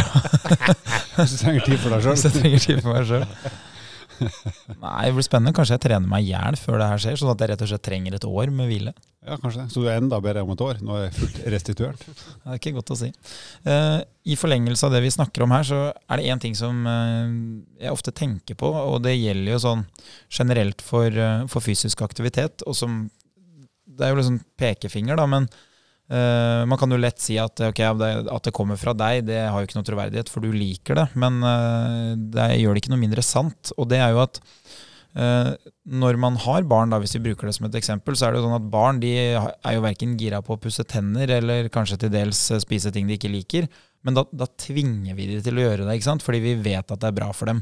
Hvis 1.15 1.33
du 1.33 1.41
trenger 1.41 1.65
tid 1.67 1.79
for 1.79 1.91
deg 1.91 2.05
sjøl? 2.05 2.15
Hvis 2.15 2.27
jeg 2.27 2.37
trenger 2.37 2.63
tid 2.67 2.83
for 2.83 2.95
meg 2.95 3.09
sjøl. 3.09 3.27
Nei, 4.83 5.05
det 5.07 5.13
blir 5.15 5.25
spennende. 5.25 5.53
Kanskje 5.55 5.77
jeg 5.77 5.83
trener 5.85 6.09
meg 6.09 6.25
i 6.25 6.33
hjel 6.33 6.57
før 6.59 6.79
det 6.81 6.89
her 6.91 7.03
skjer, 7.03 7.19
sånn 7.21 7.31
at 7.33 7.43
jeg 7.43 7.51
rett 7.51 7.63
og 7.65 7.71
slett 7.71 7.85
trenger 7.85 8.17
et 8.17 8.27
år 8.29 8.51
med 8.55 8.69
hvile. 8.69 8.93
Ja, 9.25 9.35
kanskje 9.37 9.61
det. 9.61 9.67
Så 9.73 9.83
du 9.83 9.87
er 9.89 9.99
enda 9.99 10.19
bedre 10.23 10.43
om 10.45 10.53
et 10.53 10.63
år? 10.63 10.79
Nå 10.85 10.95
er 10.95 11.05
jeg 11.05 11.15
fullt 11.17 11.39
restituert? 11.53 12.03
det 12.43 12.53
er 12.53 12.59
ikke 12.59 12.75
godt 12.77 12.93
å 12.95 12.99
si. 12.99 13.11
Uh, 13.67 13.99
I 14.31 14.37
forlengelse 14.39 14.87
av 14.87 14.95
det 14.95 15.03
vi 15.05 15.13
snakker 15.13 15.45
om 15.45 15.55
her, 15.55 15.67
så 15.67 15.81
er 15.91 16.21
det 16.21 16.33
én 16.33 16.43
ting 16.43 16.57
som 16.57 16.81
uh, 16.87 17.31
jeg 17.81 17.93
ofte 17.95 18.15
tenker 18.15 18.59
på, 18.59 18.69
og 18.69 19.01
det 19.05 19.17
gjelder 19.17 19.55
jo 19.55 19.63
sånn 19.65 19.87
generelt 20.33 20.83
for, 20.85 21.11
uh, 21.13 21.47
for 21.51 21.65
fysisk 21.65 22.03
aktivitet, 22.05 22.65
og 22.67 22.77
som 22.77 23.07
Det 23.99 24.05
er 24.05 24.13
jo 24.13 24.21
liksom 24.21 24.35
pekefinger, 24.55 25.17
da, 25.19 25.25
men 25.27 25.49
Uh, 26.09 26.65
man 26.65 26.79
kan 26.81 26.89
jo 26.89 26.97
lett 26.97 27.21
si 27.21 27.35
at, 27.37 27.61
okay, 27.67 27.85
at, 27.85 28.45
det 28.47 28.53
kommer 28.55 28.79
fra 28.81 28.95
deg, 28.97 29.27
det 29.27 29.43
har 29.45 29.61
jo 29.61 29.67
ikke 29.67 29.77
noe 29.77 29.85
troverdighet, 29.85 30.31
for 30.33 30.41
du 30.41 30.49
liker 30.55 30.97
det. 30.97 31.07
Men 31.21 31.41
uh, 31.45 32.13
det 32.17 32.51
gjør 32.57 32.73
det 32.73 32.83
ikke 32.83 32.93
noe 32.95 33.03
mindre 33.03 33.25
sant. 33.25 33.73
Og 33.77 33.89
det 33.91 33.99
er 34.01 34.15
jo 34.15 34.23
at 34.23 34.39
uh, 35.19 35.51
når 35.85 36.17
man 36.21 36.39
har 36.41 36.65
barn, 36.69 36.89
da, 36.89 37.01
hvis 37.03 37.13
vi 37.19 37.25
bruker 37.27 37.49
det 37.49 37.53
som 37.59 37.67
et 37.69 37.77
eksempel, 37.77 38.17
så 38.17 38.27
er 38.27 38.33
det 38.33 38.41
jo 38.41 38.47
sånn 38.47 38.57
at 38.57 38.71
barn 38.73 39.01
de 39.03 39.13
er 39.19 39.75
jo 39.75 39.85
verken 39.85 40.17
gira 40.17 40.41
på 40.45 40.57
å 40.57 40.61
pusse 40.61 40.85
tenner 40.89 41.29
eller 41.37 41.69
kanskje 41.73 41.99
til 42.05 42.15
dels 42.15 42.41
spise 42.65 42.93
ting 42.95 43.09
de 43.09 43.19
ikke 43.19 43.31
liker. 43.31 43.69
Men 44.07 44.17
da, 44.17 44.23
da 44.31 44.47
tvinger 44.49 45.13
vi 45.13 45.27
dem 45.29 45.43
til 45.45 45.59
å 45.59 45.67
gjøre 45.67 45.85
det, 45.85 45.99
ikke 45.99 46.09
sant? 46.09 46.25
fordi 46.25 46.41
vi 46.41 46.55
vet 46.71 46.89
at 46.89 47.03
det 47.03 47.11
er 47.11 47.19
bra 47.19 47.29
for 47.35 47.51
dem. 47.51 47.61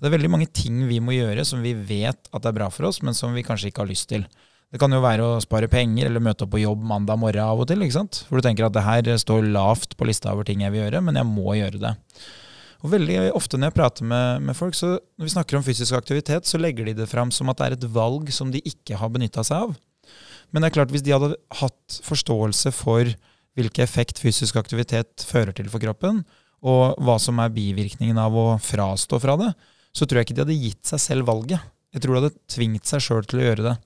Det 0.00 0.08
er 0.08 0.16
veldig 0.16 0.32
mange 0.32 0.50
ting 0.50 0.82
vi 0.88 0.98
må 1.00 1.14
gjøre 1.14 1.44
som 1.46 1.62
vi 1.62 1.76
vet 1.76 2.26
at 2.26 2.42
det 2.42 2.50
er 2.50 2.58
bra 2.58 2.66
for 2.74 2.88
oss, 2.90 2.98
men 3.06 3.14
som 3.14 3.36
vi 3.36 3.44
kanskje 3.46 3.70
ikke 3.70 3.84
har 3.84 3.92
lyst 3.92 4.10
til. 4.10 4.26
Det 4.74 4.80
kan 4.82 4.90
jo 4.90 4.98
være 5.04 5.22
å 5.22 5.34
spare 5.38 5.68
penger 5.70 6.08
eller 6.08 6.18
møte 6.18 6.42
opp 6.42 6.50
på 6.50 6.58
jobb 6.58 6.80
mandag 6.82 7.20
morgen 7.22 7.44
av 7.44 7.60
og 7.62 7.68
til. 7.70 7.84
ikke 7.86 7.94
sant? 7.94 8.24
For 8.26 8.40
du 8.40 8.42
tenker 8.42 8.66
at 8.66 8.74
det 8.74 8.82
her 8.82 9.06
står 9.22 9.44
lavt 9.54 9.92
på 9.94 10.08
lista 10.08 10.32
over 10.34 10.48
ting 10.48 10.64
jeg 10.64 10.74
vil 10.74 10.82
gjøre, 10.82 11.02
men 11.06 11.14
jeg 11.20 11.28
må 11.30 11.54
gjøre 11.54 11.78
det. 11.78 11.92
Og 12.82 12.90
veldig 12.90 13.20
ofte 13.38 13.54
når 13.54 13.70
jeg 13.70 13.76
prater 13.76 14.08
med, 14.10 14.42
med, 14.48 14.58
folk, 14.58 14.74
så 14.74 14.96
når 14.98 15.28
vi 15.28 15.34
snakker 15.36 15.60
om 15.60 15.62
fysisk 15.62 15.94
aktivitet, 15.94 16.50
så 16.50 16.58
legger 16.58 16.90
de 16.90 16.96
det 16.98 17.06
fram 17.06 17.30
som 17.30 17.52
at 17.52 17.60
det 17.60 17.68
er 17.68 17.78
et 17.78 17.86
valg 17.94 18.34
som 18.34 18.50
de 18.50 18.64
ikke 18.66 18.98
har 18.98 19.14
benytta 19.14 19.46
seg 19.46 19.68
av. 19.68 19.78
Men 20.50 20.66
det 20.66 20.72
er 20.72 20.76
klart, 20.80 20.90
hvis 20.90 21.06
de 21.06 21.14
hadde 21.14 21.30
hatt 21.62 22.00
forståelse 22.10 22.74
for 22.74 23.14
hvilken 23.54 23.86
effekt 23.86 24.18
fysisk 24.18 24.58
aktivitet 24.58 25.22
fører 25.22 25.54
til 25.54 25.70
for 25.70 25.86
kroppen, 25.86 26.24
og 26.66 26.98
hva 26.98 27.20
som 27.22 27.38
er 27.38 27.54
bivirkningen 27.54 28.18
av 28.18 28.34
å 28.34 28.50
frastå 28.58 29.22
fra 29.22 29.38
det, 29.38 29.54
så 29.94 30.02
tror 30.02 30.24
jeg 30.24 30.32
ikke 30.32 30.40
de 30.40 30.48
hadde 30.48 30.62
gitt 30.66 30.94
seg 30.96 31.06
selv 31.06 31.30
valget. 31.30 31.62
Jeg 31.94 32.02
tror 32.02 32.18
de 32.18 32.24
hadde 32.24 32.38
tvingt 32.50 32.90
seg 32.90 33.06
sjøl 33.06 33.26
til 33.30 33.38
å 33.38 33.52
gjøre 33.52 33.70
det. 33.70 33.80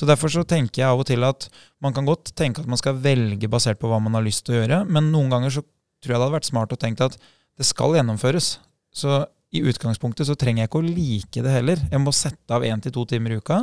Så 0.00 0.06
Derfor 0.08 0.32
så 0.32 0.46
tenker 0.48 0.80
jeg 0.80 0.88
av 0.88 1.02
og 1.02 1.04
til 1.10 1.20
at 1.28 1.44
man 1.84 1.92
kan 1.92 2.06
godt 2.08 2.32
tenke 2.38 2.62
at 2.62 2.68
man 2.70 2.80
skal 2.80 2.96
velge 3.04 3.50
basert 3.52 3.76
på 3.82 3.90
hva 3.90 3.98
man 4.00 4.16
har 4.16 4.24
lyst 4.24 4.46
til 4.46 4.56
å 4.56 4.62
gjøre, 4.62 4.78
men 4.88 5.10
noen 5.12 5.28
ganger 5.28 5.52
så 5.52 5.62
tror 6.00 6.14
jeg 6.14 6.16
det 6.16 6.24
hadde 6.24 6.36
vært 6.38 6.48
smart 6.48 6.72
å 6.72 6.78
tenke 6.80 7.10
at 7.10 7.18
det 7.60 7.66
skal 7.68 7.98
gjennomføres. 7.98 8.54
Så 8.96 9.18
i 9.52 9.60
utgangspunktet 9.60 10.24
så 10.24 10.38
trenger 10.40 10.62
jeg 10.64 10.70
ikke 10.70 10.80
å 10.80 10.86
like 10.86 11.44
det 11.44 11.52
heller. 11.52 11.82
Jeg 11.92 12.00
må 12.00 12.14
sette 12.16 12.56
av 12.56 12.64
én 12.64 12.80
til 12.80 12.94
to 12.96 13.04
timer 13.10 13.34
i 13.34 13.40
uka 13.42 13.60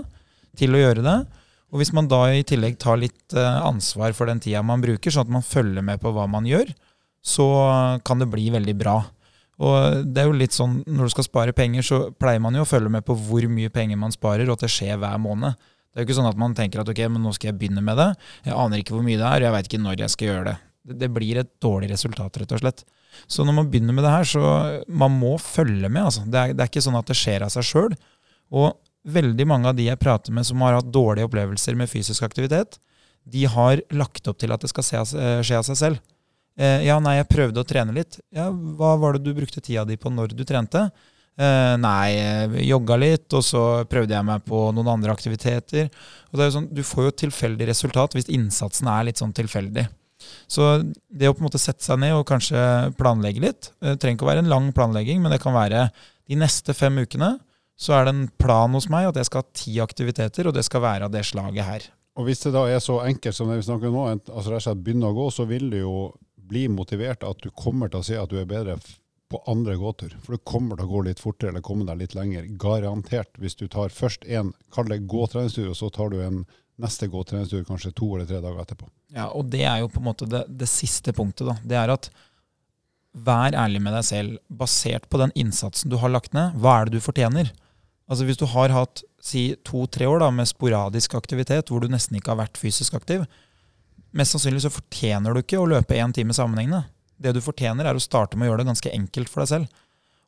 til 0.62 0.78
å 0.78 0.82
gjøre 0.84 1.06
det. 1.08 1.18
Og 1.74 1.82
hvis 1.82 1.92
man 1.96 2.10
da 2.12 2.22
i 2.30 2.46
tillegg 2.48 2.78
tar 2.80 3.00
litt 3.02 3.34
eh, 3.34 3.60
ansvar 3.66 4.14
for 4.16 4.30
den 4.30 4.40
tida 4.44 4.62
man 4.64 4.84
bruker, 4.84 5.10
sånn 5.12 5.26
at 5.26 5.34
man 5.40 5.46
følger 5.46 5.84
med 5.84 6.04
på 6.04 6.14
hva 6.14 6.28
man 6.30 6.46
gjør, 6.48 6.70
så 7.26 7.48
kan 8.06 8.22
det 8.22 8.30
bli 8.32 8.46
veldig 8.54 8.76
bra. 8.78 9.00
Og 9.58 10.06
det 10.06 10.22
er 10.22 10.30
jo 10.30 10.38
litt 10.38 10.54
sånn, 10.54 10.84
Når 10.86 11.10
du 11.10 11.14
skal 11.16 11.26
spare 11.26 11.56
penger, 11.58 11.82
så 11.82 12.00
pleier 12.14 12.40
man 12.40 12.56
jo 12.56 12.62
å 12.62 12.70
følge 12.70 12.94
med 12.94 13.04
på 13.08 13.18
hvor 13.18 13.48
mye 13.50 13.74
penger 13.74 13.98
man 13.98 14.14
sparer, 14.14 14.46
og 14.46 14.60
at 14.60 14.68
det 14.68 14.72
skjer 14.76 15.02
hver 15.02 15.18
måned. 15.18 15.58
Det 15.98 16.04
er 16.04 16.06
jo 16.06 16.12
ikke 16.12 16.20
sånn 16.20 16.30
at 16.30 16.38
man 16.38 16.54
tenker 16.54 16.84
at 16.84 16.90
ok, 16.92 17.00
men 17.10 17.24
nå 17.26 17.32
skal 17.34 17.50
jeg 17.50 17.58
begynne 17.58 17.82
med 17.82 17.98
det. 17.98 18.12
Jeg 18.46 18.54
aner 18.54 18.84
ikke 18.84 18.94
hvor 18.94 19.02
mye 19.02 19.18
det 19.18 19.26
er, 19.26 19.46
jeg 19.48 19.54
veit 19.56 19.70
ikke 19.72 19.80
når 19.82 20.04
jeg 20.04 20.14
skal 20.14 20.28
gjøre 20.28 20.44
det. 20.46 20.54
det. 21.02 21.08
Blir 21.16 21.40
et 21.42 21.50
dårlig 21.64 21.90
resultat, 21.90 22.38
rett 22.38 22.54
og 22.54 22.62
slett. 22.62 22.84
Så 23.26 23.42
når 23.42 23.56
man 23.58 23.72
begynner 23.74 23.98
med 23.98 24.06
det 24.06 24.12
her, 24.14 24.28
så 24.30 24.52
man 24.86 25.16
må 25.18 25.32
følge 25.42 25.90
med. 25.90 26.04
Altså. 26.04 26.28
Det, 26.30 26.38
er, 26.38 26.54
det 26.54 26.62
er 26.62 26.70
ikke 26.70 26.86
sånn 26.86 27.00
at 27.00 27.10
det 27.10 27.18
skjer 27.18 27.48
av 27.48 27.56
seg 27.56 27.66
sjøl. 27.66 27.98
Og 28.54 28.78
veldig 29.10 29.50
mange 29.50 29.72
av 29.72 29.80
de 29.80 29.88
jeg 29.88 30.04
prater 30.04 30.38
med 30.38 30.46
som 30.46 30.62
har 30.62 30.78
hatt 30.78 30.94
dårlige 30.94 31.32
opplevelser 31.32 31.80
med 31.82 31.90
fysisk 31.90 32.30
aktivitet, 32.30 32.78
de 33.26 33.50
har 33.50 33.82
lagt 33.90 34.30
opp 34.30 34.38
til 34.38 34.54
at 34.54 34.62
det 34.62 34.70
skal 34.70 34.86
skje 34.86 35.58
av 35.58 35.66
seg 35.66 35.82
selv. 35.82 36.06
Eh, 36.62 36.86
ja, 36.88 37.02
nei, 37.02 37.18
jeg 37.20 37.32
prøvde 37.34 37.66
å 37.66 37.68
trene 37.68 37.98
litt. 37.98 38.22
Ja, 38.34 38.52
hva 38.52 38.94
var 39.02 39.18
det 39.18 39.26
du 39.26 39.34
brukte 39.38 39.66
tida 39.66 39.82
di 39.90 39.98
på 39.98 40.14
når 40.14 40.38
du 40.38 40.46
trente? 40.46 40.88
Eh, 41.38 41.76
nei, 41.78 42.66
jogga 42.66 42.98
litt, 42.98 43.28
og 43.38 43.44
så 43.46 43.64
prøvde 43.90 44.16
jeg 44.16 44.26
meg 44.26 44.46
på 44.48 44.68
noen 44.74 44.90
andre 44.96 45.14
aktiviteter. 45.14 45.92
Og 46.32 46.38
det 46.38 46.44
er 46.44 46.50
jo 46.50 46.56
sånn, 46.58 46.74
Du 46.74 46.82
får 46.82 47.10
jo 47.10 47.18
tilfeldig 47.24 47.68
resultat 47.70 48.18
hvis 48.18 48.30
innsatsen 48.34 48.90
er 48.90 49.06
litt 49.10 49.22
sånn 49.22 49.36
tilfeldig. 49.38 49.86
Så 50.50 50.82
det 51.14 51.30
å 51.30 51.36
på 51.36 51.44
en 51.44 51.48
måte 51.48 51.62
sette 51.62 51.86
seg 51.86 52.00
ned 52.02 52.16
og 52.18 52.26
kanskje 52.26 52.58
planlegge 52.98 53.44
litt 53.44 53.68
Det 53.78 53.92
eh, 53.94 54.00
trenger 54.02 54.18
ikke 54.18 54.26
å 54.26 54.32
være 54.32 54.42
en 54.42 54.50
lang 54.50 54.72
planlegging, 54.74 55.22
men 55.22 55.32
det 55.32 55.44
kan 55.44 55.54
være 55.54 55.92
de 56.28 56.40
neste 56.40 56.74
fem 56.76 56.98
ukene 56.98 57.38
så 57.78 57.94
er 57.94 58.08
det 58.08 58.14
en 58.16 58.28
plan 58.42 58.74
hos 58.74 58.88
meg 58.90 59.06
at 59.06 59.20
jeg 59.20 59.28
skal 59.30 59.44
ha 59.44 59.54
ti 59.54 59.76
aktiviteter, 59.84 60.48
og 60.50 60.56
det 60.58 60.64
skal 60.66 60.82
være 60.82 61.06
av 61.06 61.14
det 61.14 61.22
slaget 61.30 61.68
her. 61.68 61.84
Og 62.18 62.26
Hvis 62.26 62.42
det 62.42 62.56
da 62.56 62.64
er 62.66 62.82
så 62.82 62.98
enkelt 63.06 63.38
som 63.38 63.52
det 63.52 63.60
vi 63.60 63.68
snakker 63.68 63.92
om 63.92 64.00
nå, 64.00 64.06
altså 64.34 64.50
rett 64.50 64.64
og 64.64 64.66
slett 64.66 64.82
begynne 64.82 65.12
å 65.12 65.14
gå, 65.14 65.28
så 65.30 65.46
vil 65.46 65.70
du 65.70 65.78
jo 65.78 65.98
bli 66.50 66.66
motivert 66.74 67.22
at 67.28 67.44
du 67.44 67.52
kommer 67.54 67.92
til 67.92 68.02
å 68.02 68.08
si 68.08 68.18
at 68.18 68.32
du 68.32 68.40
er 68.42 68.50
bedre 68.50 68.80
på 69.32 69.42
andre 69.52 69.76
gåtur. 69.76 70.14
For 70.24 70.38
du 70.38 70.44
kommer 70.48 70.78
til 70.78 70.88
å 70.88 70.92
gå 70.92 71.02
litt 71.08 71.22
fortere 71.22 71.52
eller 71.52 71.66
komme 71.66 71.88
deg 71.88 72.00
litt 72.02 72.16
lenger. 72.16 72.48
Garantert. 72.60 73.34
Hvis 73.42 73.58
du 73.60 73.68
tar 73.72 73.94
først 73.94 74.24
det 74.28 75.00
gåtreningstur, 75.12 75.70
og 75.72 75.78
så 75.80 75.90
tar 75.94 76.14
du 76.14 76.22
en 76.24 76.46
neste 76.78 77.10
gåtreningstur 77.10 77.66
kanskje 77.68 77.94
to 77.98 78.14
eller 78.16 78.28
tre 78.30 78.40
dager 78.44 78.62
etterpå. 78.62 78.90
Ja, 79.16 79.30
og 79.34 79.50
det 79.52 79.64
er 79.66 79.82
jo 79.82 79.92
på 79.92 80.02
en 80.02 80.10
måte 80.10 80.28
det, 80.30 80.46
det 80.48 80.70
siste 80.70 81.14
punktet. 81.16 81.48
da. 81.50 81.58
Det 81.64 81.80
er 81.80 81.94
at 81.96 82.10
vær 83.18 83.56
ærlig 83.58 83.82
med 83.82 83.96
deg 83.98 84.06
selv. 84.06 84.38
Basert 84.48 85.10
på 85.10 85.20
den 85.22 85.34
innsatsen 85.36 85.92
du 85.92 85.98
har 86.02 86.14
lagt 86.14 86.38
ned, 86.38 86.56
hva 86.62 86.82
er 86.82 86.88
det 86.88 87.00
du 87.00 87.04
fortjener? 87.04 87.52
Altså 88.08 88.24
Hvis 88.24 88.40
du 88.40 88.46
har 88.48 88.72
hatt 88.72 89.04
si 89.20 89.50
to-tre 89.68 90.08
år 90.08 90.22
da, 90.24 90.30
med 90.32 90.48
sporadisk 90.48 91.18
aktivitet, 91.18 91.68
hvor 91.68 91.84
du 91.84 91.90
nesten 91.92 92.16
ikke 92.16 92.32
har 92.32 92.46
vært 92.46 92.62
fysisk 92.62 92.96
aktiv, 92.96 93.26
Mest 94.16 94.34
sannsynlig 94.34 94.64
så 94.64 94.72
fortjener 94.72 95.34
du 95.34 95.42
ikke 95.44 95.60
å 95.60 95.68
løpe 95.70 95.98
én 96.00 96.14
time 96.16 96.36
sammenhengende. 96.36 96.86
Det 97.18 97.34
du 97.36 97.42
fortjener, 97.44 97.88
er 97.88 97.98
å 97.98 98.04
starte 98.04 98.38
med 98.38 98.48
å 98.48 98.52
gjøre 98.52 98.64
det 98.64 98.72
ganske 98.72 98.94
enkelt 98.94 99.32
for 99.32 99.44
deg 99.44 99.52
selv. 99.52 99.84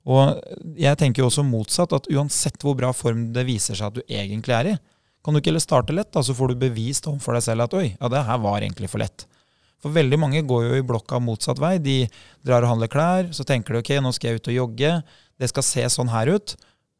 Og 0.10 0.40
jeg 0.80 0.98
tenker 0.98 1.22
jo 1.22 1.28
også 1.30 1.46
motsatt, 1.46 1.94
at 1.94 2.08
uansett 2.10 2.64
hvor 2.64 2.78
bra 2.80 2.94
form 2.96 3.28
det 3.36 3.46
viser 3.50 3.78
seg 3.78 3.92
at 3.92 4.00
du 4.00 4.04
egentlig 4.08 4.56
er 4.56 4.72
i, 4.72 4.78
kan 5.26 5.36
du 5.36 5.42
ikke 5.42 5.52
heller 5.52 5.64
starte 5.64 5.94
lett, 5.94 6.12
da, 6.16 6.24
så 6.24 6.34
får 6.34 6.54
du 6.54 6.62
bevist 6.62 7.08
overfor 7.10 7.36
deg 7.36 7.44
selv 7.46 7.66
at 7.66 7.76
oi, 7.76 7.90
ja, 7.92 8.10
det 8.12 8.24
her 8.26 8.40
var 8.42 8.64
egentlig 8.64 8.88
for 8.90 9.04
lett. 9.04 9.28
For 9.84 9.96
veldig 9.96 10.20
mange 10.20 10.42
går 10.48 10.66
jo 10.66 10.80
i 10.80 10.86
blokka 10.86 11.20
motsatt 11.24 11.60
vei. 11.62 11.78
De 11.80 12.02
drar 12.46 12.66
og 12.66 12.74
handler 12.74 12.92
klær, 12.92 13.30
så 13.36 13.46
tenker 13.48 13.76
de 13.76 13.84
ok, 13.84 13.92
nå 14.04 14.12
skal 14.16 14.32
jeg 14.32 14.42
ut 14.42 14.52
og 14.52 14.58
jogge, 14.58 14.94
det 15.40 15.50
skal 15.52 15.66
se 15.68 15.86
sånn 15.92 16.12
her 16.12 16.32
ut. 16.36 16.56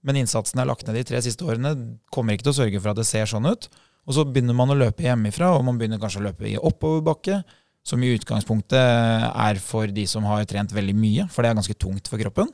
Men 0.06 0.22
innsatsen 0.22 0.60
jeg 0.60 0.64
har 0.64 0.70
lagt 0.70 0.88
ned 0.88 0.96
de 0.96 1.06
tre 1.10 1.20
siste 1.24 1.44
årene, 1.48 1.74
kommer 2.14 2.36
ikke 2.36 2.48
til 2.48 2.54
å 2.54 2.60
sørge 2.62 2.80
for 2.80 2.94
at 2.94 3.02
det 3.02 3.08
ser 3.08 3.28
sånn 3.28 3.50
ut. 3.50 3.68
Og 4.08 4.16
så 4.16 4.24
begynner 4.28 4.56
man 4.56 4.72
å 4.72 4.78
løpe 4.80 5.04
hjemmefra, 5.04 5.52
og 5.58 5.66
man 5.68 5.80
begynner 5.80 6.00
kanskje 6.02 6.22
å 6.22 6.28
løpe 6.30 6.48
i 6.48 6.56
oppoverbakke, 6.56 7.42
som 7.86 8.02
i 8.04 8.12
utgangspunktet 8.14 8.78
er 8.80 9.60
for 9.64 9.90
de 9.94 10.06
som 10.08 10.26
har 10.30 10.46
trent 10.50 10.74
veldig 10.76 10.96
mye, 10.98 11.28
for 11.32 11.44
det 11.44 11.52
er 11.52 11.60
ganske 11.60 11.78
tungt 11.80 12.10
for 12.12 12.22
kroppen. 12.22 12.52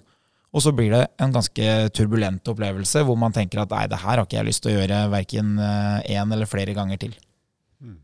Og 0.55 0.63
så 0.63 0.71
blir 0.71 0.93
det 0.93 1.03
en 1.19 1.33
ganske 1.35 1.71
turbulent 1.95 2.47
opplevelse 2.47 3.03
hvor 3.03 3.17
man 3.19 3.33
tenker 3.35 3.59
at 3.61 3.73
nei, 3.75 3.85
det 3.91 3.99
her 3.99 4.13
har 4.15 4.23
ikke 4.23 4.37
jeg 4.39 4.47
lyst 4.47 4.63
til 4.63 4.71
å 4.71 4.77
gjøre 4.77 4.99
verken 5.11 5.57
én 5.59 6.21
eh, 6.21 6.35
eller 6.37 6.47
flere 6.47 6.75
ganger 6.77 7.01
til. 7.01 7.15
Mm. 7.83 7.97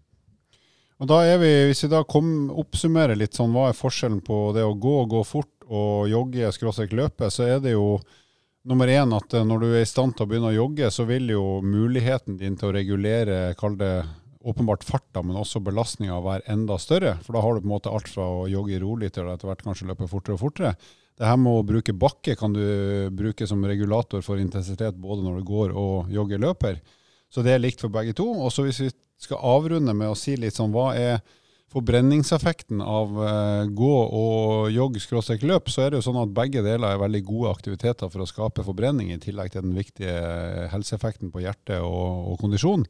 Og 1.00 1.12
da 1.14 1.22
er 1.30 1.40
vi, 1.40 1.52
Hvis 1.70 1.86
vi 1.86 1.92
da 1.94 2.04
kom, 2.04 2.50
oppsummerer 2.52 3.16
litt 3.16 3.40
sånn, 3.40 3.56
hva 3.56 3.70
er 3.70 3.78
forskjellen 3.78 4.20
på 4.28 4.50
det 4.58 4.66
å 4.68 4.76
gå, 4.76 4.98
gå 5.14 5.24
fort 5.24 5.70
og 5.72 6.12
jogge, 6.12 6.52
skråstrek 6.52 6.92
løpe, 6.98 7.32
så 7.32 7.48
er 7.48 7.64
det 7.64 7.78
jo 7.78 8.02
Nummer 8.62 8.86
én 8.86 9.10
at 9.18 9.34
eh, 9.34 9.46
når 9.48 9.64
du 9.64 9.72
er 9.72 9.82
i 9.82 9.90
stand 9.90 10.14
til 10.14 10.28
å 10.28 10.30
begynne 10.30 10.52
å 10.52 10.54
jogge, 10.54 10.92
så 10.94 11.08
vil 11.10 11.32
jo 11.34 11.46
muligheten 11.66 12.36
din 12.38 12.54
til 12.60 12.70
å 12.70 12.76
regulere, 12.76 13.56
kall 13.58 13.74
det 13.80 13.96
åpenbart 14.48 14.86
farta, 14.88 15.22
men 15.26 15.38
også 15.38 15.62
belastninga 15.64 16.18
være 16.24 16.48
enda 16.52 16.78
større. 16.82 17.18
For 17.26 17.36
da 17.36 17.44
har 17.44 17.54
du 17.54 17.64
på 17.64 17.70
en 17.70 17.76
måte 17.76 17.94
alt 17.94 18.10
fra 18.10 18.26
å 18.42 18.48
jogge 18.50 18.80
rolig 18.82 19.12
til 19.14 19.28
å 19.28 19.36
etter 19.36 19.50
hvert 19.50 19.64
kanskje 19.66 19.90
løpe 19.92 20.10
fortere 20.12 20.38
og 20.38 20.44
fortere. 20.44 20.74
Det 21.20 21.28
her 21.28 21.38
med 21.38 21.60
å 21.60 21.66
bruke 21.68 21.94
bakke 21.94 22.34
kan 22.40 22.56
du 22.56 22.64
bruke 23.14 23.46
som 23.48 23.62
regulator 23.68 24.24
for 24.26 24.42
intensitet 24.42 24.98
både 24.98 25.26
når 25.26 25.42
du 25.42 25.50
går 25.52 25.76
og 25.78 26.10
jogger 26.10 26.42
løper. 26.42 26.80
Så 27.32 27.44
det 27.46 27.54
er 27.56 27.62
likt 27.62 27.84
for 27.84 27.94
begge 27.94 28.16
to. 28.18 28.26
Og 28.26 28.50
så 28.54 28.66
hvis 28.66 28.82
vi 28.86 28.90
skal 29.22 29.44
avrunde 29.46 29.94
med 29.94 30.12
å 30.12 30.18
si 30.18 30.34
litt 30.40 30.58
sånn 30.58 30.74
hva 30.74 30.92
er 30.98 31.22
forbrenningseffekten 31.72 32.82
av 32.84 33.14
uh, 33.16 33.64
gå 33.72 33.92
og 34.04 34.72
jogg 34.74 34.98
skråstrek 35.00 35.46
løp, 35.48 35.70
så 35.72 35.86
er 35.86 35.92
det 35.92 36.02
jo 36.02 36.08
sånn 36.10 36.20
at 36.24 36.34
begge 36.36 36.64
deler 36.66 36.90
er 36.90 37.00
veldig 37.00 37.22
gode 37.30 37.54
aktiviteter 37.56 38.12
for 38.12 38.24
å 38.24 38.28
skape 38.28 38.66
forbrenning, 38.68 39.14
i 39.14 39.22
tillegg 39.24 39.54
til 39.54 39.64
den 39.64 39.78
viktige 39.78 40.12
eh, 40.12 40.66
helseeffekten 40.74 41.32
på 41.32 41.46
hjerte 41.46 41.80
og, 41.86 42.34
og 42.34 42.42
kondisjon. 42.44 42.84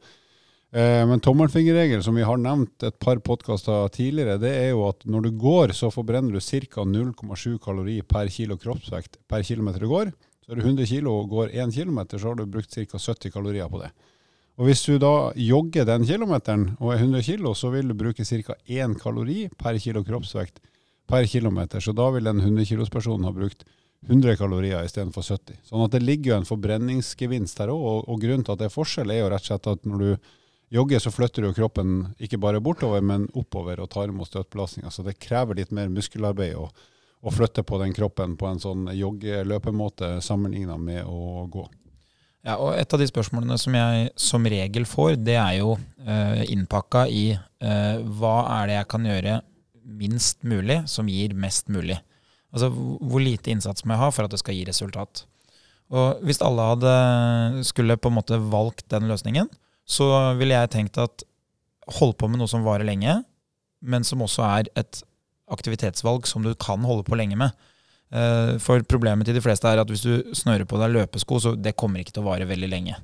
Uh, 0.72 1.04
men 1.04 1.20
tommelfingerregel, 1.20 2.00
som 2.04 2.16
vi 2.16 2.24
har 2.24 2.40
nevnt 2.40 2.86
et 2.88 2.96
par 3.04 3.20
podkaster 3.20 3.90
tidligere, 3.92 4.38
det 4.40 4.54
er 4.56 4.70
jo 4.72 4.86
at 4.88 5.04
når 5.04 5.26
du 5.26 5.32
går, 5.42 5.74
så 5.76 5.90
forbrenner 5.92 6.32
du 6.32 6.40
ca. 6.40 6.86
0,7 6.88 7.58
kalori 7.60 7.98
per 8.08 8.32
kilo 8.32 8.56
kroppsvekt 8.58 9.20
per 9.28 9.44
kilometer 9.44 9.84
du 9.84 9.90
går. 9.92 10.14
Så 10.46 10.54
er 10.54 10.62
du 10.62 10.64
100 10.64 10.88
kilo 10.88 11.18
og 11.20 11.30
går 11.34 11.52
1 11.52 11.76
km, 11.76 12.00
så 12.16 12.30
har 12.30 12.40
du 12.40 12.48
brukt 12.48 12.72
ca. 12.72 12.98
70 12.98 13.34
kalorier 13.36 13.68
på 13.68 13.84
det. 13.84 13.92
Og 14.60 14.68
Hvis 14.68 14.84
du 14.86 14.98
da 15.00 15.32
jogger 15.36 15.86
den 15.88 16.06
kilometeren 16.08 16.66
og 16.80 16.94
er 16.94 17.04
100 17.04 17.24
kilo, 17.26 17.54
så 17.54 17.72
vil 17.74 17.92
du 17.92 17.96
bruke 17.98 18.24
ca. 18.24 18.56
1 18.68 18.96
kalori 19.02 19.50
per 19.58 19.80
kilo 19.80 20.04
kroppsvekt 20.08 20.60
per 21.08 21.28
kilometer. 21.28 21.80
Så 21.80 21.92
da 21.92 22.10
vil 22.16 22.28
en 22.28 22.40
100 22.40 22.66
kg-person 22.70 23.24
ha 23.28 23.32
brukt 23.36 23.66
100 24.08 24.38
kalorier 24.40 24.86
istedenfor 24.86 25.26
70. 25.26 25.60
Sånn 25.68 25.84
at 25.86 25.96
det 25.96 26.02
ligger 26.04 26.32
jo 26.32 26.38
en 26.40 26.48
forbrenningsgevinst 26.48 27.60
her 27.62 27.74
òg. 27.74 28.06
Og, 28.08 28.22
grunnen 28.22 28.46
til 28.46 28.56
at 28.56 28.62
det 28.64 28.70
er 28.70 28.74
forskjell, 28.74 29.12
er 29.12 29.24
jo 29.24 29.32
rett 29.34 29.46
og 29.46 29.52
slett 29.52 29.70
at 29.72 29.90
når 29.90 30.06
du 30.06 30.32
jogger, 30.72 31.00
så 31.00 31.12
flytter 31.12 31.44
du 31.46 31.54
kroppen 31.54 32.14
ikke 32.20 32.40
bare 32.42 32.62
bortover, 32.64 33.04
men 33.04 33.28
oppover 33.38 33.82
og 33.84 33.92
tar 33.92 34.12
imot 34.12 34.32
støtbelastninga. 34.32 34.92
Så 34.92 35.04
det 35.06 35.20
krever 35.20 35.60
litt 35.60 35.74
mer 35.76 35.92
muskelarbeid 35.92 36.56
å, 36.60 36.70
å 37.22 37.34
flytte 37.34 37.66
på 37.68 37.80
den 37.82 37.94
kroppen 37.96 38.38
på 38.40 38.48
en 38.48 38.62
sånn 38.64 38.88
jogge-løpemåte 38.96 40.18
sammenligna 40.24 40.80
med 40.80 41.04
å 41.06 41.46
gå. 41.52 41.68
Ja, 42.42 42.56
og 42.58 42.74
Et 42.74 42.94
av 42.94 42.98
de 42.98 43.06
spørsmålene 43.06 43.58
som 43.62 43.76
jeg 43.78 44.14
som 44.18 44.46
regel 44.50 44.88
får, 44.90 45.20
det 45.22 45.38
er 45.38 45.60
jo 45.60 45.76
eh, 46.02 46.42
innpakka 46.50 47.06
i 47.06 47.26
eh, 47.36 47.98
hva 48.18 48.38
er 48.58 48.72
det 48.72 48.80
jeg 48.80 48.90
kan 48.96 49.06
gjøre 49.06 49.36
minst 50.02 50.40
mulig 50.48 50.80
som 50.90 51.10
gir 51.12 51.36
mest 51.38 51.70
mulig. 51.70 52.00
Altså 52.52 52.72
hvor 52.72 53.22
lite 53.22 53.54
innsats 53.54 53.86
må 53.86 53.94
jeg 53.94 54.02
ha 54.02 54.10
for 54.16 54.26
at 54.26 54.34
det 54.34 54.42
skal 54.42 54.58
gi 54.58 54.66
resultat. 54.68 55.26
Og 55.92 56.24
Hvis 56.26 56.42
alle 56.42 56.66
hadde 56.72 56.96
skulle 57.68 58.00
på 58.00 58.10
en 58.10 58.18
måte 58.18 58.40
valgt 58.40 58.88
den 58.90 59.10
løsningen, 59.12 59.52
så 59.92 60.08
ville 60.40 60.56
jeg 60.56 60.72
tenkt 60.72 61.00
at 61.02 61.26
hold 62.00 62.16
på 62.20 62.30
med 62.32 62.40
noe 62.40 62.50
som 62.50 62.64
varer 62.64 62.88
lenge, 62.88 63.20
men 63.82 64.06
som 64.08 64.24
også 64.24 64.46
er 64.48 64.70
et 64.80 65.02
aktivitetsvalg 65.52 66.28
som 66.30 66.46
du 66.46 66.54
kan 66.56 66.84
holde 66.88 67.04
på 67.08 67.18
lenge 67.20 67.38
med. 67.40 67.56
Eh, 68.12 68.58
for 68.64 68.84
problemet 68.88 69.28
til 69.28 69.36
de 69.38 69.44
fleste 69.44 69.68
er 69.68 69.82
at 69.82 69.92
hvis 69.92 70.04
du 70.06 70.36
snører 70.38 70.68
på 70.68 70.80
deg 70.82 70.94
løpesko, 70.96 71.40
så 71.44 71.56
det 71.56 71.78
kommer 71.80 72.04
ikke 72.04 72.16
til 72.16 72.24
å 72.24 72.30
vare 72.30 72.48
veldig 72.48 72.70
lenge. 72.72 73.00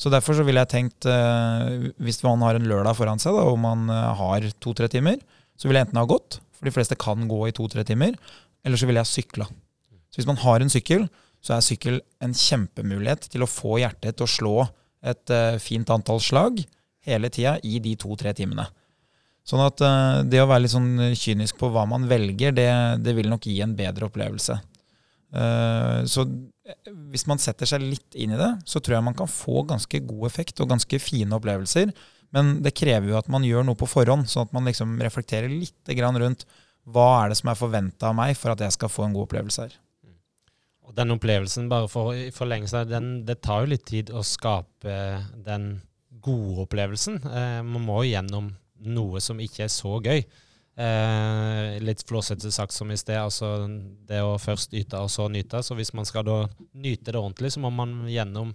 Så 0.00 0.10
derfor 0.12 0.36
så 0.36 0.44
ville 0.46 0.62
jeg 0.64 0.72
tenkt, 0.72 1.06
eh, 1.06 1.90
hvis 2.02 2.22
man 2.24 2.42
har 2.44 2.58
en 2.58 2.68
lørdag 2.68 2.96
foran 2.98 3.20
seg 3.22 3.36
da, 3.36 3.44
og 3.48 3.58
man 3.60 3.88
eh, 3.92 4.14
har 4.18 4.48
to-tre 4.62 4.88
timer, 4.92 5.20
så 5.56 5.68
ville 5.68 5.82
jeg 5.82 5.88
enten 5.88 6.00
ha 6.00 6.08
gått, 6.08 6.40
for 6.56 6.68
de 6.68 6.74
fleste 6.74 6.98
kan 7.00 7.28
gå 7.30 7.44
i 7.48 7.54
to-tre 7.56 7.84
timer, 7.86 8.16
eller 8.64 8.80
så 8.80 8.88
ville 8.88 9.02
jeg 9.04 9.12
sykla. 9.12 9.48
Så 10.12 10.20
hvis 10.20 10.28
man 10.28 10.40
har 10.42 10.62
en 10.62 10.72
sykkel, 10.72 11.06
så 11.42 11.56
er 11.56 11.64
sykkel 11.66 12.00
en 12.22 12.34
kjempemulighet 12.36 13.26
til 13.32 13.44
å 13.44 13.50
få 13.50 13.80
hjertet 13.82 14.18
til 14.18 14.26
å 14.26 14.30
slå 14.30 14.56
et 15.02 15.32
fint 15.62 15.88
antall 15.90 16.20
slag 16.22 16.60
hele 17.06 17.30
tida 17.34 17.56
i 17.66 17.80
de 17.82 17.96
to-tre 17.98 18.32
timene. 18.38 18.68
Sånn 19.42 19.62
at 19.64 19.82
uh, 19.82 20.22
det 20.22 20.38
å 20.38 20.46
være 20.46 20.64
litt 20.64 20.74
sånn 20.74 20.92
kynisk 21.18 21.58
på 21.58 21.72
hva 21.74 21.82
man 21.90 22.06
velger, 22.10 22.54
det, 22.54 22.68
det 23.02 23.14
vil 23.16 23.30
nok 23.30 23.48
gi 23.50 23.58
en 23.64 23.74
bedre 23.78 24.06
opplevelse. 24.06 24.58
Uh, 25.34 26.04
så 26.06 26.26
hvis 27.10 27.26
man 27.26 27.40
setter 27.42 27.66
seg 27.68 27.82
litt 27.82 28.14
inn 28.14 28.36
i 28.36 28.38
det, 28.40 28.52
så 28.68 28.78
tror 28.78 28.98
jeg 28.98 29.06
man 29.08 29.18
kan 29.18 29.30
få 29.30 29.64
ganske 29.68 30.02
god 30.06 30.26
effekt 30.28 30.62
og 30.62 30.70
ganske 30.70 31.00
fine 31.02 31.34
opplevelser. 31.34 31.90
Men 32.32 32.58
det 32.64 32.76
krever 32.78 33.10
jo 33.10 33.18
at 33.18 33.30
man 33.32 33.44
gjør 33.44 33.66
noe 33.66 33.78
på 33.78 33.88
forhånd, 33.90 34.30
sånn 34.30 34.46
at 34.46 34.54
man 34.54 34.68
liksom 34.68 34.94
reflekterer 35.02 35.50
litt 35.50 35.90
rundt 36.22 36.46
hva 36.88 37.08
er 37.22 37.30
det 37.30 37.38
som 37.38 37.50
er 37.50 37.58
forventa 37.58 38.08
av 38.10 38.16
meg 38.18 38.36
for 38.38 38.54
at 38.54 38.62
jeg 38.62 38.74
skal 38.74 38.90
få 38.90 39.04
en 39.06 39.12
god 39.14 39.28
opplevelse 39.28 39.66
her. 39.66 39.74
Og 40.92 40.98
den 40.98 41.14
opplevelsen, 41.14 41.70
bare 41.72 41.88
for 41.88 42.12
å 42.12 42.30
forlenge 42.36 42.68
seg, 42.68 42.90
den, 42.90 43.22
det 43.24 43.38
tar 43.40 43.64
jo 43.64 43.72
litt 43.72 43.86
tid 43.88 44.10
å 44.12 44.20
skape 44.26 44.96
den 45.40 45.78
gode 46.20 46.66
opplevelsen. 46.66 47.16
Eh, 47.24 47.60
man 47.64 47.86
må 47.86 48.02
gjennom 48.04 48.50
noe 48.92 49.22
som 49.24 49.40
ikke 49.40 49.64
er 49.64 49.72
så 49.72 49.96
gøy. 50.04 50.20
Eh, 50.72 51.78
litt 51.80 52.04
flåsete 52.08 52.52
sagt 52.52 52.76
som 52.76 52.92
i 52.92 52.98
sted, 53.00 53.16
altså 53.16 53.64
det 54.08 54.20
å 54.20 54.36
først 54.40 54.76
yte 54.76 55.00
og 55.00 55.08
så 55.12 55.30
nyte. 55.32 55.62
Så 55.64 55.76
hvis 55.80 55.94
man 55.96 56.08
skal 56.08 56.28
da 56.28 56.38
nyte 56.76 57.08
det 57.08 57.20
ordentlig, 57.20 57.54
så 57.56 57.64
må 57.64 57.72
man 57.72 58.02
gjennom 58.12 58.52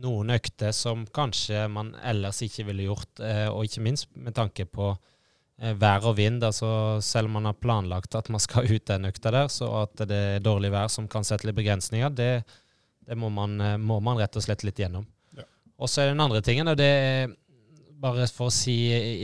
noen 0.00 0.36
økter 0.36 0.76
som 0.76 1.06
kanskje 1.08 1.64
man 1.72 1.94
ellers 2.04 2.42
ikke 2.44 2.68
ville 2.68 2.90
gjort, 2.90 3.24
eh, 3.24 3.48
og 3.48 3.64
ikke 3.64 3.84
minst 3.88 4.12
med 4.20 4.36
tanke 4.36 4.68
på 4.68 4.92
vær 5.60 6.06
og 6.08 6.16
vind. 6.16 6.42
altså 6.44 7.00
Selv 7.04 7.28
om 7.28 7.38
man 7.38 7.50
har 7.50 7.58
planlagt 7.60 8.14
at 8.16 8.30
man 8.32 8.40
skal 8.40 8.68
ut 8.70 8.86
den 8.88 9.08
økta 9.10 9.32
der, 9.34 9.48
så 9.52 9.68
at 9.84 10.06
det 10.08 10.20
er 10.36 10.44
dårlig 10.44 10.72
vær 10.72 10.88
som 10.88 11.08
kan 11.08 11.26
sette 11.26 11.48
litt 11.48 11.58
begrensninger, 11.58 12.10
det, 12.10 12.32
det 13.06 13.18
må, 13.18 13.28
man, 13.28 13.60
eh, 13.60 13.76
må, 13.76 14.00
man, 14.00 14.20
rett 14.20 14.36
og 14.36 14.46
slett 14.46 14.64
litt 14.64 14.80
gjennom. 14.80 15.06
Ja. 15.36 15.46
Og 15.78 15.90
så 15.90 16.02
er 16.02 16.12
den 16.12 16.24
andre 16.24 16.42
tingen, 16.44 16.68
og 16.70 16.78
det 16.80 16.88
er 16.88 17.34
bare 18.00 18.24
for 18.32 18.48
å 18.48 18.54
si 18.54 18.74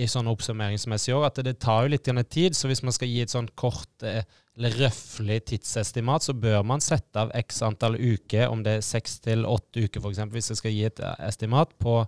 i 0.03 0.05
sånn 0.11 0.29
oppsummeringsmessig 0.29 1.15
år, 1.17 1.31
at 1.31 1.39
det, 1.39 1.47
det 1.49 1.61
tar 1.65 1.87
jo 1.87 1.95
litt 1.95 2.11
tid. 2.29 2.57
Så 2.57 2.69
hvis 2.69 2.85
man 2.85 2.93
skal 2.93 3.09
gi 3.09 3.23
et 3.25 3.33
sånn 3.33 3.49
kort 3.57 4.05
eh, 4.05 4.21
eller 4.57 4.77
røffelig 4.81 5.43
tidsestimat, 5.51 6.25
så 6.25 6.35
bør 6.37 6.63
man 6.65 6.85
sette 6.85 7.21
av 7.21 7.33
x 7.37 7.63
antall 7.65 7.97
uker, 7.97 8.49
om 8.49 8.63
det 8.65 8.79
er 8.79 8.85
seks 8.85 9.19
til 9.25 9.49
åtte 9.49 9.85
uker 9.85 10.05
f.eks., 10.05 10.23
hvis 10.33 10.53
jeg 10.53 10.61
skal 10.61 10.77
gi 10.77 10.85
et 10.89 11.03
estimat 11.25 11.73
på 11.81 12.03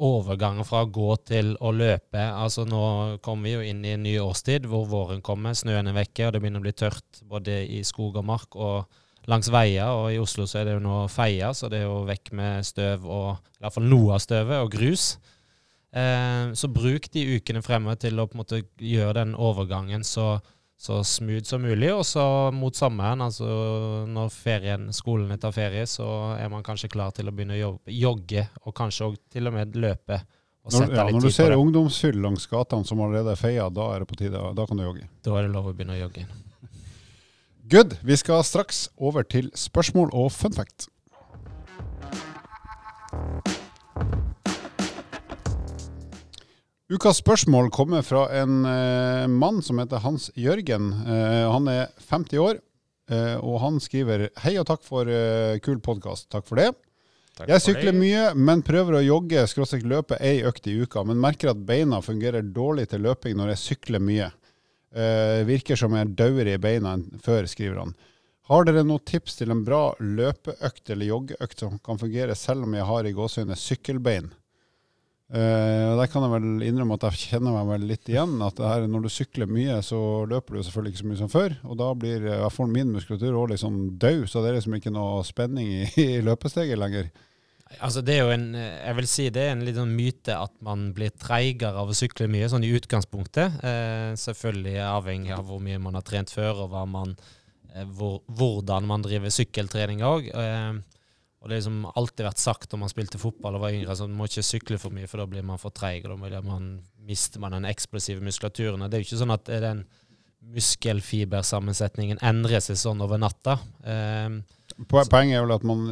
overgangen 0.00 0.66
fra 0.66 0.84
å 0.84 0.90
gå 0.90 1.14
til 1.28 1.52
å 1.60 1.72
løpe. 1.74 2.20
Altså 2.20 2.64
Nå 2.68 2.82
kommer 3.24 3.48
vi 3.48 3.54
jo 3.54 3.66
inn 3.66 3.84
i 3.84 3.94
en 3.96 4.04
ny 4.06 4.16
årstid 4.22 4.68
hvor 4.70 4.88
våren 4.90 5.22
kommer, 5.24 5.56
snøen 5.56 5.90
er 5.90 5.96
vekke, 5.96 6.26
og 6.26 6.34
det 6.34 6.42
begynner 6.42 6.62
å 6.62 6.66
bli 6.66 6.74
tørt 6.76 7.22
både 7.28 7.60
i 7.68 7.82
skog 7.86 8.18
og 8.20 8.26
mark 8.28 8.56
og 8.56 9.00
langs 9.30 9.50
veier. 9.52 9.90
Og 9.92 10.14
i 10.14 10.20
Oslo 10.22 10.46
så 10.48 10.60
er 10.60 10.68
det 10.68 10.78
jo 10.78 10.84
nå 10.84 11.02
feia, 11.12 11.52
så 11.56 11.70
det 11.72 11.82
er 11.82 11.88
jo 11.88 12.00
vekk 12.08 12.32
med 12.36 12.66
støv 12.66 13.04
og 13.06 13.28
i 13.36 13.64
hvert 13.64 13.76
fall 13.76 13.90
noe 13.90 14.16
av 14.16 14.24
støvet, 14.24 14.62
og 14.64 14.72
grus. 14.72 15.10
Eh, 15.90 16.52
så 16.54 16.70
bruk 16.70 17.10
de 17.14 17.26
ukene 17.36 17.62
fremme 17.66 17.96
til 18.00 18.20
å 18.20 18.28
på 18.30 18.36
en 18.36 18.42
måte 18.44 18.62
gjøre 18.78 19.20
den 19.22 19.34
overgangen 19.34 20.06
så 20.06 20.36
så 20.80 21.02
smooth 21.04 21.44
som 21.44 21.62
mulig. 21.62 21.90
Og 21.92 22.06
så 22.08 22.24
mot 22.56 22.76
sommeren, 22.76 23.20
altså 23.26 23.46
når 24.08 24.32
ferien, 24.32 24.88
skolene 24.96 25.36
tar 25.40 25.52
ferie, 25.52 25.86
så 25.86 26.08
er 26.38 26.48
man 26.52 26.64
kanskje 26.64 26.88
klar 26.92 27.12
til 27.16 27.28
å 27.28 27.34
begynne 27.36 27.58
å 27.60 27.74
jogge, 27.84 28.46
og 28.64 28.76
kanskje 28.76 29.10
også 29.10 29.34
til 29.36 29.50
og 29.50 29.58
med 29.58 29.76
løpe. 29.76 30.22
Når, 30.70 30.92
ja, 30.92 31.06
når 31.08 31.24
du 31.24 31.32
ser 31.32 31.56
ungdomsfyll 31.56 32.20
langs 32.20 32.44
gatene 32.48 32.86
som 32.86 33.00
allerede 33.00 33.32
er 33.32 33.40
feia, 33.40 33.68
da 33.72 33.90
er 33.94 34.04
det 34.04 34.10
på 34.10 34.18
tide. 34.20 34.40
Da 34.56 34.66
kan 34.68 34.80
du 34.80 34.84
jogge. 34.84 35.08
Da 35.24 35.36
er 35.38 35.48
det 35.48 35.52
lov 35.54 35.70
å 35.70 35.74
begynne 35.76 35.96
å 35.96 36.02
jogge. 36.02 36.26
Good. 37.70 37.96
Vi 38.04 38.16
skal 38.18 38.44
straks 38.44 38.88
over 38.98 39.24
til 39.24 39.52
spørsmål 39.56 40.12
og 40.16 40.32
fun 40.34 40.56
fact. 40.56 40.88
Ukas 46.90 47.20
spørsmål 47.20 47.68
kommer 47.70 48.02
fra 48.02 48.24
en 48.34 48.64
eh, 48.66 49.28
mann 49.30 49.60
som 49.62 49.78
heter 49.78 50.00
Hans 50.02 50.24
Jørgen. 50.34 50.88
Eh, 51.06 51.44
han 51.46 51.68
er 51.70 51.92
50 52.08 52.40
år, 52.42 52.58
eh, 53.14 53.36
og 53.38 53.60
han 53.62 53.76
skriver 53.78 54.24
Hei 54.42 54.56
og 54.58 54.66
takk 54.66 54.82
for 54.82 55.06
kul 55.62 55.78
podkast. 55.86 56.26
Takk 56.34 56.48
for 56.48 56.58
det. 56.58 56.72
Takk 57.38 57.52
jeg 57.52 57.62
sykler 57.62 57.94
mye, 57.94 58.24
men 58.34 58.64
prøver 58.66 58.98
å 58.98 59.04
jogge 59.04 59.46
skråstrek 59.46 59.86
løpe 59.86 60.18
ei 60.18 60.40
økt 60.42 60.66
i 60.66 60.74
uka. 60.82 61.06
Men 61.06 61.22
merker 61.22 61.52
at 61.52 61.62
beina 61.62 62.02
fungerer 62.02 62.42
dårlig 62.42 62.88
til 62.90 63.06
løping 63.06 63.38
når 63.38 63.54
jeg 63.54 63.62
sykler 63.68 64.02
mye. 64.02 64.32
virker 65.46 65.78
som 65.78 65.94
jeg 65.94 66.08
er 66.08 66.14
dauere 66.18 66.58
i 66.58 66.58
beina 66.58 66.96
enn 66.98 67.06
før, 67.22 67.46
skriver 67.46 67.84
han. 67.84 67.94
Har 68.50 68.66
dere 68.66 68.82
noen 68.82 69.06
tips 69.06 69.38
til 69.38 69.54
en 69.54 69.62
bra 69.62 69.92
løpeøkt 70.02 70.90
eller 70.90 71.06
joggeøkt 71.06 71.62
som 71.62 71.78
kan 71.78 72.02
fungere 72.02 72.34
selv 72.34 72.66
om 72.66 72.74
jeg 72.74 72.90
har 72.90 73.06
i 73.06 73.14
gåseøyne 73.14 73.54
sykkelbein? 73.54 74.32
Uh, 75.30 75.94
der 75.94 76.08
kan 76.10 76.24
jeg 76.26 76.32
vel 76.32 76.62
innrømme 76.66 76.96
at 76.98 77.04
jeg 77.06 77.28
kjenner 77.30 77.54
meg 77.54 77.68
vel 77.68 77.84
litt 77.92 78.08
igjen. 78.10 78.32
at 78.42 78.58
her, 78.58 78.88
Når 78.90 79.04
du 79.04 79.10
sykler 79.14 79.46
mye, 79.46 79.76
så 79.86 80.26
løper 80.26 80.56
du 80.56 80.64
selvfølgelig 80.66 80.94
ikke 80.94 81.02
så 81.04 81.10
mye 81.10 81.20
som 81.20 81.30
før. 81.30 81.54
Og 81.70 81.78
da 81.78 81.90
blir 81.94 82.26
jeg 82.26 82.52
får 82.56 82.70
min 82.70 82.90
muskulatur 82.96 83.38
også 83.38 83.52
liksom 83.54 83.80
død, 84.02 84.24
så 84.26 84.42
det 84.42 84.50
er 84.50 84.58
liksom 84.58 84.78
ikke 84.80 84.94
noe 84.94 85.22
spenning 85.26 85.70
i, 85.70 85.82
i 86.18 86.22
løpesteget 86.26 86.80
lenger. 86.82 87.12
Altså 87.78 88.02
det 88.02 88.16
er 88.16 88.24
jo 88.24 88.34
en, 88.34 88.48
jeg 88.58 88.94
vil 88.98 89.06
si 89.06 89.28
det 89.30 89.44
er 89.46 89.52
en 89.54 89.62
litt 89.62 89.76
sånn 89.78 89.92
myte 89.94 90.34
at 90.34 90.50
man 90.66 90.88
blir 90.96 91.12
treigere 91.14 91.78
av 91.78 91.92
å 91.92 91.94
sykle 91.94 92.26
mye, 92.26 92.48
sånn 92.50 92.66
i 92.66 92.72
utgangspunktet. 92.74 93.60
Uh, 93.62 94.10
selvfølgelig 94.18 94.80
avhengig 94.88 95.36
av 95.36 95.46
hvor 95.46 95.62
mye 95.62 95.78
man 95.78 95.94
har 95.94 96.06
trent 96.06 96.34
før, 96.34 96.64
og 96.66 96.74
man, 96.90 97.14
uh, 97.70 97.84
hvor, 97.86 98.18
hvordan 98.26 98.90
man 98.90 99.06
driver 99.06 99.30
sykkeltrening 99.30 100.02
òg. 100.02 100.32
Og 101.40 101.48
det 101.48 101.56
har 101.56 101.62
liksom 101.62 101.86
alltid 101.96 102.26
vært 102.26 102.42
sagt 102.42 102.72
når 102.72 102.82
man 102.82 102.92
spilte 102.92 103.20
fotball 103.20 103.56
og 103.56 103.62
var 103.64 103.72
yngre, 103.72 103.96
så 103.96 104.04
man 104.08 104.18
må 104.18 104.28
ikke 104.28 104.44
sykle 104.44 104.76
for 104.80 104.92
mye, 104.92 105.08
for 105.08 105.22
da 105.22 105.28
blir 105.30 105.46
man 105.46 105.60
for 105.60 105.72
treig, 105.72 106.04
og 106.04 106.20
da 106.28 106.42
man, 106.44 106.74
mister 107.08 107.40
man 107.40 107.56
den 107.56 107.68
eksplosive 107.70 108.20
muskulaturen. 108.24 108.82
Og 108.84 108.90
det 108.90 108.98
er 108.98 109.02
jo 109.02 109.08
ikke 109.08 109.22
sånn 109.22 109.34
at 109.34 109.48
den 109.64 109.84
muskelfibersammensetningen 110.50 112.20
endrer 112.24 112.62
seg 112.64 112.78
sånn 112.80 113.00
over 113.04 113.20
natta. 113.20 113.58
Um, 113.84 114.40
Poenget 114.88 115.36
er 115.36 115.44
vel 115.44 115.56
at 115.56 115.64
man 115.66 115.82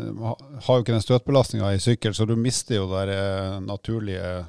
har 0.64 0.78
jo 0.78 0.84
ikke 0.84 0.94
den 0.94 1.04
støtbelastninga 1.04 1.72
i 1.74 1.82
sykkel, 1.82 2.14
så 2.16 2.24
du 2.28 2.36
mister 2.38 2.78
jo 2.78 2.86
det 2.92 3.12
eh, 3.12 3.58
naturlige 3.60 4.46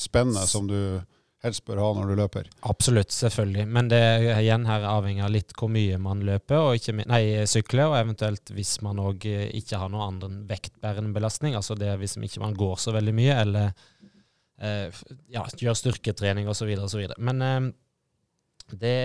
spennet 0.00 0.50
som 0.50 0.66
du 0.68 1.00
helst 1.42 1.64
bør 1.66 1.80
ha 1.82 1.88
når 1.96 2.10
du 2.10 2.14
løper. 2.20 2.50
Absolutt, 2.70 3.12
selvfølgelig. 3.14 3.64
Men 3.74 3.88
det 3.90 4.02
igjen 4.38 4.66
her 4.68 4.86
avhengig 4.86 5.24
av 5.26 5.32
litt 5.34 5.54
hvor 5.58 5.72
mye 5.72 5.98
man 6.02 6.22
løper, 6.26 6.68
og 6.68 6.78
ikke, 6.78 6.94
nei, 7.10 7.22
sykler, 7.50 7.88
og 7.90 7.98
eventuelt 7.98 8.52
hvis 8.54 8.76
man 8.86 9.02
òg 9.02 9.26
eh, 9.30 9.48
ikke 9.58 9.80
har 9.82 9.90
noen 9.92 10.20
annen 10.20 10.44
vektbærende 10.50 11.14
belastning. 11.16 11.56
Altså 11.58 11.76
det 11.78 11.96
hvis 12.02 12.16
man 12.18 12.28
ikke 12.28 12.52
går 12.62 12.78
så 12.82 12.94
veldig 12.94 13.16
mye, 13.18 13.40
eller 13.46 13.72
eh, 14.62 15.02
ja, 15.34 15.44
gjør 15.58 15.78
styrketrening 15.78 16.50
osv. 16.52 16.70
osv. 16.86 17.04
Men 17.18 17.44
eh, 17.48 17.60
det, 18.72 18.96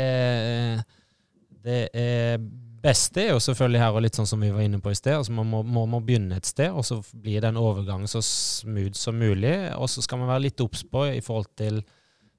det 1.66 1.82
er 1.98 2.40
beste 2.88 3.24
er 3.24 3.32
jo 3.34 3.42
selvfølgelig 3.42 3.82
her, 3.82 3.96
og 3.96 4.04
litt 4.06 4.18
sånn 4.18 4.30
som 4.30 4.42
vi 4.44 4.52
var 4.54 4.64
inne 4.64 4.80
på 4.84 4.92
i 4.94 4.98
sted, 4.98 5.18
altså 5.18 5.34
man 5.36 5.50
må, 5.50 5.62
må, 5.66 5.86
må 5.90 6.00
begynne 6.06 6.38
et 6.38 6.48
sted, 6.48 6.72
og 6.72 6.86
så 6.88 7.00
blir 7.14 7.42
den 7.44 7.60
overgangen 7.60 8.10
så 8.10 8.22
smooth 8.24 8.96
som 8.98 9.18
mulig. 9.20 9.56
Og 9.78 9.90
så 9.92 10.04
skal 10.06 10.22
man 10.22 10.32
være 10.32 10.46
litt 10.48 10.64
obs 10.64 10.86
på 10.88 11.08
i 11.10 11.24
forhold 11.26 11.50
til 11.60 11.82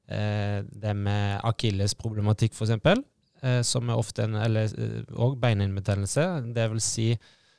det 0.09 0.95
med 0.97 1.41
akillesproblematikk, 1.45 2.55
f.eks., 2.57 3.03
eh, 3.43 3.61
som 3.63 3.91
er 3.91 4.01
ofte 4.01 4.25
en 4.25 4.39
Eller 4.41 4.71
òg 4.73 5.37
beinhinnebetennelse. 5.41 6.23
beininbetennelse. 6.25 6.55
Det 6.55 6.71
vil 6.73 6.81
si 6.81 7.09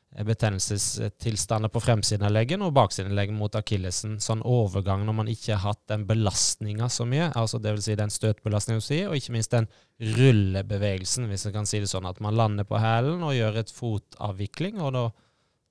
betennelsestilstander 0.10 1.70
på 1.70 1.82
fremsiden 1.84 2.26
av 2.26 2.34
leggen 2.34 2.64
og 2.66 2.74
baksiden 2.74 3.12
av 3.12 3.20
leggen 3.20 3.38
mot 3.38 3.54
akillesen. 3.56 4.18
Sånn 4.24 4.42
overgang 4.42 5.04
når 5.06 5.16
man 5.20 5.30
ikke 5.30 5.54
har 5.54 5.76
hatt 5.76 5.84
den 5.92 6.08
belastninga 6.10 6.90
så 6.90 7.06
mye, 7.06 7.30
altså 7.38 7.60
det 7.62 7.76
vil 7.76 7.84
si 7.86 7.98
den 8.00 8.14
støtbelastninga, 8.14 8.82
og 9.06 9.20
ikke 9.20 9.36
minst 9.36 9.54
den 9.54 9.70
rullebevegelsen, 10.18 11.30
hvis 11.30 11.46
jeg 11.46 11.54
kan 11.54 11.70
si 11.70 11.84
det 11.84 11.92
sånn, 11.92 12.10
at 12.10 12.22
man 12.26 12.38
lander 12.40 12.66
på 12.66 12.82
hælen 12.82 13.22
og 13.26 13.36
gjør 13.38 13.62
et 13.62 13.74
fotavvikling, 13.76 14.82
og 14.82 14.96
da, 14.98 15.06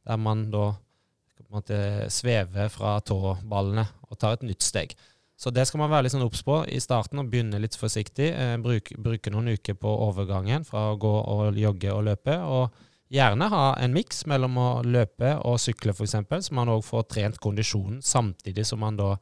der 0.06 0.22
man 0.22 0.46
da 0.54 0.70
på 0.78 1.46
en 1.48 1.58
måte 1.58 1.80
svever 2.12 2.70
fra 2.70 2.98
tåballene 3.02 3.88
og 4.06 4.20
tar 4.22 4.38
et 4.38 4.46
nytt 4.46 4.62
steg. 4.62 4.94
Så 5.38 5.52
det 5.54 5.68
skal 5.68 5.84
man 5.84 5.92
være 5.92 6.08
litt 6.08 6.14
sånn 6.16 6.26
obs 6.26 6.40
på 6.42 6.64
i 6.66 6.80
starten 6.82 7.20
og 7.22 7.28
begynne 7.30 7.60
litt 7.62 7.76
forsiktig. 7.78 8.32
Eh, 8.34 8.56
bruke, 8.62 8.96
bruke, 8.98 9.30
noen 9.30 9.52
uker 9.54 9.76
på 9.78 9.92
overgangen 10.08 10.66
fra 10.66 10.88
å 10.90 10.98
gå 10.98 11.14
og 11.14 11.58
jogge 11.58 11.94
og 11.94 12.08
løpe. 12.08 12.34
Og 12.42 13.14
gjerne 13.14 13.46
ha 13.52 13.64
en 13.78 13.94
miks 13.94 14.24
mellom 14.26 14.58
å 14.58 14.68
løpe 14.82 15.36
og 15.46 15.60
sykle, 15.62 15.94
f.eks., 15.94 16.18
så 16.48 16.58
man 16.58 16.72
òg 16.74 16.82
får 16.84 17.06
trent 17.14 17.38
kondisjonen 17.42 18.02
samtidig 18.02 18.66
som 18.66 18.82
man 18.82 18.98
da 18.98 19.14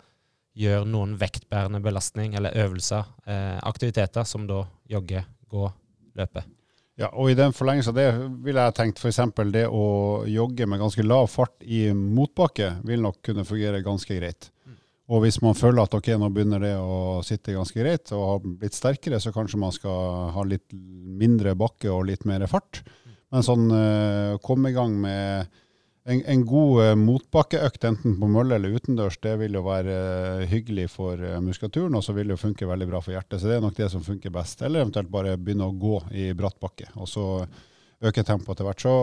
gjør 0.57 0.89
noen 0.89 1.19
vektbærende 1.21 1.83
belastning 1.85 2.35
eller 2.39 2.57
øvelser, 2.65 3.05
eh, 3.29 3.59
aktiviteter, 3.69 4.25
som 4.25 4.49
da 4.49 4.65
jogge, 4.89 5.21
gå, 5.53 5.69
løpe. 6.17 6.47
Ja, 6.97 7.11
og 7.13 7.29
i 7.29 7.37
den 7.37 7.53
forlengelse 7.53 7.93
av 7.93 7.99
det 8.01 8.09
ville 8.41 8.63
jeg 8.65 8.79
tenkt 8.79 9.05
f.eks. 9.05 9.21
det 9.53 9.67
å 9.69 10.25
jogge 10.33 10.65
med 10.65 10.81
ganske 10.81 11.05
lav 11.05 11.29
fart 11.29 11.61
i 11.61 11.91
motbakke 11.93 12.79
vil 12.89 13.05
nok 13.05 13.21
kunne 13.21 13.45
fungere 13.45 13.85
ganske 13.85 14.17
greit. 14.17 14.49
Og 15.07 15.23
hvis 15.23 15.39
man 15.43 15.55
føler 15.55 15.85
at 15.85 15.95
ok, 15.95 16.09
nå 16.19 16.29
begynner 16.35 16.63
det 16.63 16.73
å 16.83 17.21
sitte 17.27 17.55
ganske 17.55 17.79
greit 17.79 18.11
og 18.15 18.25
har 18.27 18.47
blitt 18.63 18.75
sterkere, 18.75 19.21
så 19.23 19.31
kanskje 19.35 19.61
man 19.63 19.75
skal 19.75 20.33
ha 20.35 20.47
litt 20.47 20.67
mindre 20.73 21.55
bakke 21.59 21.93
og 21.93 22.09
litt 22.09 22.27
mer 22.27 22.43
fart. 22.51 22.83
Men 23.31 23.47
sånn 23.47 23.71
uh, 23.71 24.39
komme 24.43 24.73
i 24.73 24.75
gang 24.75 24.97
med 25.03 25.53
en, 26.07 26.21
en 26.23 26.43
god 26.47 26.83
uh, 26.83 26.91
motbakkeøkt, 26.99 27.87
enten 27.87 28.17
på 28.19 28.31
mølle 28.31 28.59
eller 28.59 28.75
utendørs, 28.75 29.19
det 29.23 29.37
vil 29.43 29.59
jo 29.59 29.63
være 29.67 29.95
uh, 29.95 30.47
hyggelig 30.51 30.89
for 30.97 31.23
muskulaturen, 31.45 31.95
og 31.99 32.03
så 32.07 32.15
vil 32.17 32.27
det 32.27 32.35
jo 32.35 32.43
funke 32.43 32.71
veldig 32.71 32.91
bra 32.91 33.03
for 33.05 33.15
hjertet. 33.15 33.39
Så 33.43 33.51
det 33.51 33.61
er 33.61 33.63
nok 33.63 33.79
det 33.79 33.91
som 33.95 34.03
funker 34.07 34.35
best. 34.35 34.67
Eller 34.67 34.83
eventuelt 34.83 35.13
bare 35.13 35.39
begynne 35.39 35.71
å 35.71 35.77
gå 35.87 36.01
i 36.19 36.33
bratt 36.39 36.59
bakke, 36.63 36.91
og 36.99 37.11
så 37.11 37.29
øke 38.03 38.27
tempoet 38.27 38.57
etter 38.57 38.67
hvert. 38.67 38.83
Så 38.83 38.97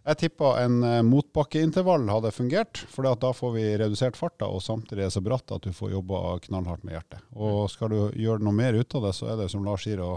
Jeg 0.00 0.16
tippa 0.16 0.54
en 0.62 0.80
eh, 0.86 1.02
motbakkeintervall 1.04 2.06
hadde 2.08 2.32
fungert, 2.32 2.80
for 2.88 3.04
da 3.04 3.32
får 3.36 3.50
vi 3.52 3.64
redusert 3.82 4.16
farta, 4.16 4.48
og 4.48 4.62
samtidig 4.64 5.04
er 5.04 5.10
det 5.10 5.16
så 5.16 5.22
bratt 5.24 5.52
at 5.52 5.66
du 5.66 5.74
får 5.76 5.92
jobba 5.92 6.38
knallhardt 6.46 6.86
med 6.88 6.96
hjertet. 6.96 7.24
Og 7.36 7.66
skal 7.72 7.92
du 7.92 7.98
gjøre 8.16 8.40
noe 8.46 8.56
mer 8.56 8.78
ut 8.78 8.96
av 8.96 9.08
det, 9.08 9.14
så 9.18 9.28
er 9.32 9.42
det 9.42 9.50
som 9.52 9.66
Lars 9.66 9.84
sier, 9.84 10.00
å, 10.00 10.16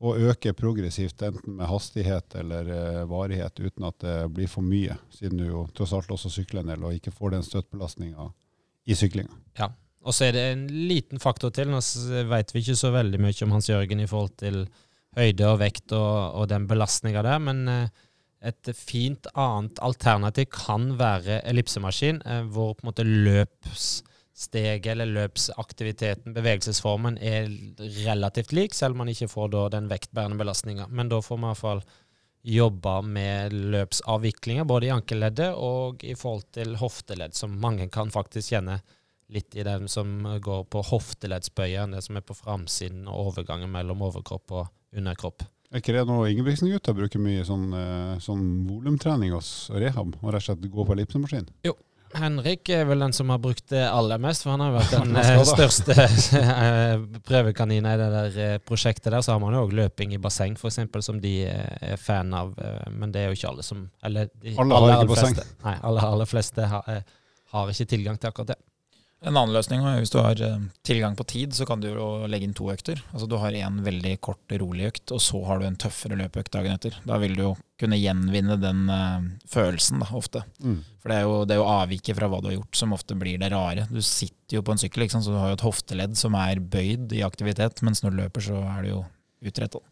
å 0.00 0.14
øke 0.30 0.54
progressivt, 0.54 1.24
enten 1.26 1.58
med 1.58 1.68
hastighet 1.68 2.38
eller 2.38 2.70
uh, 2.70 3.02
varighet, 3.10 3.58
uten 3.58 3.88
at 3.88 3.98
det 4.04 4.16
blir 4.36 4.48
for 4.48 4.64
mye, 4.64 4.94
siden 5.12 5.42
du 5.42 5.48
jo 5.48 5.64
tross 5.76 5.92
alt 5.96 6.14
også 6.14 6.30
sykler 6.32 6.62
en 6.62 6.70
del 6.72 6.86
og 6.86 6.94
ikke 6.96 7.12
får 7.12 7.34
den 7.34 7.46
støtbelastninga 7.46 8.30
i 8.86 8.96
syklinga. 8.96 9.34
Ja. 9.58 9.72
Og 10.00 10.14
så 10.16 10.30
er 10.30 10.32
det 10.32 10.44
en 10.54 10.62
liten 10.88 11.20
faktor 11.20 11.50
til. 11.52 11.68
Nå 11.68 11.82
vet 12.30 12.54
vi 12.54 12.62
ikke 12.62 12.78
så 12.78 12.88
veldig 12.94 13.18
mye 13.20 13.44
om 13.44 13.50
Hans 13.52 13.66
Jørgen 13.68 14.00
i 14.00 14.06
forhold 14.08 14.38
til 14.40 14.62
høyde 15.18 15.50
og 15.50 15.58
vekt 15.60 15.92
og, 15.92 16.38
og 16.40 16.46
den 16.48 16.64
belastninga 16.70 17.20
der, 17.26 17.42
men 17.42 17.66
uh, 17.68 18.06
et 18.40 18.70
fint 18.76 19.26
annet 19.38 19.80
alternativ 19.84 20.48
kan 20.54 20.94
være 21.00 21.40
ellipsemaskin, 21.48 22.22
eh, 22.24 22.44
hvor 22.48 22.74
på 22.74 22.84
en 22.84 22.90
måte 22.90 23.04
løpssteget 23.06 24.86
eller 24.94 25.10
løpsaktiviteten, 25.12 26.34
bevegelsesformen, 26.36 27.18
er 27.18 27.50
relativt 28.06 28.54
lik, 28.56 28.74
selv 28.74 28.96
om 28.96 29.04
man 29.04 29.12
ikke 29.12 29.28
får 29.28 29.52
den 29.76 29.90
vektbærende 29.90 30.40
belastninga. 30.40 30.88
Men 30.88 31.12
da 31.12 31.20
får 31.20 31.36
man 31.36 31.50
i 31.50 31.52
hvert 31.52 31.64
fall 31.66 31.84
jobbe 32.40 32.94
med 33.04 33.52
løpsavviklinger, 33.74 34.64
både 34.64 34.88
i 34.88 34.94
ankelleddet 34.94 35.52
og 35.52 36.04
i 36.04 36.16
forhold 36.16 36.48
til 36.56 36.78
hofteledd, 36.80 37.36
som 37.36 37.60
mange 37.60 37.90
kan 37.92 38.10
faktisk 38.10 38.54
kjenne 38.54 38.80
litt 39.30 39.54
i 39.54 39.62
den 39.66 39.86
som 39.88 40.24
går 40.42 40.64
på 40.72 40.82
hofteleddsbøyen, 40.88 41.92
det 41.94 42.02
som 42.06 42.16
er 42.16 42.24
på 42.26 42.34
framsiden 42.34 43.04
og 43.06 43.34
overgangen 43.34 43.70
mellom 43.70 44.02
overkropp 44.08 44.56
og 44.56 44.70
underkropp. 44.96 45.44
Er 45.70 45.78
ikke 45.78 45.94
det 45.94 46.02
noe 46.08 46.26
Ingebrigtsen-gutta 46.32 46.92
bruker 46.98 47.22
mye 47.22 47.44
sånn, 47.46 47.68
eh, 47.78 48.16
sånn 48.22 48.42
volumtrening 48.66 49.30
hos 49.36 49.68
rehab? 49.70 50.16
Og 50.18 50.32
rett 50.34 50.42
og 50.42 50.48
slett 50.48 50.66
gå 50.66 50.86
på 50.86 50.96
ellipsemaskin? 50.96 51.46
Jo. 51.66 51.76
Henrik 52.10 52.66
er 52.74 52.88
vel 52.88 53.04
den 53.04 53.12
som 53.14 53.28
har 53.30 53.38
brukt 53.38 53.68
det 53.70 53.84
aller 53.86 54.18
mest, 54.18 54.42
for 54.42 54.50
han 54.50 54.64
har 54.64 54.72
vært 54.74 54.94
den 54.96 55.14
eh, 55.20 55.44
største 55.46 55.94
eh, 56.40 57.04
prøvekaninen 57.22 57.86
i 57.86 58.00
det 58.00 58.08
der 58.16 58.64
prosjektet 58.66 59.12
der. 59.12 59.22
Så 59.22 59.36
har 59.36 59.38
man 59.38 59.54
jo 59.54 59.62
òg 59.68 59.76
løping 59.78 60.16
i 60.16 60.18
basseng, 60.18 60.58
f.eks., 60.58 60.80
som 61.06 61.22
de 61.22 61.36
er 61.46 61.94
fan 62.02 62.34
av. 62.34 62.50
Men 62.90 63.14
det 63.14 63.22
er 63.22 63.30
jo 63.30 63.38
ikke 63.38 63.52
alle 63.54 63.62
som 63.62 63.86
Eller 64.02 64.26
de, 64.34 64.56
alle, 64.58 64.74
alle 64.74 64.96
har 64.96 65.06
ikke 65.06 65.14
basseng. 65.14 65.38
Nei, 65.68 65.76
alle 65.86 66.10
aller 66.16 66.32
fleste 66.34 66.66
har, 66.74 66.90
har 67.54 67.70
ikke 67.76 67.92
tilgang 67.94 68.18
til 68.18 68.34
akkurat 68.34 68.56
det. 68.56 68.58
En 69.20 69.36
annen 69.36 69.52
løsning 69.52 69.82
er 69.84 69.98
hvis 70.00 70.12
du 70.14 70.16
har 70.22 70.38
eh, 70.40 70.62
tilgang 70.86 71.12
på 71.16 71.26
tid, 71.28 71.52
så 71.52 71.66
kan 71.68 71.82
du 71.82 71.90
jo 71.90 72.06
legge 72.30 72.46
inn 72.48 72.54
to 72.56 72.70
økter. 72.72 73.02
Altså 73.12 73.28
Du 73.28 73.36
har 73.42 73.52
en 73.52 73.82
veldig 73.84 74.14
kort, 74.24 74.40
rolig 74.62 74.86
økt, 74.88 75.12
og 75.12 75.20
så 75.20 75.42
har 75.44 75.60
du 75.60 75.66
en 75.68 75.76
tøffere 75.76 76.16
løpeøkt 76.16 76.54
dagen 76.56 76.72
etter. 76.72 76.96
Da 77.04 77.18
vil 77.20 77.36
du 77.36 77.42
jo 77.44 77.50
kunne 77.80 77.98
gjenvinne 78.00 78.56
den 78.60 78.88
uh, 78.88 79.20
følelsen, 79.48 80.00
da, 80.00 80.08
ofte. 80.16 80.42
Mm. 80.64 80.80
For 81.02 81.12
det 81.12 81.18
er, 81.18 81.28
jo, 81.28 81.36
det 81.44 81.56
er 81.56 81.60
jo 81.60 81.68
avviket 81.68 82.16
fra 82.16 82.30
hva 82.32 82.40
du 82.40 82.48
har 82.48 82.56
gjort, 82.56 82.80
som 82.80 82.96
ofte 82.96 83.16
blir 83.20 83.40
det 83.40 83.52
rare. 83.52 83.86
Du 83.92 84.00
sitter 84.00 84.56
jo 84.56 84.64
på 84.64 84.72
en 84.72 84.80
sykkel, 84.80 85.04
så 85.12 85.22
du 85.28 85.36
har 85.36 85.52
jo 85.52 85.60
et 85.60 85.68
hofteledd 85.68 86.16
som 86.20 86.36
er 86.40 86.64
bøyd 86.72 87.12
i 87.16 87.24
aktivitet, 87.26 87.84
mens 87.84 88.00
når 88.04 88.16
du 88.16 88.20
løper, 88.24 88.48
så 88.48 88.64
er 88.72 88.84
du 88.84 88.92
jo 88.94 89.04
utretta. 89.52 89.84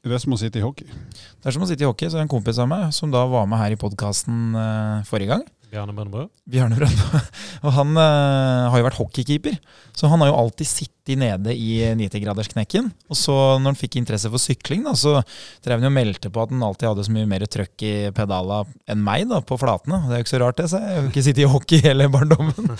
Det 0.00 0.16
er 0.16 0.20
som 0.22 0.32
å 0.32 0.40
sitte 0.40 0.60
i 0.60 0.64
hockey. 0.64 0.88
Det 0.88 1.48
er 1.48 1.52
som 1.52 1.64
å 1.64 1.68
sitte 1.68 1.84
i 1.84 1.88
hockey. 1.88 2.08
Så 2.08 2.16
er 2.16 2.22
det 2.22 2.30
en 2.30 2.32
kompis 2.32 2.60
av 2.60 2.68
meg 2.72 2.88
som 2.96 3.12
da 3.12 3.20
var 3.28 3.44
med 3.48 3.60
her 3.60 3.76
i 3.76 3.80
podkasten 3.80 4.54
uh, 4.56 5.04
forrige 5.08 5.36
gang. 5.36 5.44
Bjarne 5.70 5.94
Brøndbø? 5.94 6.24
Bjarne 6.50 6.74
Brøndbø. 6.74 7.18
Og 7.64 7.74
han 7.76 7.92
uh, 7.94 8.70
har 8.72 8.80
jo 8.80 8.86
vært 8.88 8.98
hockeykeeper, 8.98 9.58
så 9.94 10.08
han 10.10 10.22
har 10.22 10.32
jo 10.32 10.38
alltid 10.40 10.66
sittet 10.66 11.18
nede 11.20 11.54
i 11.54 11.78
90-gradersknekken. 11.98 12.88
Og 13.10 13.18
så 13.18 13.34
når 13.60 13.72
han 13.72 13.78
fikk 13.78 13.98
interesse 14.00 14.30
for 14.32 14.42
sykling, 14.42 14.82
da, 14.86 14.96
så 14.98 15.20
drev 15.62 15.78
han 15.78 15.86
jo 15.86 15.92
meldte 15.94 16.32
på 16.32 16.42
at 16.42 16.50
han 16.54 16.64
alltid 16.66 16.90
hadde 16.90 17.06
så 17.06 17.14
mye 17.14 17.28
mer 17.30 17.46
trøkk 17.46 17.86
i 17.86 17.92
pedala 18.16 18.64
enn 18.90 19.02
meg 19.06 19.28
da, 19.30 19.38
på 19.46 19.58
flatene. 19.60 20.02
Det 20.08 20.16
er 20.16 20.22
jo 20.22 20.26
ikke 20.26 20.34
så 20.34 20.42
rart, 20.42 20.58
det, 20.58 20.68
så 20.72 20.82
jeg 20.82 20.96
har 20.96 21.04
jo 21.04 21.12
ikke 21.12 21.24
sittet 21.28 21.44
i 21.44 21.50
hockey 21.54 21.82
hele 21.86 22.10
barndommen. 22.10 22.74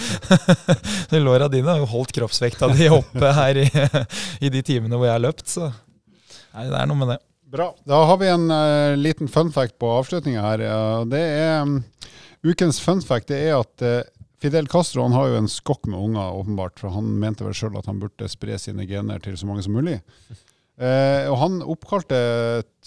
så 1.10 1.22
Låra 1.22 1.50
dine 1.52 1.70
har 1.70 1.82
jo 1.84 1.90
holdt 1.94 2.14
kroppsvekta 2.18 2.72
di 2.74 2.90
oppe 2.90 3.34
her 3.38 3.62
i, 3.62 3.68
i, 4.44 4.50
de 4.50 4.64
timene 4.66 4.98
hvor 4.98 5.06
jeg 5.06 5.14
har 5.14 5.26
løpt, 5.28 5.46
så 5.50 5.70
nei, 5.70 6.66
det 6.66 6.74
er 6.74 6.90
noe 6.90 7.04
med 7.04 7.14
det. 7.14 7.20
Bra. 7.50 7.70
Da 7.86 8.02
har 8.06 8.18
vi 8.18 8.28
en 8.30 8.50
uh, 8.50 8.98
liten 8.98 9.30
fun 9.30 9.50
fact 9.54 9.74
på 9.82 9.88
avslutninga 9.90 10.42
her. 10.44 10.66
Uh, 10.70 11.06
det 11.10 11.22
er 11.22 11.62
um 11.66 11.80
Ukens 12.46 12.80
fun 12.80 13.02
fact 13.04 13.30
er 13.34 13.52
at 13.58 13.82
uh, 13.84 14.00
Fidel 14.40 14.68
Castro 14.72 15.04
han 15.04 15.12
har 15.12 15.28
jo 15.28 15.40
en 15.42 15.50
skokk 15.50 15.84
med 15.90 16.00
unger, 16.00 16.32
åpenbart. 16.40 16.80
For 16.80 16.94
han 16.94 17.10
mente 17.20 17.44
vel 17.44 17.56
sjøl 17.56 17.76
at 17.76 17.90
han 17.90 18.00
burde 18.00 18.30
spre 18.32 18.56
sine 18.60 18.86
gener 18.88 19.20
til 19.20 19.36
så 19.36 19.48
mange 19.48 19.64
som 19.66 19.76
mulig. 19.76 19.98
Uh, 20.80 21.28
og 21.30 21.36
han 21.42 21.60
oppkalte 21.60 22.20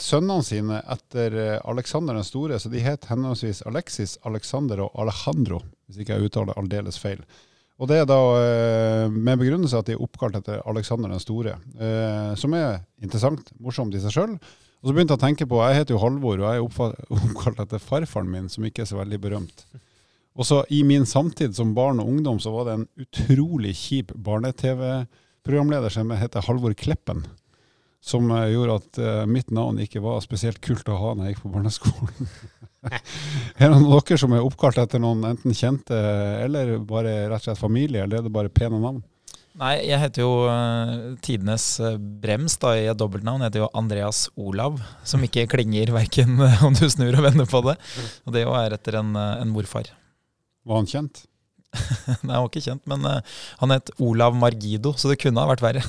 sønnene 0.01 0.45
sine 0.45 0.82
etter 0.95 1.38
uh, 1.38 1.70
Alexander 1.70 2.18
den 2.18 2.26
store, 2.26 2.58
så 2.58 2.72
de 2.74 2.82
het 2.82 3.06
henholdsvis 3.12 3.62
Alexis, 3.70 4.18
Alexander 4.26 4.88
og 4.88 4.97
Alejandro, 5.06 5.62
hvis 5.86 6.01
ikke 6.01 6.18
jeg 6.18 6.32
uttaler 6.32 6.58
aldeles 6.58 6.97
feil. 6.97 7.22
Og 7.82 7.89
det 7.89 7.99
er 8.01 8.10
da 8.10 8.18
uh, 8.18 9.14
med 9.14 9.38
begrunnelse 9.38 9.78
at 9.78 9.91
de 9.91 9.93
er 9.93 10.01
oppkalt 10.01 10.41
etter 10.41 10.66
Alexander 10.66 11.14
den 11.14 11.22
store, 11.22 11.60
som 12.39 12.54
er 12.58 12.82
interessant, 13.06 13.54
morsomt 13.62 13.93
i 13.93 14.01
seg 14.01 14.18
sjøl. 14.18 14.38
Og 14.84 14.89
så 14.89 14.97
begynte 14.97 15.15
jeg 15.15 15.21
å 15.21 15.23
tenke 15.23 15.45
på, 15.47 15.61
Jeg 15.63 15.77
heter 15.79 15.95
jo 15.95 16.01
Halvor, 16.03 16.41
og 16.41 16.43
jeg 16.43 16.59
er 16.59 17.13
oppkalt 17.15 17.59
etter 17.63 17.79
farfaren 17.79 18.27
min, 18.27 18.49
som 18.51 18.65
ikke 18.67 18.84
er 18.84 18.89
så 18.89 18.99
veldig 18.99 19.19
berømt. 19.23 19.63
Og 20.36 20.47
så 20.49 20.63
I 20.73 20.81
min 20.84 21.05
samtid 21.07 21.55
som 21.55 21.71
barn 21.77 22.01
og 22.03 22.09
ungdom 22.09 22.41
så 22.43 22.51
var 22.51 22.67
det 22.67 22.73
en 22.75 22.89
utrolig 22.99 23.71
kjip 23.79 24.11
barne-TV-programleder 24.25 25.93
som 25.93 26.11
heter 26.11 26.43
Halvor 26.43 26.75
Kleppen. 26.75 27.23
Som 28.03 28.27
eh, 28.36 28.49
gjorde 28.51 28.75
at 28.81 28.99
uh, 28.99 29.23
mitt 29.29 29.53
navn 29.55 29.79
ikke 29.79 30.01
var 30.03 30.19
spesielt 30.25 30.59
kult 30.59 30.89
å 30.91 30.99
ha 30.99 31.13
når 31.15 31.29
jeg 31.29 31.36
gikk 31.38 31.45
på 31.45 31.53
barneskolen. 31.53 32.34
er 32.91 33.63
det 33.63 33.71
noen 33.71 33.88
av 33.88 34.03
dere 34.03 34.19
som 34.19 34.36
er 34.36 34.43
oppkalt 34.43 34.81
etter 34.84 34.99
noen 34.99 35.23
enten 35.29 35.55
kjente 35.55 35.95
eller 36.43 36.75
bare 36.84 37.21
rett 37.31 37.39
og 37.39 37.47
slett 37.47 37.61
familie, 37.61 38.03
eller 38.03 38.19
er 38.19 38.27
det 38.27 38.36
bare 38.36 38.51
pene 38.51 38.81
navn? 38.84 38.99
Nei, 39.62 39.74
jeg 39.86 40.01
heter 40.01 40.24
jo 40.24 40.30
uh, 40.49 41.14
tidenes 41.22 41.66
uh, 41.84 41.93
brems 41.97 42.56
da, 42.62 42.72
i 42.74 42.88
et 42.89 42.97
dobbeltnavn. 42.97 43.43
Jeg 43.43 43.51
heter 43.51 43.62
jo 43.62 43.70
Andreas 43.78 44.24
Olav, 44.34 44.80
som 45.06 45.22
ikke 45.26 45.45
klinger 45.51 45.93
verken 45.93 46.39
uh, 46.41 46.64
om 46.68 46.74
du 46.78 46.88
snur 46.89 47.14
og 47.20 47.28
vender 47.28 47.49
på 47.49 47.62
det. 47.68 47.78
Og 48.26 48.34
det 48.34 48.47
er 48.49 48.78
etter 48.80 48.97
en, 49.04 49.14
en 49.14 49.54
morfar. 49.54 49.91
Var 50.66 50.82
han 50.82 50.89
kjent? 50.89 51.26
Nei, 52.26 52.34
han 52.34 52.39
var 52.39 52.49
ikke 52.49 52.66
kjent, 52.66 52.84
men 52.89 53.06
han 53.06 53.74
het 53.74 53.93
Olav 54.01 54.36
Margido, 54.38 54.93
så 54.97 55.10
det 55.10 55.20
kunne 55.22 55.41
ha 55.41 55.49
vært 55.49 55.64
verre. 55.66 55.86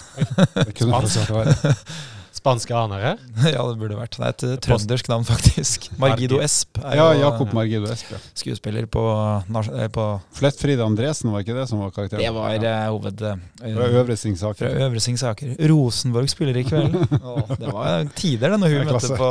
det 0.56 0.72
kunne 0.76 0.96
ha 0.96 1.04
vært 1.04 1.32
verre. 1.32 1.74
Spanske 2.44 2.74
anere? 2.76 3.14
ja, 3.54 3.62
det 3.64 3.78
burde 3.80 3.96
vært. 3.96 4.18
Det 4.18 4.24
er 4.26 4.32
et 4.34 4.42
eh, 4.44 4.58
trøndersk 4.66 5.06
navn, 5.08 5.22
faktisk. 5.24 5.86
Margido 6.02 6.42
Esp. 6.44 6.76
ja, 6.92 7.06
Jakob 7.16 7.54
Margido 7.56 7.88
Esp, 7.88 8.10
ja. 8.12 8.18
Skuespiller 8.36 8.84
på, 8.84 9.04
eh, 9.48 9.86
på 9.94 10.04
Flettfrid 10.36 10.82
Andresen, 10.84 11.30
var 11.32 11.40
ikke 11.40 11.56
det 11.56 11.64
som 11.70 11.80
var 11.80 11.94
karakteren? 11.96 12.20
Det 12.20 12.34
var 12.36 12.52
ja. 12.52 12.74
Eh, 12.82 12.90
hoved... 12.92 13.24
Fra 13.64 13.86
Øvre 13.88 14.18
Singsaker. 14.20 14.60
Fra 14.60 14.90
Øvre 14.90 15.00
Singsaker. 15.00 15.54
Rosenborg 15.72 16.28
spiller 16.34 16.60
i 16.60 16.66
kveld. 16.68 17.00
det 17.62 17.72
var 17.72 18.12
tider, 18.12 18.52
det, 18.52 18.60
når 18.60 18.76
hun 18.76 18.92
møtte 18.92 19.16
på 19.24 19.30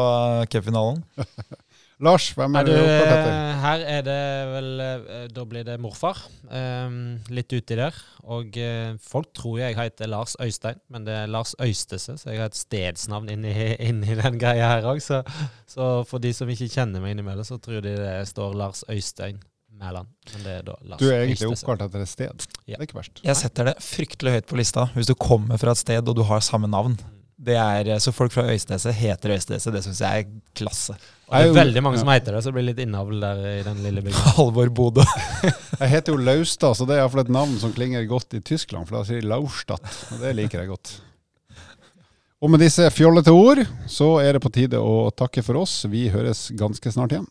cupfinalen. 0.56 1.06
Lars, 2.02 2.32
hvem 2.34 2.56
er, 2.58 2.64
er 2.64 2.66
du 2.66 2.74
opptatt 2.74 3.12
etter? 3.14 3.36
Her 3.64 3.84
er 3.88 4.02
det 4.06 4.24
vel 4.50 4.70
eh, 4.84 5.28
Da 5.34 5.46
blir 5.48 5.68
det 5.68 5.78
morfar. 5.82 6.20
Um, 6.50 6.98
litt 7.34 7.54
uti 7.54 7.78
der. 7.78 7.96
Og 8.24 8.58
uh, 8.58 8.98
folk 9.04 9.32
tror 9.38 9.62
jeg 9.62 9.78
heter 9.78 10.10
Lars 10.12 10.36
Øystein, 10.42 10.82
men 10.92 11.08
det 11.08 11.16
er 11.22 11.32
Lars 11.32 11.54
Øystese, 11.62 12.18
så 12.20 12.32
jeg 12.32 12.42
har 12.42 12.52
et 12.52 12.60
stedsnavn 12.60 13.32
inni, 13.34 13.54
inni 13.90 14.18
den 14.20 14.42
greia 14.42 14.74
her 14.76 14.90
òg. 14.90 15.02
Så, 15.04 15.22
så, 15.70 15.96
for 16.10 16.24
de 16.24 16.34
som 16.36 16.50
ikke 16.50 16.72
kjenner 16.72 17.04
meg 17.04 17.16
innimellom, 17.16 17.48
så 17.48 17.60
tror 17.62 17.84
de 17.86 17.98
det 18.00 18.14
står 18.32 18.56
Lars 18.60 18.86
Øystein. 18.92 19.42
Mæland, 19.74 20.08
men 20.34 20.44
det 20.46 20.52
er 20.54 20.66
da 20.68 20.76
Lars 20.86 21.02
du 21.02 21.08
er 21.10 21.24
egentlig 21.24 21.50
oppkalt 21.50 21.82
etter 21.82 22.04
et 22.06 22.12
sted. 22.12 22.46
Ja. 22.68 22.76
Det 22.76 22.84
er 22.84 22.86
ikke 22.86 23.00
verst. 23.00 23.24
Jeg 23.26 23.40
setter 23.40 23.72
det 23.72 23.74
fryktelig 23.82 24.36
høyt 24.38 24.48
på 24.52 24.60
lista. 24.60 24.86
Hvis 24.94 25.10
du 25.10 25.16
kommer 25.18 25.60
fra 25.60 25.74
et 25.74 25.82
sted 25.82 26.08
og 26.08 26.16
du 26.20 26.22
har 26.30 26.44
samme 26.46 26.70
navn. 26.70 26.96
Det 27.44 27.58
er, 27.60 27.90
så 28.00 28.14
folk 28.16 28.32
fra 28.32 28.46
Øystese 28.54 28.94
heter 28.96 29.34
Øystese. 29.34 29.72
Det 29.74 29.82
syns 29.84 30.00
jeg 30.06 30.24
er 30.24 30.30
klasse. 30.56 30.96
Og 31.34 31.40
det 31.42 31.50
er 31.50 31.56
veldig 31.58 31.82
mange 31.82 31.98
som 31.98 32.12
heter 32.14 32.36
det, 32.36 32.44
så 32.44 32.52
det 32.52 32.58
blir 32.60 32.68
litt 32.68 32.82
innavl 32.84 33.24
der 33.24 33.40
i 33.50 33.62
den 33.66 33.80
lille 33.82 34.04
bygda. 34.06 34.34
Halvor 34.38 34.70
Bodø. 34.78 35.06
jeg 35.82 35.90
heter 35.96 36.14
jo 36.14 36.22
Laustad, 36.22 36.78
så 36.78 36.86
det 36.86 36.98
er 36.98 37.02
iallfall 37.02 37.24
et 37.24 37.34
navn 37.34 37.56
som 37.62 37.74
klinger 37.74 38.06
godt 38.10 38.38
i 38.38 38.44
Tyskland, 38.46 38.86
for 38.86 39.00
da 39.00 39.08
sier 39.08 39.24
de 39.24 39.32
Laustad. 39.32 39.82
Og 40.14 40.22
det 40.22 40.36
liker 40.38 40.62
jeg 40.62 40.70
godt. 40.76 40.94
Og 42.44 42.52
med 42.52 42.60
disse 42.60 42.86
fjollete 42.92 43.32
ord 43.32 43.64
så 43.90 44.18
er 44.22 44.36
det 44.36 44.44
på 44.44 44.52
tide 44.54 44.78
å 44.78 45.08
takke 45.16 45.42
for 45.48 45.64
oss. 45.64 45.86
Vi 45.90 46.10
høres 46.14 46.50
ganske 46.60 46.92
snart 46.92 47.16
igjen. 47.16 47.30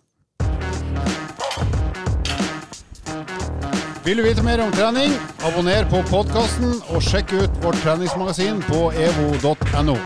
Vil 4.03 4.19
du 4.19 4.25
vite 4.25 4.43
mer 4.43 4.65
om 4.65 4.73
trening? 4.75 5.13
Abonner 5.47 5.87
på 5.93 6.01
podkasten 6.09 6.75
og 6.91 7.05
sjekk 7.07 7.37
ut 7.37 7.63
vårt 7.63 7.79
treningsmagasin 7.85 8.59
på 8.67 8.89
evo.no. 8.99 10.01